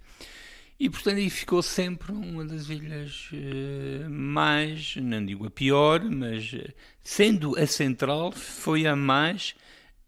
E 0.78 0.90
portanto 0.90 1.16
aí 1.18 1.30
ficou 1.30 1.62
sempre 1.62 2.12
uma 2.12 2.44
das 2.44 2.68
ilhas 2.68 3.30
uh, 3.32 4.10
mais, 4.10 4.96
não 4.96 5.24
digo 5.24 5.46
a 5.46 5.50
pior, 5.50 6.02
mas 6.02 6.52
uh, 6.52 6.72
sendo 7.02 7.56
a 7.56 7.66
central, 7.66 8.32
foi 8.32 8.86
a 8.86 8.96
mais 8.96 9.54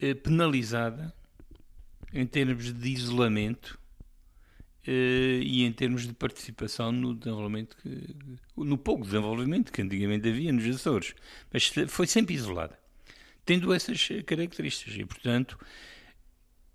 uh, 0.02 0.14
penalizada 0.16 1.14
em 2.12 2.26
termos 2.26 2.72
de 2.72 2.88
isolamento 2.88 3.78
e 4.88 5.64
em 5.64 5.72
termos 5.72 6.06
de 6.06 6.12
participação 6.12 6.92
no 6.92 7.12
desenvolvimento, 7.12 7.76
que, 7.82 8.14
no 8.56 8.78
pouco 8.78 9.04
desenvolvimento 9.04 9.72
que 9.72 9.82
antigamente 9.82 10.28
havia 10.28 10.52
nos 10.52 10.64
Açores. 10.64 11.12
Mas 11.52 11.72
foi 11.88 12.06
sempre 12.06 12.36
isolada, 12.36 12.78
tendo 13.44 13.74
essas 13.74 14.08
características 14.24 14.94
e 14.94 15.04
portanto 15.04 15.58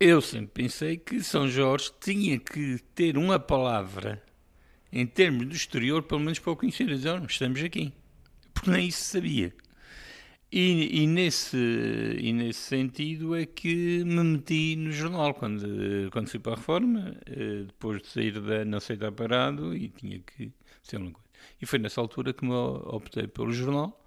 eu 0.02 0.20
sempre 0.20 0.64
pensei 0.64 0.98
que 0.98 1.22
São 1.22 1.48
Jorge 1.48 1.92
tinha 2.02 2.40
que 2.40 2.80
ter 2.96 3.20
uma 3.20 3.40
palavra 3.40 4.20
em 4.92 5.06
termos 5.06 5.46
do 5.46 5.54
exterior, 5.54 6.02
pelo 6.02 6.22
menos 6.22 6.40
para 6.40 6.52
o 6.52 6.56
conhecer. 6.56 6.88
Dizer, 6.88 7.22
estamos 7.30 7.62
aqui. 7.62 7.94
Porque 8.52 8.72
nem 8.72 8.88
isso 8.88 9.04
sabia. 9.04 9.54
E, 10.52 11.04
e, 11.04 11.08
nesse, 11.08 11.56
e 12.20 12.34
nesse 12.34 12.62
sentido 12.62 13.36
é 13.36 13.46
que 13.46 14.04
me 14.04 14.24
meti 14.24 14.76
no 14.76 14.92
jornal 14.92 15.36
quando, 15.36 16.10
quando 16.12 16.30
fui 16.30 16.40
para 16.40 16.54
a 16.54 16.56
reforma, 16.56 17.16
eh, 17.28 17.66
depois 17.68 18.02
de 18.02 18.08
sair 18.08 18.42
da 18.42 18.66
não 18.66 18.80
sei 18.80 18.96
estar 18.96 19.12
parado 19.12 19.76
e 19.76 19.88
tinha 19.88 20.20
que 20.20 20.52
ser 20.82 20.98
uma 20.98 21.12
coisa. 21.12 21.30
E 21.62 21.66
foi 21.68 21.78
nessa 21.78 22.02
altura 22.02 22.34
que 22.34 22.44
me 22.44 22.54
optei 22.54 23.28
pelo 23.28 23.54
jornal 23.54 24.04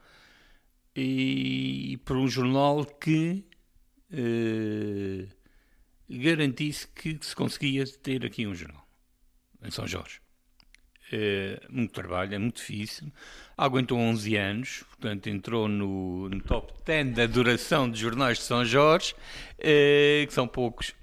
e 0.94 1.98
por 2.04 2.16
um 2.16 2.26
jornal 2.26 2.84
que 2.84 3.44
eh, 4.12 5.26
garantisse 6.08 6.86
que 6.88 7.18
se 7.20 7.34
conseguia 7.34 7.84
ter 7.86 8.24
aqui 8.24 8.46
um 8.46 8.54
jornal 8.54 8.86
em 9.62 9.70
São 9.70 9.86
Jorge. 9.86 10.20
É 11.12 11.60
muito 11.68 11.92
trabalho, 11.92 12.34
é 12.34 12.38
muito 12.38 12.56
difícil. 12.56 13.12
Aguentou 13.56 13.98
11 13.98 14.36
anos, 14.36 14.84
portanto 14.90 15.28
entrou 15.28 15.68
no, 15.68 16.28
no 16.28 16.40
top 16.40 16.72
10 16.84 17.14
da 17.14 17.26
duração 17.26 17.90
de 17.90 18.00
jornais 18.00 18.38
de 18.38 18.44
São 18.44 18.64
Jorge, 18.64 19.14
é, 19.58 20.24
que 20.26 20.32
são 20.32 20.46
poucos. 20.48 20.94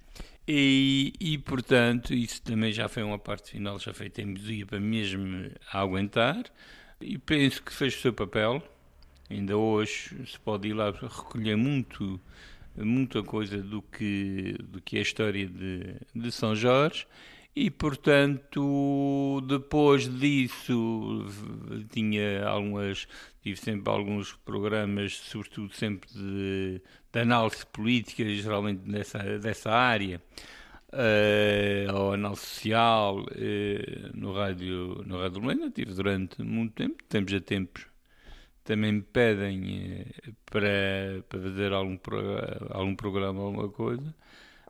E, 0.48 1.14
e, 1.20 1.38
portanto, 1.38 2.14
isso 2.14 2.42
também 2.42 2.74
já 2.74 2.90
foi 2.90 3.04
uma 3.04 3.20
parte 3.20 3.52
final, 3.52 3.80
já 3.80 3.94
foi 3.94 4.10
teimosia 4.10 4.66
para 4.66 4.80
mesmo 4.80 5.52
aguentar. 5.72 6.44
E 7.00 7.18
penso 7.18 7.64
que 7.64 7.72
fez 7.72 7.96
o 7.96 8.02
seu 8.02 8.12
papel. 8.12 8.62
Ainda 9.30 9.56
hoje 9.56 10.10
se 10.28 10.38
pode 10.40 10.68
ir 10.68 10.74
lá 10.74 10.92
recolher 10.92 11.56
muito 11.56 12.20
muita 12.78 13.24
coisa 13.24 13.58
do 13.58 13.82
que, 13.82 14.56
do 14.64 14.82
que 14.82 14.98
é 14.98 15.00
a 15.00 15.04
história 15.04 15.48
de, 15.48 15.96
de 16.16 16.32
São 16.32 16.56
Jorge. 16.56 17.06
E 17.54 17.70
portanto 17.70 19.42
depois 19.46 20.08
disso 20.08 21.26
tinha 21.90 22.48
algumas 22.48 23.06
tive 23.44 23.60
sempre 23.60 23.92
alguns 23.92 24.34
programas 24.46 25.18
sobretudo 25.18 25.74
sempre 25.74 26.10
de, 26.14 26.82
de 27.12 27.20
análise 27.20 27.66
política 27.66 28.24
geralmente 28.24 28.80
dessa 28.90 29.20
dessa 29.40 29.70
área. 29.70 30.22
Uh, 30.94 31.94
ou 31.94 32.14
análise 32.14 32.42
social 32.42 33.20
uh, 33.20 34.12
no 34.14 34.34
rádio 34.34 35.04
no 35.06 35.20
rádio 35.20 35.46
Lena 35.46 35.70
tive 35.72 35.94
durante 35.94 36.42
muito 36.42 36.74
tempo 36.74 37.02
tempos 37.08 37.34
a 37.34 37.40
tempos 37.40 37.91
também 38.64 38.92
me 38.94 39.02
pedem 39.02 40.06
uh, 40.28 40.36
para, 40.46 41.24
para 41.28 41.40
fazer 41.40 41.74
algum, 41.74 41.98
algum 42.70 42.96
programa 42.96 43.42
alguma 43.42 43.70
coisa 43.70 44.14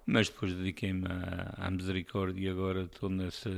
mas 0.06 0.30
depois 0.30 0.54
dediquei-me 0.54 1.06
à, 1.08 1.68
à, 1.68 1.72
misericórdia 1.72 2.48
e 2.48 2.50
agora 2.50 2.84
estou 2.84 3.10
nessa, 3.10 3.50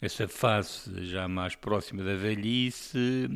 nessa 0.00 0.28
fase 0.28 1.04
já 1.06 1.28
mais 1.28 1.54
próxima 1.54 2.02
da 2.02 2.14
velhice 2.16 3.28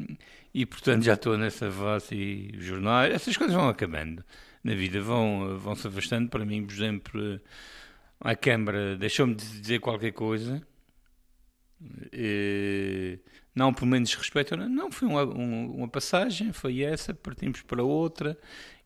e 0.53 0.67
portanto 0.67 1.05
já 1.05 1.15
estou 1.15 1.39
nessa 1.39 1.71
fase 1.71 2.15
e 2.15 2.61
jornais, 2.61 3.15
essas 3.15 3.37
coisas 3.37 3.55
vão 3.55 3.69
acabando 3.69 4.25
na 4.63 4.75
vida, 4.75 5.01
vão, 5.01 5.59
vão 5.59 5.75
se 5.75 5.87
afastando. 5.87 6.29
Para 6.31 6.45
mim, 6.45 6.65
por 6.65 6.73
exemplo 6.73 7.41
a 8.21 8.35
Câmara 8.35 8.97
deixou-me 8.97 9.35
de 9.35 9.61
dizer 9.61 9.81
qualquer 9.81 10.13
coisa 10.13 10.63
e, 12.13 13.19
não 13.55 13.73
por 13.73 13.87
menos 13.87 14.15
respeito, 14.15 14.57
não, 14.57 14.91
foi 14.91 15.09
uma, 15.09 15.25
uma 15.25 15.89
passagem, 15.89 16.53
foi 16.53 16.83
essa, 16.83 17.15
partimos 17.15 17.63
para 17.63 17.83
outra 17.83 18.37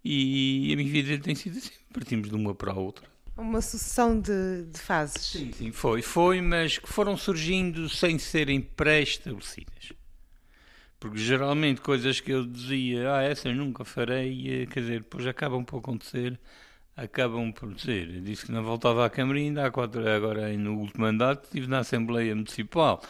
e 0.04 0.70
a 0.72 0.76
minha 0.76 0.90
vida 0.90 1.18
tem 1.22 1.34
sido 1.34 1.58
assim, 1.58 1.72
partimos 1.92 2.28
de 2.28 2.34
uma 2.34 2.54
para 2.54 2.72
a 2.72 2.78
outra 2.78 3.08
uma 3.38 3.60
sucessão 3.60 4.18
de, 4.20 4.64
de, 4.64 4.78
fases. 4.80 5.26
Sim, 5.26 5.52
sim, 5.52 5.72
foi, 5.72 6.02
foi, 6.02 6.40
mas 6.40 6.78
que 6.78 6.88
foram 6.88 7.16
surgindo 7.16 7.88
sem 7.88 8.18
serem 8.18 8.60
pré-estabelecidas. 8.60 9.92
Porque 10.98 11.18
geralmente 11.18 11.80
coisas 11.80 12.18
que 12.18 12.32
eu 12.32 12.44
dizia, 12.44 13.14
ah, 13.14 13.22
essas 13.22 13.56
nunca 13.56 13.84
farei, 13.84 14.66
quer 14.66 14.80
dizer, 14.80 15.00
depois 15.00 15.24
acabam 15.26 15.64
por 15.64 15.78
acontecer, 15.78 16.38
acabam 16.96 17.52
por 17.52 17.78
ser. 17.78 18.16
Eu 18.16 18.20
disse 18.20 18.46
que 18.46 18.52
não 18.52 18.64
voltava 18.64 19.06
à 19.06 19.10
Câmara 19.10 19.38
ainda 19.38 19.64
há 19.66 19.70
quatro, 19.70 20.06
agora 20.08 20.52
no 20.56 20.76
último 20.76 21.04
mandato 21.04 21.44
estive 21.44 21.68
na 21.68 21.78
Assembleia 21.78 22.34
Municipal. 22.34 23.00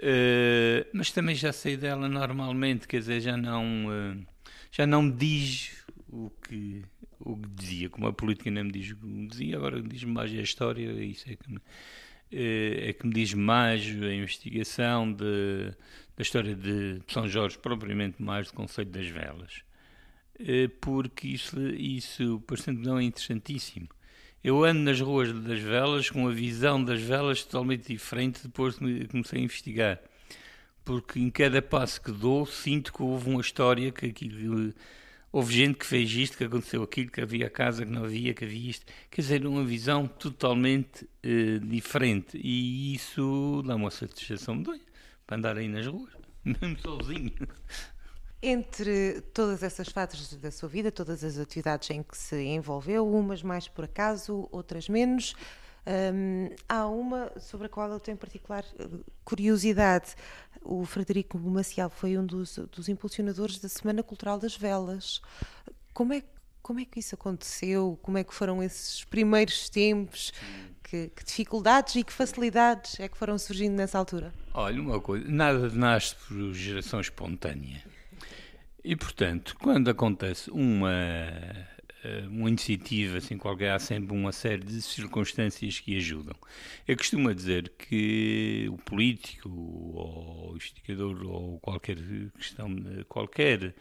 Uh, 0.00 0.88
mas 0.94 1.10
também 1.10 1.34
já 1.34 1.52
saí 1.52 1.76
dela 1.76 2.08
normalmente, 2.08 2.88
quer 2.88 3.00
dizer, 3.00 3.20
já 3.20 3.36
não, 3.36 3.86
uh, 3.86 4.26
já 4.72 4.86
não 4.86 5.02
me 5.02 5.12
diz 5.12 5.84
o 6.08 6.30
que 6.30 6.82
o 7.22 7.36
que 7.36 7.48
dizia, 7.50 7.90
como 7.90 8.06
a 8.06 8.12
política 8.14 8.50
nem 8.50 8.64
me 8.64 8.72
diz 8.72 8.92
o 8.92 8.96
que 8.96 9.26
dizia, 9.26 9.56
agora 9.58 9.82
diz-me 9.82 10.10
mais 10.10 10.32
a 10.32 10.36
história, 10.36 10.90
isso 11.04 11.30
é 11.30 11.36
que 11.36 11.52
me, 11.52 11.60
é, 12.32 12.88
é 12.88 12.92
que 12.94 13.06
me 13.06 13.12
diz 13.12 13.34
mais 13.34 13.84
a 13.84 14.14
investigação 14.14 15.12
de, 15.12 15.70
da 16.16 16.22
história 16.22 16.54
de 16.54 17.02
São 17.06 17.28
Jorge, 17.28 17.58
propriamente 17.58 18.22
mais 18.22 18.46
do 18.46 18.54
Conceito 18.54 18.90
das 18.90 19.06
Velas. 19.06 19.62
Porque 20.80 21.28
isso, 21.28 21.60
isso 21.60 22.42
parece-me 22.46 22.82
não 22.82 22.98
é 22.98 23.02
interessantíssimo. 23.02 23.86
Eu 24.42 24.64
ando 24.64 24.80
nas 24.80 25.00
ruas 25.00 25.32
das 25.32 25.60
velas 25.60 26.08
com 26.08 26.26
a 26.26 26.30
visão 26.30 26.82
das 26.82 27.00
velas 27.00 27.44
totalmente 27.44 27.92
diferente 27.92 28.40
depois 28.42 28.78
de 28.78 29.06
comecei 29.08 29.40
a 29.40 29.42
investigar. 29.44 30.00
Porque 30.84 31.20
em 31.20 31.30
cada 31.30 31.60
passo 31.60 32.00
que 32.00 32.10
dou, 32.10 32.46
sinto 32.46 32.92
que 32.92 33.02
houve 33.02 33.28
uma 33.28 33.40
história 33.40 33.92
que 33.92 34.06
aquilo 34.06 34.72
houve 35.30 35.54
gente 35.54 35.76
que 35.76 35.86
fez 35.86 36.10
isto, 36.12 36.36
que 36.36 36.44
aconteceu 36.44 36.82
aquilo, 36.82 37.10
que 37.10 37.20
havia 37.20 37.48
casa 37.50 37.84
que 37.84 37.92
não 37.92 38.04
havia, 38.04 38.34
que 38.34 38.44
havia 38.44 38.70
isto. 38.70 38.86
Quer 39.10 39.20
dizer, 39.20 39.46
uma 39.46 39.64
visão 39.64 40.06
totalmente 40.08 41.04
uh, 41.04 41.60
diferente. 41.60 42.40
E 42.42 42.94
isso 42.94 43.62
dá 43.66 43.76
uma 43.76 43.90
satisfação 43.90 44.54
medonha 44.54 44.80
para 45.26 45.36
andar 45.36 45.56
aí 45.58 45.68
nas 45.68 45.86
ruas, 45.86 46.12
mesmo 46.42 46.78
sozinho. 46.80 47.32
Entre 48.42 49.20
todas 49.34 49.62
essas 49.62 49.88
fases 49.88 50.34
da 50.36 50.50
sua 50.50 50.68
vida, 50.68 50.90
todas 50.90 51.22
as 51.22 51.38
atividades 51.38 51.90
em 51.90 52.02
que 52.02 52.16
se 52.16 52.42
envolveu, 52.42 53.06
umas 53.06 53.42
mais 53.42 53.68
por 53.68 53.84
acaso, 53.84 54.48
outras 54.50 54.88
menos, 54.88 55.34
um, 55.86 56.54
há 56.68 56.86
uma 56.86 57.32
sobre 57.38 57.66
a 57.66 57.68
qual 57.68 57.90
eu 57.90 58.00
tenho 58.00 58.16
particular 58.16 58.64
eh, 58.78 58.86
curiosidade. 59.24 60.14
O 60.62 60.84
Frederico 60.84 61.38
Maciel 61.38 61.90
foi 61.90 62.18
um 62.18 62.24
dos, 62.24 62.58
dos 62.70 62.88
impulsionadores 62.88 63.58
da 63.58 63.68
Semana 63.68 64.02
Cultural 64.02 64.38
das 64.38 64.56
Velas. 64.56 65.20
Como 65.92 66.12
é, 66.12 66.22
como 66.62 66.80
é 66.80 66.84
que 66.84 67.00
isso 67.00 67.14
aconteceu? 67.14 67.98
Como 68.02 68.18
é 68.18 68.24
que 68.24 68.34
foram 68.34 68.62
esses 68.62 69.04
primeiros 69.04 69.68
tempos? 69.68 70.32
Que, 70.82 71.08
que, 71.08 71.24
dificuldades 71.24 71.94
e 71.96 72.02
que 72.02 72.12
facilidades 72.12 72.98
é 73.00 73.08
que 73.08 73.16
foram 73.16 73.38
surgindo 73.38 73.74
nessa 73.74 73.98
altura? 73.98 74.32
Olha, 74.52 74.80
uma 74.80 75.00
coisa, 75.00 75.24
nada 75.28 75.70
nasce 75.70 76.14
por 76.16 76.52
geração 76.52 77.00
espontânea. 77.00 77.82
E, 78.82 78.96
portanto, 78.96 79.56
quando 79.60 79.90
acontece 79.90 80.50
uma 80.50 80.90
eh, 82.02 82.26
uma 82.28 82.48
iniciativa 82.48 83.18
assim 83.18 83.36
qualquer, 83.36 83.72
há 83.72 83.78
sempre 83.78 84.12
uma 84.16 84.32
série 84.32 84.64
de 84.64 84.80
circunstâncias 84.80 85.80
que 85.80 85.96
ajudam. 85.96 86.34
Eu 86.88 86.96
costumo 86.96 87.32
dizer 87.34 87.70
que 87.76 88.68
o 88.70 88.78
político 88.78 89.50
ou 89.50 90.52
o 90.52 90.56
investigador 90.56 91.22
ou 91.26 91.60
qualquer 91.60 91.96
questão, 92.38 92.74
qualquer, 93.08 93.74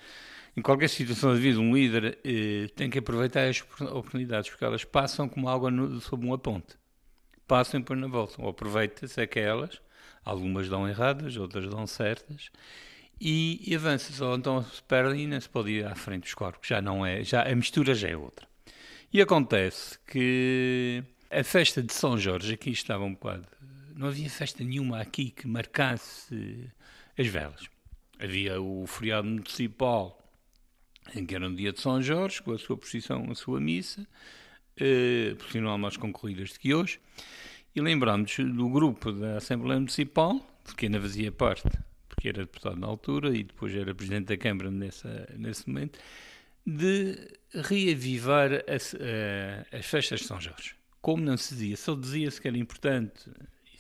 em 0.56 0.62
qualquer 0.62 0.90
situação 0.90 1.34
de 1.34 1.40
vida, 1.42 1.60
um 1.60 1.74
líder 1.74 2.18
eh, 2.26 2.68
tem 2.76 2.90
que 2.90 3.00
aproveitar 3.00 3.48
as 3.48 3.62
oportunidades, 3.82 4.50
porque 4.50 4.66
elas 4.66 4.84
passam 4.84 5.30
como 5.30 5.48
água 5.48 5.72
no, 5.72 6.02
sob 6.02 6.26
uma 6.26 6.38
ponte. 6.38 6.78
Passam 7.48 7.84
e 7.90 7.96
não 7.96 8.10
voltam. 8.10 8.46
Ou 8.46 8.52
aproveita-se 8.52 9.20
aquelas, 9.22 9.82
algumas 10.26 10.70
dão 10.70 10.88
erradas, 10.88 11.38
outras 11.38 11.68
dão 11.70 11.88
certas, 11.88 12.52
e, 13.20 13.62
e 13.66 13.76
avança-se, 13.76 14.24
ou 14.24 14.36
então 14.36 14.64
se 14.64 14.82
perde 14.84 15.20
e 15.20 15.28
não 15.28 15.40
se 15.40 15.50
pode 15.50 15.72
ir 15.72 15.86
à 15.86 15.96
frente 15.96 16.24
dos 16.24 16.34
corpos, 16.34 16.68
já 16.68 16.82
não 16.82 17.06
é, 17.06 17.24
já, 17.24 17.44
a 17.44 17.56
mistura 17.56 17.94
já 17.94 18.08
é 18.08 18.16
outra. 18.16 18.48
E 19.12 19.22
acontece 19.22 20.00
que 20.08 21.04
a 21.30 21.44
festa 21.44 21.82
de 21.82 21.94
São 21.94 22.18
Jorge, 22.18 22.54
aqui 22.54 22.70
estava 22.70 23.04
um 23.04 23.14
bocado, 23.14 23.48
não 23.96 24.08
havia 24.08 24.30
festa 24.30 24.64
nenhuma 24.64 25.02
aqui 25.02 25.32
que 25.32 25.48
marcasse 25.48 26.70
as 27.18 27.28
velas. 27.28 27.68
Havia 28.20 28.62
o 28.62 28.86
feriado 28.88 29.28
municipal, 29.28 30.18
em 31.16 31.26
que 31.26 31.36
era 31.36 31.48
um 31.48 31.56
dia 31.56 31.74
de 31.74 31.82
São 31.82 32.02
Jorge, 32.02 32.42
com 32.42 32.52
a 32.52 32.58
sua 32.58 32.78
procissão, 32.78 33.30
a 33.30 33.36
sua 33.36 33.60
missa, 33.60 34.08
eh, 34.78 35.36
por 35.38 35.52
sinal 35.52 35.78
mais 35.78 35.98
concorridas 35.98 36.54
do 36.54 36.60
que 36.60 36.74
hoje, 36.74 37.00
e 37.76 37.82
lembramos 37.82 38.36
do 38.38 38.70
grupo 38.70 39.12
da 39.12 39.38
Assembleia 39.38 39.80
Municipal, 39.80 40.40
de 40.68 40.76
que 40.76 40.86
ainda 40.86 41.02
fazia 41.02 41.32
parte 41.32 41.64
porque 42.20 42.28
era 42.28 42.40
deputado 42.40 42.76
na 42.76 42.86
altura 42.86 43.30
e 43.30 43.44
depois 43.44 43.74
era 43.74 43.96
presidente 43.96 44.26
da 44.26 44.36
Câmara 44.36 44.70
nessa, 44.70 45.34
nesse 45.38 45.70
momento, 45.70 45.98
de 46.66 47.16
reavivar 47.54 48.52
as, 48.68 48.94
as 49.72 49.86
festas 49.86 50.20
de 50.20 50.26
São 50.26 50.40
Jorge. 50.40 50.76
Como 51.02 51.24
não 51.24 51.38
se 51.38 51.56
dizia, 51.56 51.78
só 51.78 51.96
dizia-se 51.96 52.42
que 52.42 52.50
era 52.50 52.58
importante, 52.58 53.32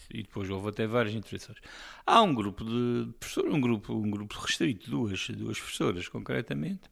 e 0.09 0.23
depois 0.23 0.49
houve 0.49 0.69
até 0.69 0.87
várias 0.87 1.13
intervenções. 1.13 1.57
Há 2.05 2.21
um 2.21 2.33
grupo 2.33 2.63
de 2.63 3.11
professores, 3.19 3.53
um 3.53 3.59
grupo, 3.59 3.93
um 3.93 4.09
grupo 4.09 4.33
restrito, 4.39 4.89
duas, 4.89 5.27
duas 5.31 5.59
professoras 5.59 6.07
concretamente, 6.07 6.89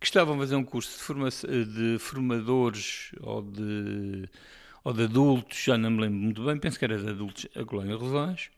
que 0.00 0.06
estavam 0.06 0.34
a 0.34 0.38
fazer 0.38 0.56
um 0.56 0.64
curso 0.64 0.98
de, 0.98 1.04
forma, 1.04 1.28
de 1.30 1.96
formadores 2.00 3.12
ou 3.20 3.40
de, 3.40 4.28
ou 4.82 4.92
de 4.92 5.04
adultos, 5.04 5.62
já 5.62 5.78
não 5.78 5.92
me 5.92 6.00
lembro 6.00 6.18
muito 6.18 6.44
bem, 6.44 6.58
penso 6.58 6.76
que 6.76 6.84
era 6.84 6.98
de 6.98 7.08
adultos 7.08 7.46
a 7.54 7.64
Colónia 7.64 7.94
Rosões, 7.94 8.50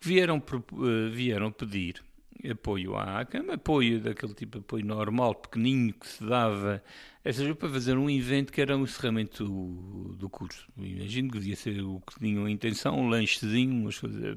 vieram, 0.00 0.42
eh, 0.42 1.10
vieram 1.10 1.52
pedir 1.52 2.02
apoio 2.48 2.96
à 2.96 3.24
Câmara, 3.24 3.54
apoio 3.54 4.00
daquele 4.00 4.32
tipo 4.34 4.58
de 4.58 4.64
apoio 4.64 4.84
normal, 4.84 5.34
pequenino, 5.34 5.92
que 5.92 6.06
se 6.06 6.24
dava, 6.24 6.82
seja, 7.24 7.54
para 7.54 7.68
fazer 7.68 7.98
um 7.98 8.08
evento 8.08 8.52
que 8.52 8.60
era 8.60 8.76
um 8.76 8.84
encerramento 8.84 9.44
do, 9.44 10.14
do 10.14 10.30
curso. 10.30 10.66
Imagino 10.76 11.30
que 11.30 11.38
devia 11.38 11.56
ser 11.56 11.80
o 11.82 12.00
que 12.00 12.18
tinham 12.18 12.46
a 12.46 12.50
intenção, 12.50 12.98
um 12.98 13.08
lanchezinho 13.08 13.90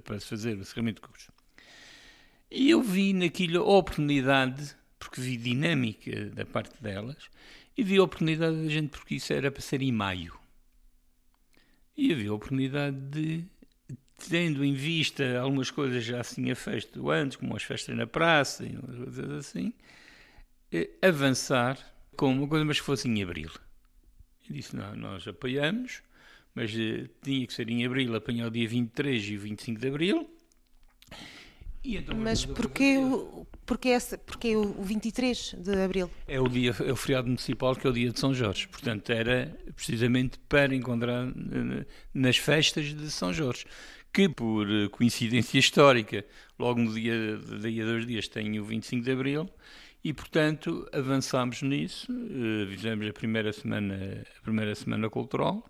para 0.04 0.20
se 0.20 0.28
fazer 0.28 0.58
o 0.58 0.62
encerramento 0.62 1.02
do 1.02 1.08
curso. 1.08 1.32
E 2.52 2.70
eu 2.70 2.82
vi 2.82 3.14
naquilo 3.14 3.62
a 3.62 3.78
oportunidade, 3.78 4.76
porque 5.00 5.22
vi 5.22 5.38
dinâmica 5.38 6.30
da 6.32 6.46
parte 6.46 6.82
delas, 6.82 7.30
e 7.76 7.84
vi 7.84 7.98
a 7.98 8.04
oportunidade 8.04 8.56
da 8.58 8.70
gente, 8.70 8.90
porque 8.90 9.16
isso 9.16 9.34
era 9.34 9.52
para 9.52 9.62
ser 9.62 9.82
em 9.82 9.92
maio. 9.92 10.38
E 11.96 12.12
havia 12.12 12.32
a 12.32 12.34
oportunidade 12.34 12.98
de 12.98 13.46
tendo 14.30 14.64
em 14.64 14.74
vista 14.74 15.40
algumas 15.40 15.72
coisas 15.72 16.04
já 16.04 16.24
se 16.24 16.36
tinha 16.36 16.56
feito 16.56 17.10
antes, 17.10 17.38
como 17.38 17.56
as 17.56 17.64
festas 17.64 17.96
na 17.96 18.08
praça 18.08 18.66
e 18.66 18.76
coisas 18.76 19.32
assim, 19.32 19.74
eh, 20.72 20.90
avançar 21.02 21.78
com 22.16 22.32
uma 22.32 22.48
coisa, 22.48 22.66
mas 22.66 22.80
que 22.80 22.86
fosse 22.86 23.08
em 23.08 23.22
abril. 23.24 23.52
Eu 24.50 24.56
disse, 24.56 24.76
não, 24.76 24.96
nós 24.96 25.28
apoiamos, 25.28 26.02
mas 26.54 26.72
eh, 26.78 27.10
tinha 27.22 27.46
que 27.48 27.54
ser 27.54 27.70
em 27.70 27.86
abril, 27.86 28.16
apanhar 28.16 28.48
o 28.48 28.52
dia 28.52 28.68
23 28.68 29.24
e 29.30 29.38
25 29.38 29.80
de 29.80 29.88
abril, 29.88 30.30
Então, 31.84 32.16
Mas 32.16 32.46
porquê, 32.46 32.98
o, 32.98 33.46
porquê, 33.66 33.90
essa, 33.90 34.18
porquê 34.18 34.56
o 34.56 34.82
23 34.82 35.56
de 35.60 35.84
Abril? 35.84 36.10
É 36.26 36.40
o, 36.40 36.48
dia, 36.48 36.74
é 36.80 36.92
o 36.92 36.96
feriado 36.96 37.28
municipal 37.28 37.76
que 37.76 37.86
é 37.86 37.90
o 37.90 37.94
dia 37.94 38.10
de 38.10 38.20
São 38.20 38.34
Jorge. 38.34 38.68
Portanto, 38.70 39.10
era 39.12 39.54
precisamente 39.76 40.40
para 40.48 40.74
encontrar 40.74 41.28
nas 42.14 42.38
festas 42.38 42.86
de 42.96 43.12
São 43.12 43.34
Jorge. 43.34 43.66
Que, 44.14 44.30
por 44.30 44.68
coincidência 44.92 45.58
histórica, 45.58 46.24
logo 46.60 46.80
no 46.80 46.94
dia, 46.94 47.38
daí 47.60 47.82
a 47.82 47.86
dois 47.86 48.06
dias 48.06 48.28
tem 48.28 48.60
o 48.60 48.64
25 48.64 49.04
de 49.04 49.12
Abril, 49.12 49.50
e, 50.04 50.14
portanto, 50.14 50.88
avançámos 50.92 51.62
nisso, 51.62 52.12
uh, 52.12 52.68
fizemos 52.68 53.08
a 53.08 53.14
primeira 53.14 53.54
semana, 53.54 54.24
a 54.38 54.42
primeira 54.44 54.76
semana 54.76 55.10
cultural, 55.10 55.64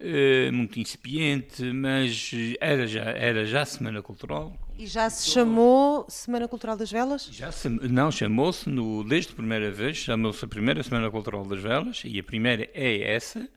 uh, 0.00 0.52
muito 0.52 0.78
incipiente, 0.78 1.62
mas 1.72 2.30
era 2.60 2.86
já, 2.86 3.04
era 3.04 3.46
já 3.46 3.64
Semana 3.64 4.02
Cultural. 4.02 4.52
E 4.78 4.86
já 4.86 5.08
se 5.08 5.30
chamou 5.30 6.06
Semana 6.08 6.46
Cultural 6.48 6.76
das 6.76 6.90
Velas? 6.90 7.28
Já 7.32 7.50
se, 7.50 7.68
não, 7.68 8.10
chamou-se, 8.10 8.70
desde 9.08 9.32
a 9.32 9.36
primeira 9.36 9.70
vez, 9.70 9.96
chamou-se 9.96 10.44
a 10.44 10.48
primeira 10.48 10.82
Semana 10.82 11.10
Cultural 11.10 11.44
das 11.44 11.60
Velas, 11.60 12.02
e 12.04 12.18
a 12.18 12.22
primeira 12.22 12.68
é 12.74 13.14
essa, 13.14 13.40
eh, 13.40 13.48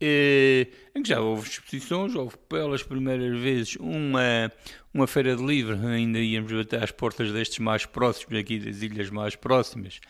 em 0.00 1.02
que 1.02 1.08
já 1.08 1.20
houve 1.20 1.48
exposições, 1.48 2.14
houve 2.14 2.36
pelas 2.48 2.82
primeiras 2.82 3.38
vezes 3.38 3.76
uma, 3.76 4.50
uma 4.94 5.06
feira 5.06 5.36
de 5.36 5.44
livro, 5.44 5.76
ainda 5.86 6.18
íamos 6.18 6.50
bater 6.52 6.82
às 6.82 6.90
portas 6.90 7.30
destes 7.32 7.58
mais 7.58 7.84
próximos, 7.84 8.38
aqui 8.38 8.58
das 8.58 8.82
ilhas 8.82 9.10
mais 9.10 9.36
próximas. 9.36 10.00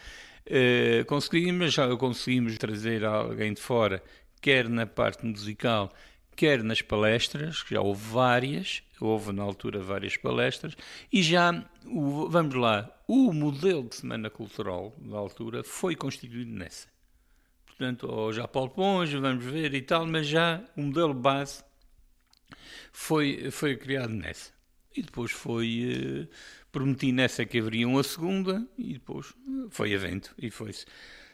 Uh, 0.46 1.04
conseguimos, 1.06 1.72
já 1.72 1.94
conseguimos 1.96 2.56
trazer 2.56 3.04
alguém 3.04 3.52
de 3.52 3.60
fora, 3.60 4.02
quer 4.40 4.68
na 4.68 4.86
parte 4.86 5.24
musical, 5.24 5.92
quer 6.36 6.62
nas 6.62 6.80
palestras, 6.80 7.62
que 7.62 7.74
já 7.74 7.80
houve 7.80 8.02
várias, 8.10 8.82
houve 9.00 9.32
na 9.32 9.42
altura 9.42 9.80
várias 9.80 10.16
palestras, 10.16 10.76
e 11.12 11.22
já, 11.22 11.64
vamos 12.28 12.54
lá, 12.54 12.90
o 13.06 13.32
modelo 13.32 13.88
de 13.88 13.96
Semana 13.96 14.30
Cultural 14.30 14.94
da 14.98 15.18
altura 15.18 15.62
foi 15.62 15.94
constituído 15.94 16.50
nessa 16.50 16.88
portanto, 17.80 18.06
ou 18.06 18.30
já 18.30 18.46
Paulo 18.46 18.68
Ponge, 18.68 19.16
vamos 19.16 19.42
ver 19.42 19.72
e 19.72 19.80
tal, 19.80 20.06
mas 20.06 20.26
já 20.26 20.62
o 20.76 20.82
modelo 20.82 21.14
base 21.14 21.64
foi, 22.92 23.50
foi 23.50 23.74
criado 23.74 24.12
nessa. 24.12 24.52
E 24.94 25.02
depois 25.02 25.32
foi. 25.32 26.28
Eh, 26.28 26.34
prometi 26.70 27.10
nessa 27.10 27.46
que 27.46 27.58
haveria 27.58 27.88
uma 27.88 28.02
segunda, 28.02 28.68
e 28.76 28.94
depois 28.94 29.32
foi 29.70 29.92
evento. 29.92 30.34
E 30.36 30.50
foi-se. 30.50 30.84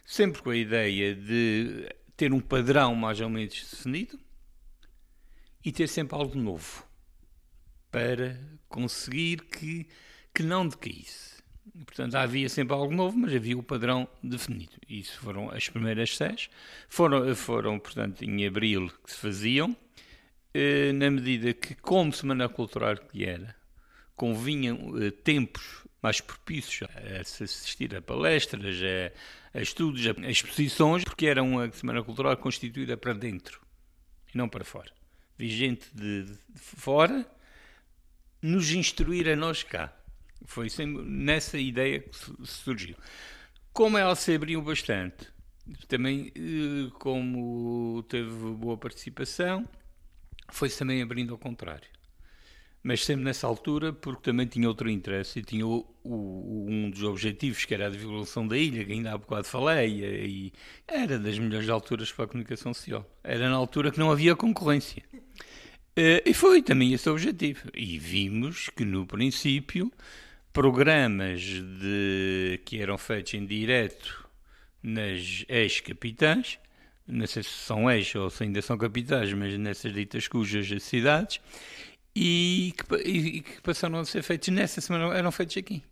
Sempre 0.05 0.41
com 0.41 0.51
a 0.51 0.57
ideia 0.57 1.17
de 1.17 1.89
ter 2.17 2.33
um 2.33 2.39
padrão 2.39 2.95
mais 2.95 3.21
ou 3.21 3.29
menos 3.29 3.69
definido 3.69 4.17
e 5.65 5.73
ter 5.73 5.89
sempre 5.89 6.17
algo 6.17 6.39
novo 6.39 6.87
para 7.91 8.39
conseguir 8.69 9.43
que, 9.47 9.89
que 10.33 10.45
não 10.45 10.69
decaísse. 10.69 11.36
Portanto, 11.85 12.15
havia 12.15 12.49
sempre 12.49 12.75
algo 12.75 12.95
novo, 12.95 13.17
mas 13.17 13.35
havia 13.35 13.57
o 13.57 13.63
padrão 13.63 14.09
definido. 14.23 14.73
Isso 14.89 15.19
foram 15.21 15.51
as 15.51 15.69
primeiras 15.69 16.17
seis. 16.17 16.49
Foram, 16.89 17.35
foram 17.35 17.79
portanto, 17.79 18.23
em 18.23 18.47
abril 18.47 18.91
que 19.05 19.13
se 19.13 19.19
faziam, 19.19 19.77
eh, 20.55 20.93
na 20.93 21.11
medida 21.11 21.53
que, 21.53 21.75
como 21.75 22.13
Semana 22.13 22.49
Cultural 22.49 22.97
que 22.97 23.25
era, 23.25 23.55
convinham 24.15 24.95
eh, 25.03 25.11
tempos 25.11 25.85
mais 26.03 26.21
propícios 26.21 26.89
a 27.21 27.25
se 27.25 27.45
assistir 27.45 27.95
a 27.95 28.01
palestras, 28.01 28.77
a, 29.55 29.59
a 29.59 29.61
estudos, 29.61 30.07
a, 30.07 30.31
exposições, 30.31 31.05
porque 31.05 31.27
era 31.27 31.43
uma 31.43 31.71
Semana 31.73 32.03
Cultural 32.03 32.37
constituída 32.37 32.97
para 32.97 33.13
dentro 33.13 33.61
e 34.33 34.39
não 34.39 34.49
para 34.49 34.65
fora. 34.65 34.93
Vi 35.37 35.49
gente 35.49 35.87
de, 35.93 36.25
de 36.25 36.59
fora 36.59 37.27
nos 38.41 38.71
instruir 38.71 39.29
a 39.29 39.37
nós 39.37 39.63
cá. 39.63 39.93
Foi 40.45 40.69
sempre 40.69 41.03
nessa 41.03 41.59
ideia 41.59 42.01
que 42.01 42.11
surgiu. 42.45 42.97
Como 43.73 43.99
ela 43.99 44.15
se 44.15 44.35
abriu 44.35 44.63
bastante, 44.63 45.29
também 45.89 46.33
eh, 46.35 46.91
como 46.99 48.05
teve 48.09 48.31
boa 48.31 48.77
participação, 48.77 49.67
foi-se 50.51 50.79
também 50.79 51.03
abrindo 51.03 51.33
ao 51.33 51.39
contrário. 51.39 51.89
Mas 52.83 53.05
sempre 53.05 53.25
nessa 53.25 53.49
altura, 53.49 53.93
porque 53.93 54.23
também 54.23 54.47
tinha 54.47 54.69
outro 54.69 54.89
interesse 54.89 55.41
e 55.41 55.43
tinha 55.43 55.67
o, 55.67 55.85
o, 56.05 56.67
um 56.69 56.89
dos 56.89 57.03
objetivos, 57.03 57.65
que 57.65 57.75
era 57.75 57.89
a 57.89 57.91
divulgação 57.91 58.47
da 58.47 58.57
ilha, 58.57 58.85
que 58.85 58.93
ainda 58.93 59.13
há 59.13 59.19
bocado 59.19 59.45
falei, 59.45 60.05
e 60.05 60.53
era 60.87 61.19
das 61.19 61.37
melhores 61.37 61.69
alturas 61.69 62.13
para 62.13 62.27
a 62.27 62.29
comunicação 62.29 62.73
social. 62.73 63.05
Era 63.25 63.51
na 63.51 63.57
altura 63.57 63.91
que 63.91 63.99
não 63.99 64.11
havia 64.11 64.37
concorrência. 64.37 65.03
Eh, 65.97 66.23
e 66.27 66.35
foi 66.35 66.63
também 66.63 66.93
esse 66.93 67.09
o 67.09 67.13
objetivo. 67.13 67.69
E 67.75 67.99
vimos 67.99 68.69
que, 68.69 68.85
no 68.85 69.05
princípio, 69.05 69.91
programas 70.57 71.43
de, 71.43 72.59
que 72.65 72.81
eram 72.81 72.97
feitos 72.97 73.35
em 73.35 73.45
direto 73.45 74.27
nas 74.83 75.45
ex-capitais, 75.51 76.59
não 77.07 77.27
sei 77.27 77.43
se 77.43 77.51
são 77.51 77.91
ex 77.91 78.15
ou 78.15 78.31
se 78.31 78.45
ainda 78.45 78.63
são 78.63 78.79
capitais, 78.79 79.35
mas 79.35 79.59
nessas 79.59 79.93
ditas 79.93 80.27
cujas 80.27 80.83
cidades, 80.83 81.43
e 82.15 82.73
que, 82.75 82.97
e 83.07 83.41
que 83.43 83.61
passaram 83.61 83.99
a 83.99 84.05
ser 84.07 84.23
feitos 84.23 84.49
nessa 84.49 84.81
semana, 84.81 85.15
eram 85.15 85.31
feitos 85.31 85.59
aqui. 85.59 85.83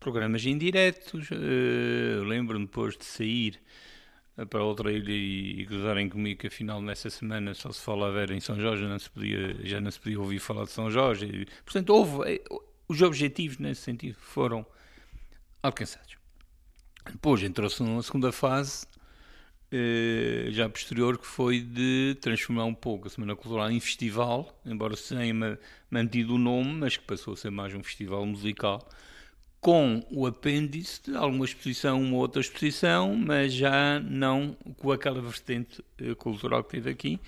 Programas 0.00 0.46
indiretos, 0.46 1.30
uh, 1.30 2.24
lembro-me 2.24 2.64
depois 2.64 2.96
de 2.96 3.04
sair 3.04 3.60
para 4.48 4.64
outra 4.64 4.90
ilha 4.90 5.12
e, 5.12 5.60
e 5.60 5.64
gozarem 5.66 6.08
comigo 6.08 6.40
que 6.40 6.46
afinal 6.46 6.80
nessa 6.80 7.10
semana 7.10 7.52
só 7.52 7.70
se 7.70 7.82
falava 7.82 8.22
era 8.22 8.34
em 8.34 8.40
São 8.40 8.58
Jorge, 8.58 8.84
não 8.84 8.98
se 8.98 9.10
podia, 9.10 9.54
já 9.62 9.82
não 9.82 9.90
se 9.90 10.00
podia 10.00 10.18
ouvir 10.18 10.38
falar 10.38 10.64
de 10.64 10.70
São 10.70 10.90
Jorge. 10.90 11.46
Portanto, 11.62 11.90
houve, 11.90 12.40
os 12.92 13.02
objetivos 13.02 13.58
nesse 13.58 13.80
sentido 13.80 14.16
foram 14.20 14.64
alcançados. 15.62 16.16
Depois 17.10 17.42
entrou-se 17.42 17.82
numa 17.82 18.02
segunda 18.02 18.30
fase, 18.30 18.86
eh, 19.72 20.48
já 20.50 20.68
posterior, 20.68 21.18
que 21.18 21.26
foi 21.26 21.60
de 21.60 22.16
transformar 22.20 22.64
um 22.66 22.74
pouco 22.74 23.08
a 23.08 23.10
Semana 23.10 23.34
Cultural 23.34 23.70
em 23.70 23.80
festival, 23.80 24.60
embora 24.64 24.94
se 24.94 25.14
tenha 25.14 25.58
mantido 25.90 26.34
o 26.34 26.38
nome, 26.38 26.74
mas 26.74 26.96
que 26.96 27.04
passou 27.04 27.32
a 27.34 27.36
ser 27.36 27.50
mais 27.50 27.74
um 27.74 27.82
festival 27.82 28.24
musical, 28.26 28.86
com 29.60 30.04
o 30.10 30.26
apêndice 30.26 31.00
de 31.04 31.16
alguma 31.16 31.44
exposição, 31.44 32.02
uma 32.02 32.16
outra 32.18 32.40
exposição, 32.40 33.16
mas 33.16 33.52
já 33.52 33.98
não 34.00 34.54
com 34.76 34.92
aquela 34.92 35.20
vertente 35.20 35.82
eh, 35.98 36.14
cultural 36.14 36.62
que 36.62 36.72
teve 36.72 36.90
aqui, 36.90 37.20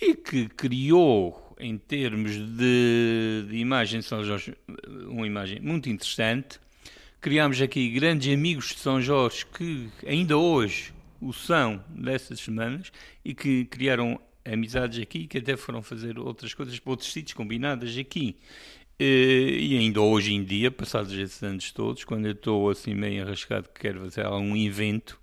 e 0.00 0.14
que 0.14 0.48
criou 0.48 1.54
em 1.58 1.78
termos 1.78 2.32
de, 2.36 3.46
de 3.48 3.56
imagem 3.56 4.00
de 4.00 4.06
São 4.06 4.24
Jorge, 4.24 4.54
uma 5.08 5.26
imagem 5.26 5.60
muito 5.60 5.88
interessante. 5.88 6.58
Criámos 7.20 7.60
aqui 7.60 7.90
grandes 7.90 8.32
amigos 8.32 8.68
de 8.68 8.78
São 8.78 9.00
Jorge 9.00 9.46
que 9.46 9.88
ainda 10.06 10.36
hoje 10.36 10.92
o 11.20 11.32
são 11.32 11.82
dessas 11.88 12.40
semanas 12.40 12.92
e 13.24 13.34
que 13.34 13.64
criaram 13.64 14.20
amizades 14.44 15.00
aqui 15.00 15.26
que 15.26 15.38
até 15.38 15.56
foram 15.56 15.82
fazer 15.82 16.18
outras 16.18 16.52
coisas 16.52 16.78
para 16.78 16.90
outros 16.90 17.10
sítios 17.10 17.34
combinadas 17.34 17.96
aqui. 17.96 18.36
E 19.00 19.76
ainda 19.78 20.00
hoje 20.00 20.34
em 20.34 20.44
dia, 20.44 20.70
passados 20.70 21.12
esses 21.12 21.42
anos 21.42 21.72
todos, 21.72 22.04
quando 22.04 22.26
eu 22.26 22.32
estou 22.32 22.70
assim 22.70 22.94
meio 22.94 23.22
enrascado 23.22 23.68
que 23.68 23.80
quero 23.80 24.00
fazer 24.02 24.26
algum 24.26 24.56
evento, 24.56 25.18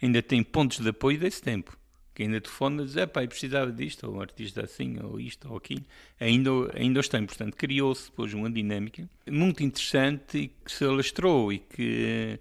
ainda 0.00 0.22
tem 0.22 0.42
pontos 0.42 0.78
de 0.78 0.88
apoio 0.88 1.18
desse 1.18 1.42
tempo 1.42 1.76
que 2.14 2.22
ainda 2.22 2.40
telefona 2.40 2.82
e 2.82 2.86
diz, 2.86 2.96
é 2.96 3.06
pá, 3.06 3.26
precisava 3.26 3.72
disto, 3.72 4.06
ou 4.06 4.16
um 4.16 4.20
artista 4.20 4.64
assim, 4.64 4.98
ou 5.02 5.18
isto, 5.18 5.48
ou 5.48 5.56
aquilo, 5.56 5.84
ainda, 6.20 6.50
ainda 6.74 7.00
os 7.00 7.08
tem. 7.08 7.24
Portanto, 7.24 7.56
criou-se 7.56 8.10
depois 8.10 8.34
uma 8.34 8.50
dinâmica 8.50 9.08
muito 9.28 9.62
interessante 9.62 10.38
e 10.38 10.48
que 10.48 10.72
se 10.72 10.84
alastrou 10.84 11.52
e 11.52 11.58
que 11.58 12.38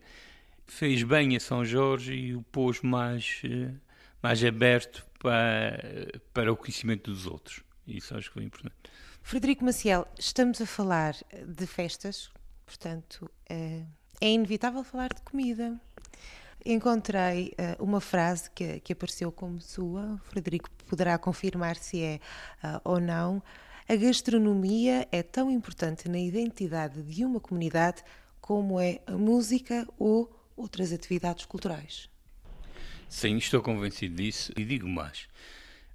fez 0.67 1.03
bem 1.03 1.35
a 1.35 1.39
São 1.39 1.63
Jorge 1.63 2.13
e 2.13 2.35
o 2.35 2.41
pôs 2.43 2.81
mais, 2.81 3.41
mais 4.21 4.43
aberto 4.43 5.05
para, 5.19 6.21
para 6.33 6.51
o 6.51 6.57
conhecimento 6.57 7.11
dos 7.11 7.25
outros. 7.25 7.61
Isso 7.87 8.15
acho 8.15 8.27
que 8.29 8.33
foi 8.35 8.43
importante. 8.43 8.75
Frederico 9.21 9.63
Maciel, 9.63 10.07
estamos 10.17 10.59
a 10.61 10.65
falar 10.65 11.15
de 11.45 11.67
festas, 11.67 12.29
portanto, 12.65 13.29
é, 13.47 13.83
é 14.19 14.29
inevitável 14.31 14.83
falar 14.83 15.09
de 15.13 15.21
comida 15.21 15.79
encontrei 16.65 17.53
uh, 17.79 17.83
uma 17.83 17.99
frase 18.01 18.49
que, 18.51 18.79
que 18.79 18.93
apareceu 18.93 19.31
como 19.31 19.59
sua, 19.61 20.13
o 20.13 20.17
Frederico 20.29 20.69
poderá 20.87 21.17
confirmar 21.17 21.75
se 21.75 22.01
é 22.01 22.19
uh, 22.63 22.81
ou 22.83 22.99
não. 22.99 23.41
A 23.87 23.95
gastronomia 23.95 25.07
é 25.11 25.21
tão 25.21 25.51
importante 25.51 26.07
na 26.07 26.19
identidade 26.19 27.01
de 27.03 27.25
uma 27.25 27.39
comunidade 27.39 28.03
como 28.39 28.79
é 28.79 29.01
a 29.05 29.13
música 29.13 29.87
ou 29.97 30.31
outras 30.55 30.91
atividades 30.91 31.45
culturais. 31.45 32.09
Sim, 33.09 33.37
estou 33.37 33.61
convencido 33.61 34.15
disso 34.15 34.53
e 34.55 34.63
digo 34.63 34.87
mais. 34.87 35.27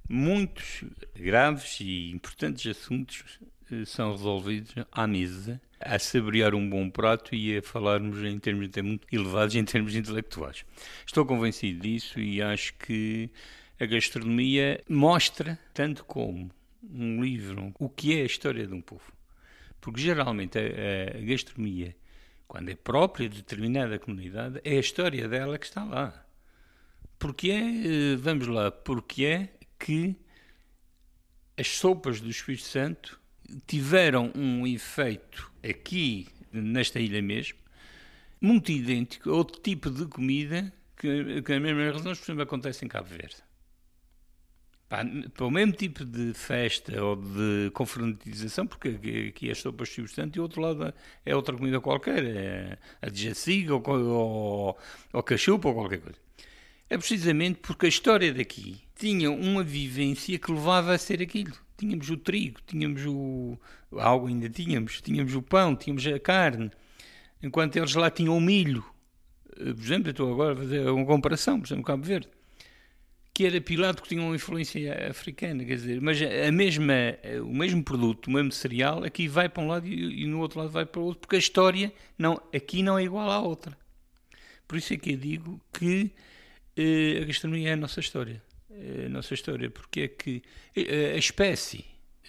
Muitos 0.08 0.84
graves 1.14 1.78
e 1.80 2.10
importantes 2.10 2.66
assuntos 2.76 3.40
são 3.84 4.12
resolvidos 4.12 4.74
à 4.92 5.06
mesa 5.06 5.60
a 5.80 5.98
saborear 5.98 6.54
um 6.54 6.68
bom 6.68 6.88
prato 6.88 7.34
e 7.34 7.56
a 7.56 7.62
falarmos 7.62 8.22
em 8.22 8.38
termos 8.38 8.68
até 8.68 8.82
muito 8.82 9.06
elevados 9.12 9.54
em 9.54 9.64
termos 9.64 9.94
intelectuais. 9.94 10.64
Estou 11.06 11.26
convencido 11.26 11.80
disso 11.80 12.18
e 12.18 12.40
acho 12.40 12.74
que 12.74 13.30
a 13.78 13.84
gastronomia 13.84 14.82
mostra, 14.88 15.58
tanto 15.74 16.04
como 16.04 16.50
um 16.82 17.22
livro, 17.22 17.72
o 17.78 17.88
que 17.88 18.18
é 18.18 18.22
a 18.22 18.26
história 18.26 18.66
de 18.66 18.72
um 18.72 18.80
povo. 18.80 19.12
Porque 19.80 20.00
geralmente 20.00 20.58
a, 20.58 21.18
a 21.18 21.20
gastronomia, 21.20 21.94
quando 22.48 22.70
é 22.70 22.74
própria 22.74 23.28
de 23.28 23.38
determinada 23.38 23.98
comunidade, 23.98 24.60
é 24.64 24.76
a 24.76 24.80
história 24.80 25.28
dela 25.28 25.58
que 25.58 25.66
está 25.66 25.84
lá. 25.84 26.24
Porque 27.18 27.50
é, 27.50 28.12
eh, 28.12 28.16
vamos 28.16 28.46
lá, 28.46 28.70
porque 28.70 29.24
é 29.24 29.48
que 29.78 30.16
as 31.56 31.68
sopas 31.68 32.20
do 32.20 32.28
Espírito 32.30 32.64
Santo 32.64 33.20
tiveram 33.66 34.32
um 34.34 34.66
efeito 34.66 35.50
aqui, 35.62 36.28
nesta 36.52 37.00
ilha 37.00 37.22
mesmo, 37.22 37.58
muito 38.40 38.70
idêntico 38.70 39.30
a 39.30 39.34
outro 39.34 39.60
tipo 39.60 39.90
de 39.90 40.06
comida 40.06 40.72
que, 40.96 41.42
que 41.42 41.52
as 41.52 41.60
mesmas 41.60 41.94
razões, 41.94 42.18
por 42.18 42.24
exemplo, 42.24 42.42
acontece 42.42 42.84
em 42.84 42.88
Cabo 42.88 43.08
Verde. 43.08 43.36
Para 44.88 45.46
o 45.46 45.50
mesmo 45.50 45.72
tipo 45.72 46.04
de 46.04 46.32
festa 46.32 47.02
ou 47.02 47.16
de 47.16 47.72
confraternização, 47.74 48.68
porque 48.68 49.30
aqui 49.30 49.50
é 49.50 49.54
sopas 49.54 49.88
de 49.88 50.06
Santo 50.06 50.36
e 50.36 50.38
o 50.38 50.44
outro 50.44 50.60
lado 50.60 50.94
é 51.24 51.34
outra 51.34 51.56
comida 51.56 51.80
qualquer, 51.80 52.24
é 52.24 52.78
a 53.02 53.08
de 53.08 53.24
jaciga 53.24 53.74
ou, 53.74 53.82
ou, 53.84 54.78
ou 55.12 55.22
cachupa 55.24 55.68
ou 55.68 55.74
qualquer 55.74 55.98
coisa. 55.98 56.18
É 56.88 56.96
precisamente 56.96 57.58
porque 57.60 57.86
a 57.86 57.88
história 57.88 58.32
daqui 58.32 58.80
tinha 58.94 59.28
uma 59.28 59.64
vivência 59.64 60.38
que 60.38 60.52
levava 60.52 60.94
a 60.94 60.98
ser 60.98 61.20
aquilo. 61.20 61.65
Tínhamos 61.76 62.08
o 62.10 62.16
trigo, 62.16 62.60
tínhamos 62.66 63.04
o. 63.06 63.58
algo 63.92 64.28
ainda 64.28 64.48
tínhamos, 64.48 65.00
tínhamos 65.00 65.34
o 65.34 65.42
pão, 65.42 65.76
tínhamos 65.76 66.06
a 66.06 66.18
carne, 66.18 66.70
enquanto 67.42 67.76
eles 67.76 67.94
lá 67.94 68.10
tinham 68.10 68.36
o 68.36 68.40
milho. 68.40 68.84
Eh, 69.58 69.74
por 69.74 69.82
exemplo, 69.82 70.08
eu 70.08 70.12
estou 70.12 70.32
agora 70.32 70.54
a 70.54 70.56
fazer 70.56 70.88
uma 70.88 71.04
comparação, 71.04 71.60
por 71.60 71.66
exemplo, 71.66 71.84
Cabo 71.84 72.04
Verde 72.04 72.28
que 73.36 73.44
era 73.44 73.60
pilado 73.60 74.00
que 74.00 74.08
tinha 74.08 74.22
uma 74.22 74.34
influência 74.34 75.10
africana, 75.10 75.62
quer 75.62 75.74
dizer, 75.74 76.00
mas 76.00 76.18
a 76.22 76.50
mesma, 76.50 76.94
o 77.44 77.54
mesmo 77.54 77.84
produto, 77.84 78.28
o 78.28 78.30
mesmo 78.30 78.50
cereal, 78.50 79.04
aqui 79.04 79.28
vai 79.28 79.46
para 79.46 79.62
um 79.62 79.68
lado 79.68 79.86
e, 79.86 80.22
e 80.22 80.26
no 80.26 80.40
outro 80.40 80.58
lado 80.58 80.70
vai 80.70 80.86
para 80.86 81.02
o 81.02 81.04
outro, 81.04 81.20
porque 81.20 81.36
a 81.36 81.38
história 81.38 81.92
não, 82.18 82.40
aqui 82.50 82.82
não 82.82 82.98
é 82.98 83.04
igual 83.04 83.30
à 83.30 83.38
outra. 83.38 83.76
Por 84.66 84.78
isso 84.78 84.94
é 84.94 84.96
que 84.96 85.12
eu 85.12 85.18
digo 85.18 85.60
que 85.70 86.10
eh, 86.78 87.20
a 87.20 87.26
gastronomia 87.26 87.68
é 87.68 87.72
a 87.74 87.76
nossa 87.76 88.00
história. 88.00 88.42
É 88.78 89.06
a 89.06 89.08
nossa 89.08 89.32
história, 89.32 89.70
porque 89.70 90.00
é 90.02 90.08
que 90.08 90.42
eh, 90.76 91.14
a 91.14 91.16
espécie, 91.16 91.84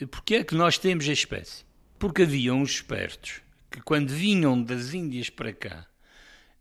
porque 0.09 0.35
é 0.35 0.43
que 0.43 0.55
nós 0.55 0.77
temos 0.77 1.07
a 1.09 1.11
espécie? 1.11 1.65
Porque 1.99 2.21
havia 2.21 2.53
uns 2.53 2.71
espertos 2.71 3.41
que 3.69 3.81
quando 3.81 4.09
vinham 4.09 4.61
das 4.61 4.93
Índias 4.93 5.29
para 5.29 5.51
cá 5.51 5.85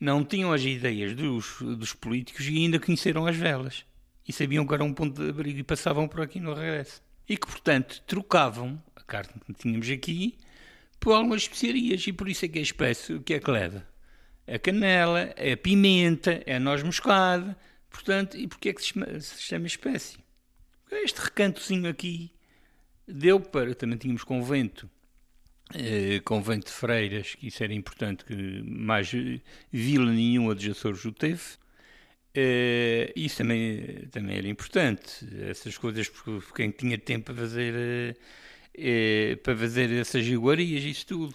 não 0.01 0.25
tinham 0.25 0.53
as 0.53 0.63
ideias 0.63 1.15
dos, 1.15 1.57
dos 1.61 1.95
políticos 1.95 2.47
e 2.49 2.57
ainda 2.57 2.81
conheceram 2.81 3.27
as 3.27 3.37
velas 3.37 3.85
e 4.27 4.33
sabiam 4.33 4.67
que 4.67 4.75
era 4.75 4.83
um 4.83 4.93
ponto 4.93 5.23
de 5.23 5.31
abrigo 5.31 5.61
e 5.61 5.63
passavam 5.63 6.09
por 6.09 6.21
aqui 6.21 6.41
no 6.41 6.53
regresso. 6.53 7.01
E 7.29 7.37
que, 7.37 7.47
portanto, 7.47 8.03
trocavam 8.07 8.83
a 8.97 9.03
carne 9.03 9.41
que 9.47 9.53
tínhamos 9.53 9.89
aqui 9.89 10.37
por 10.99 11.13
algumas 11.13 11.43
especiarias 11.43 12.07
e 12.07 12.13
por 12.13 12.29
isso 12.29 12.45
é 12.45 12.49
que 12.49 12.59
é 12.59 12.63
espécie, 12.63 13.15
o 13.15 13.23
que 13.23 13.35
é 13.35 13.39
que 13.39 13.51
leva? 13.51 13.87
A 14.47 14.59
canela, 14.59 15.35
a 15.37 15.57
pimenta, 15.57 16.43
a 16.47 16.59
noz 16.59 16.83
moscada, 16.83 17.57
portanto, 17.97 18.37
e 18.37 18.47
porquê 18.47 18.69
é 18.69 18.73
que 18.73 18.83
se 18.83 18.89
chama, 18.89 19.21
se 19.21 19.43
chama 19.43 19.67
espécie? 19.67 20.19
Este 20.91 21.21
recantozinho 21.21 21.89
aqui 21.89 22.31
deu 23.07 23.41
para, 23.41 23.75
também 23.75 23.99
tínhamos 23.99 24.23
convento, 24.23 24.89
eh, 25.75 26.21
convento 26.25 26.67
de 26.67 26.73
freiras, 26.73 27.35
que 27.35 27.49
isso 27.49 27.65
era 27.65 27.73
importante, 27.73 28.25
que 28.25 28.63
mais 28.63 29.11
vila 29.73 30.13
nenhuma 30.13 30.55
de 30.55 30.71
Açores 30.71 31.05
o 31.05 31.13
teve, 31.13 31.43
Uh, 32.37 33.09
isso 33.17 33.39
também, 33.39 34.09
também 34.11 34.37
era 34.37 34.47
importante, 34.47 35.27
essas 35.49 35.79
coisas, 35.79 36.07
porque 36.07 36.39
quem 36.55 36.71
tinha 36.71 36.99
tempo 36.99 37.33
para 37.33 37.35
fazer, 37.35 38.15
uh, 38.77 39.37
para 39.39 39.57
fazer 39.57 39.91
essas 39.93 40.27
iguarias, 40.27 40.85
isso 40.85 41.07
tudo. 41.07 41.35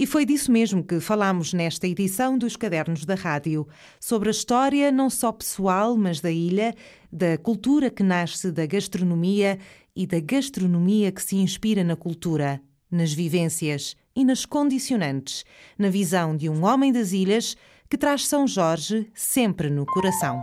E 0.00 0.06
foi 0.06 0.24
disso 0.24 0.50
mesmo 0.50 0.82
que 0.82 0.98
falámos 0.98 1.52
nesta 1.52 1.86
edição 1.86 2.38
dos 2.38 2.56
Cadernos 2.56 3.04
da 3.04 3.14
Rádio, 3.14 3.68
sobre 4.00 4.30
a 4.30 4.32
história 4.32 4.90
não 4.90 5.10
só 5.10 5.30
pessoal, 5.30 5.94
mas 5.94 6.22
da 6.22 6.30
ilha, 6.30 6.74
da 7.12 7.36
cultura 7.36 7.90
que 7.90 8.02
nasce 8.02 8.50
da 8.50 8.64
gastronomia 8.64 9.58
e 9.94 10.06
da 10.06 10.18
gastronomia 10.18 11.12
que 11.12 11.22
se 11.22 11.36
inspira 11.36 11.84
na 11.84 11.96
cultura, 11.96 12.62
nas 12.90 13.12
vivências 13.12 13.94
e 14.16 14.24
nas 14.24 14.46
condicionantes, 14.46 15.44
na 15.78 15.90
visão 15.90 16.34
de 16.34 16.48
um 16.48 16.64
homem 16.64 16.90
das 16.90 17.12
ilhas 17.12 17.54
que 17.86 17.98
traz 17.98 18.26
São 18.26 18.46
Jorge 18.46 19.06
sempre 19.12 19.68
no 19.68 19.84
coração. 19.84 20.42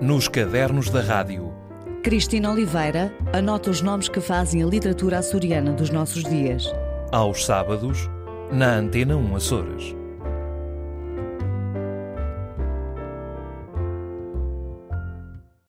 Nos 0.00 0.28
cadernos 0.28 0.88
da 0.90 1.00
rádio. 1.00 1.52
Cristina 2.04 2.52
Oliveira 2.52 3.12
anota 3.32 3.68
os 3.68 3.82
nomes 3.82 4.08
que 4.08 4.20
fazem 4.20 4.62
a 4.62 4.66
literatura 4.66 5.18
açoriana 5.18 5.72
dos 5.72 5.90
nossos 5.90 6.22
dias. 6.22 6.72
Aos 7.12 7.44
sábados, 7.44 8.08
na 8.52 8.76
Antena 8.76 9.16
1 9.16 9.34
Açores. 9.36 9.99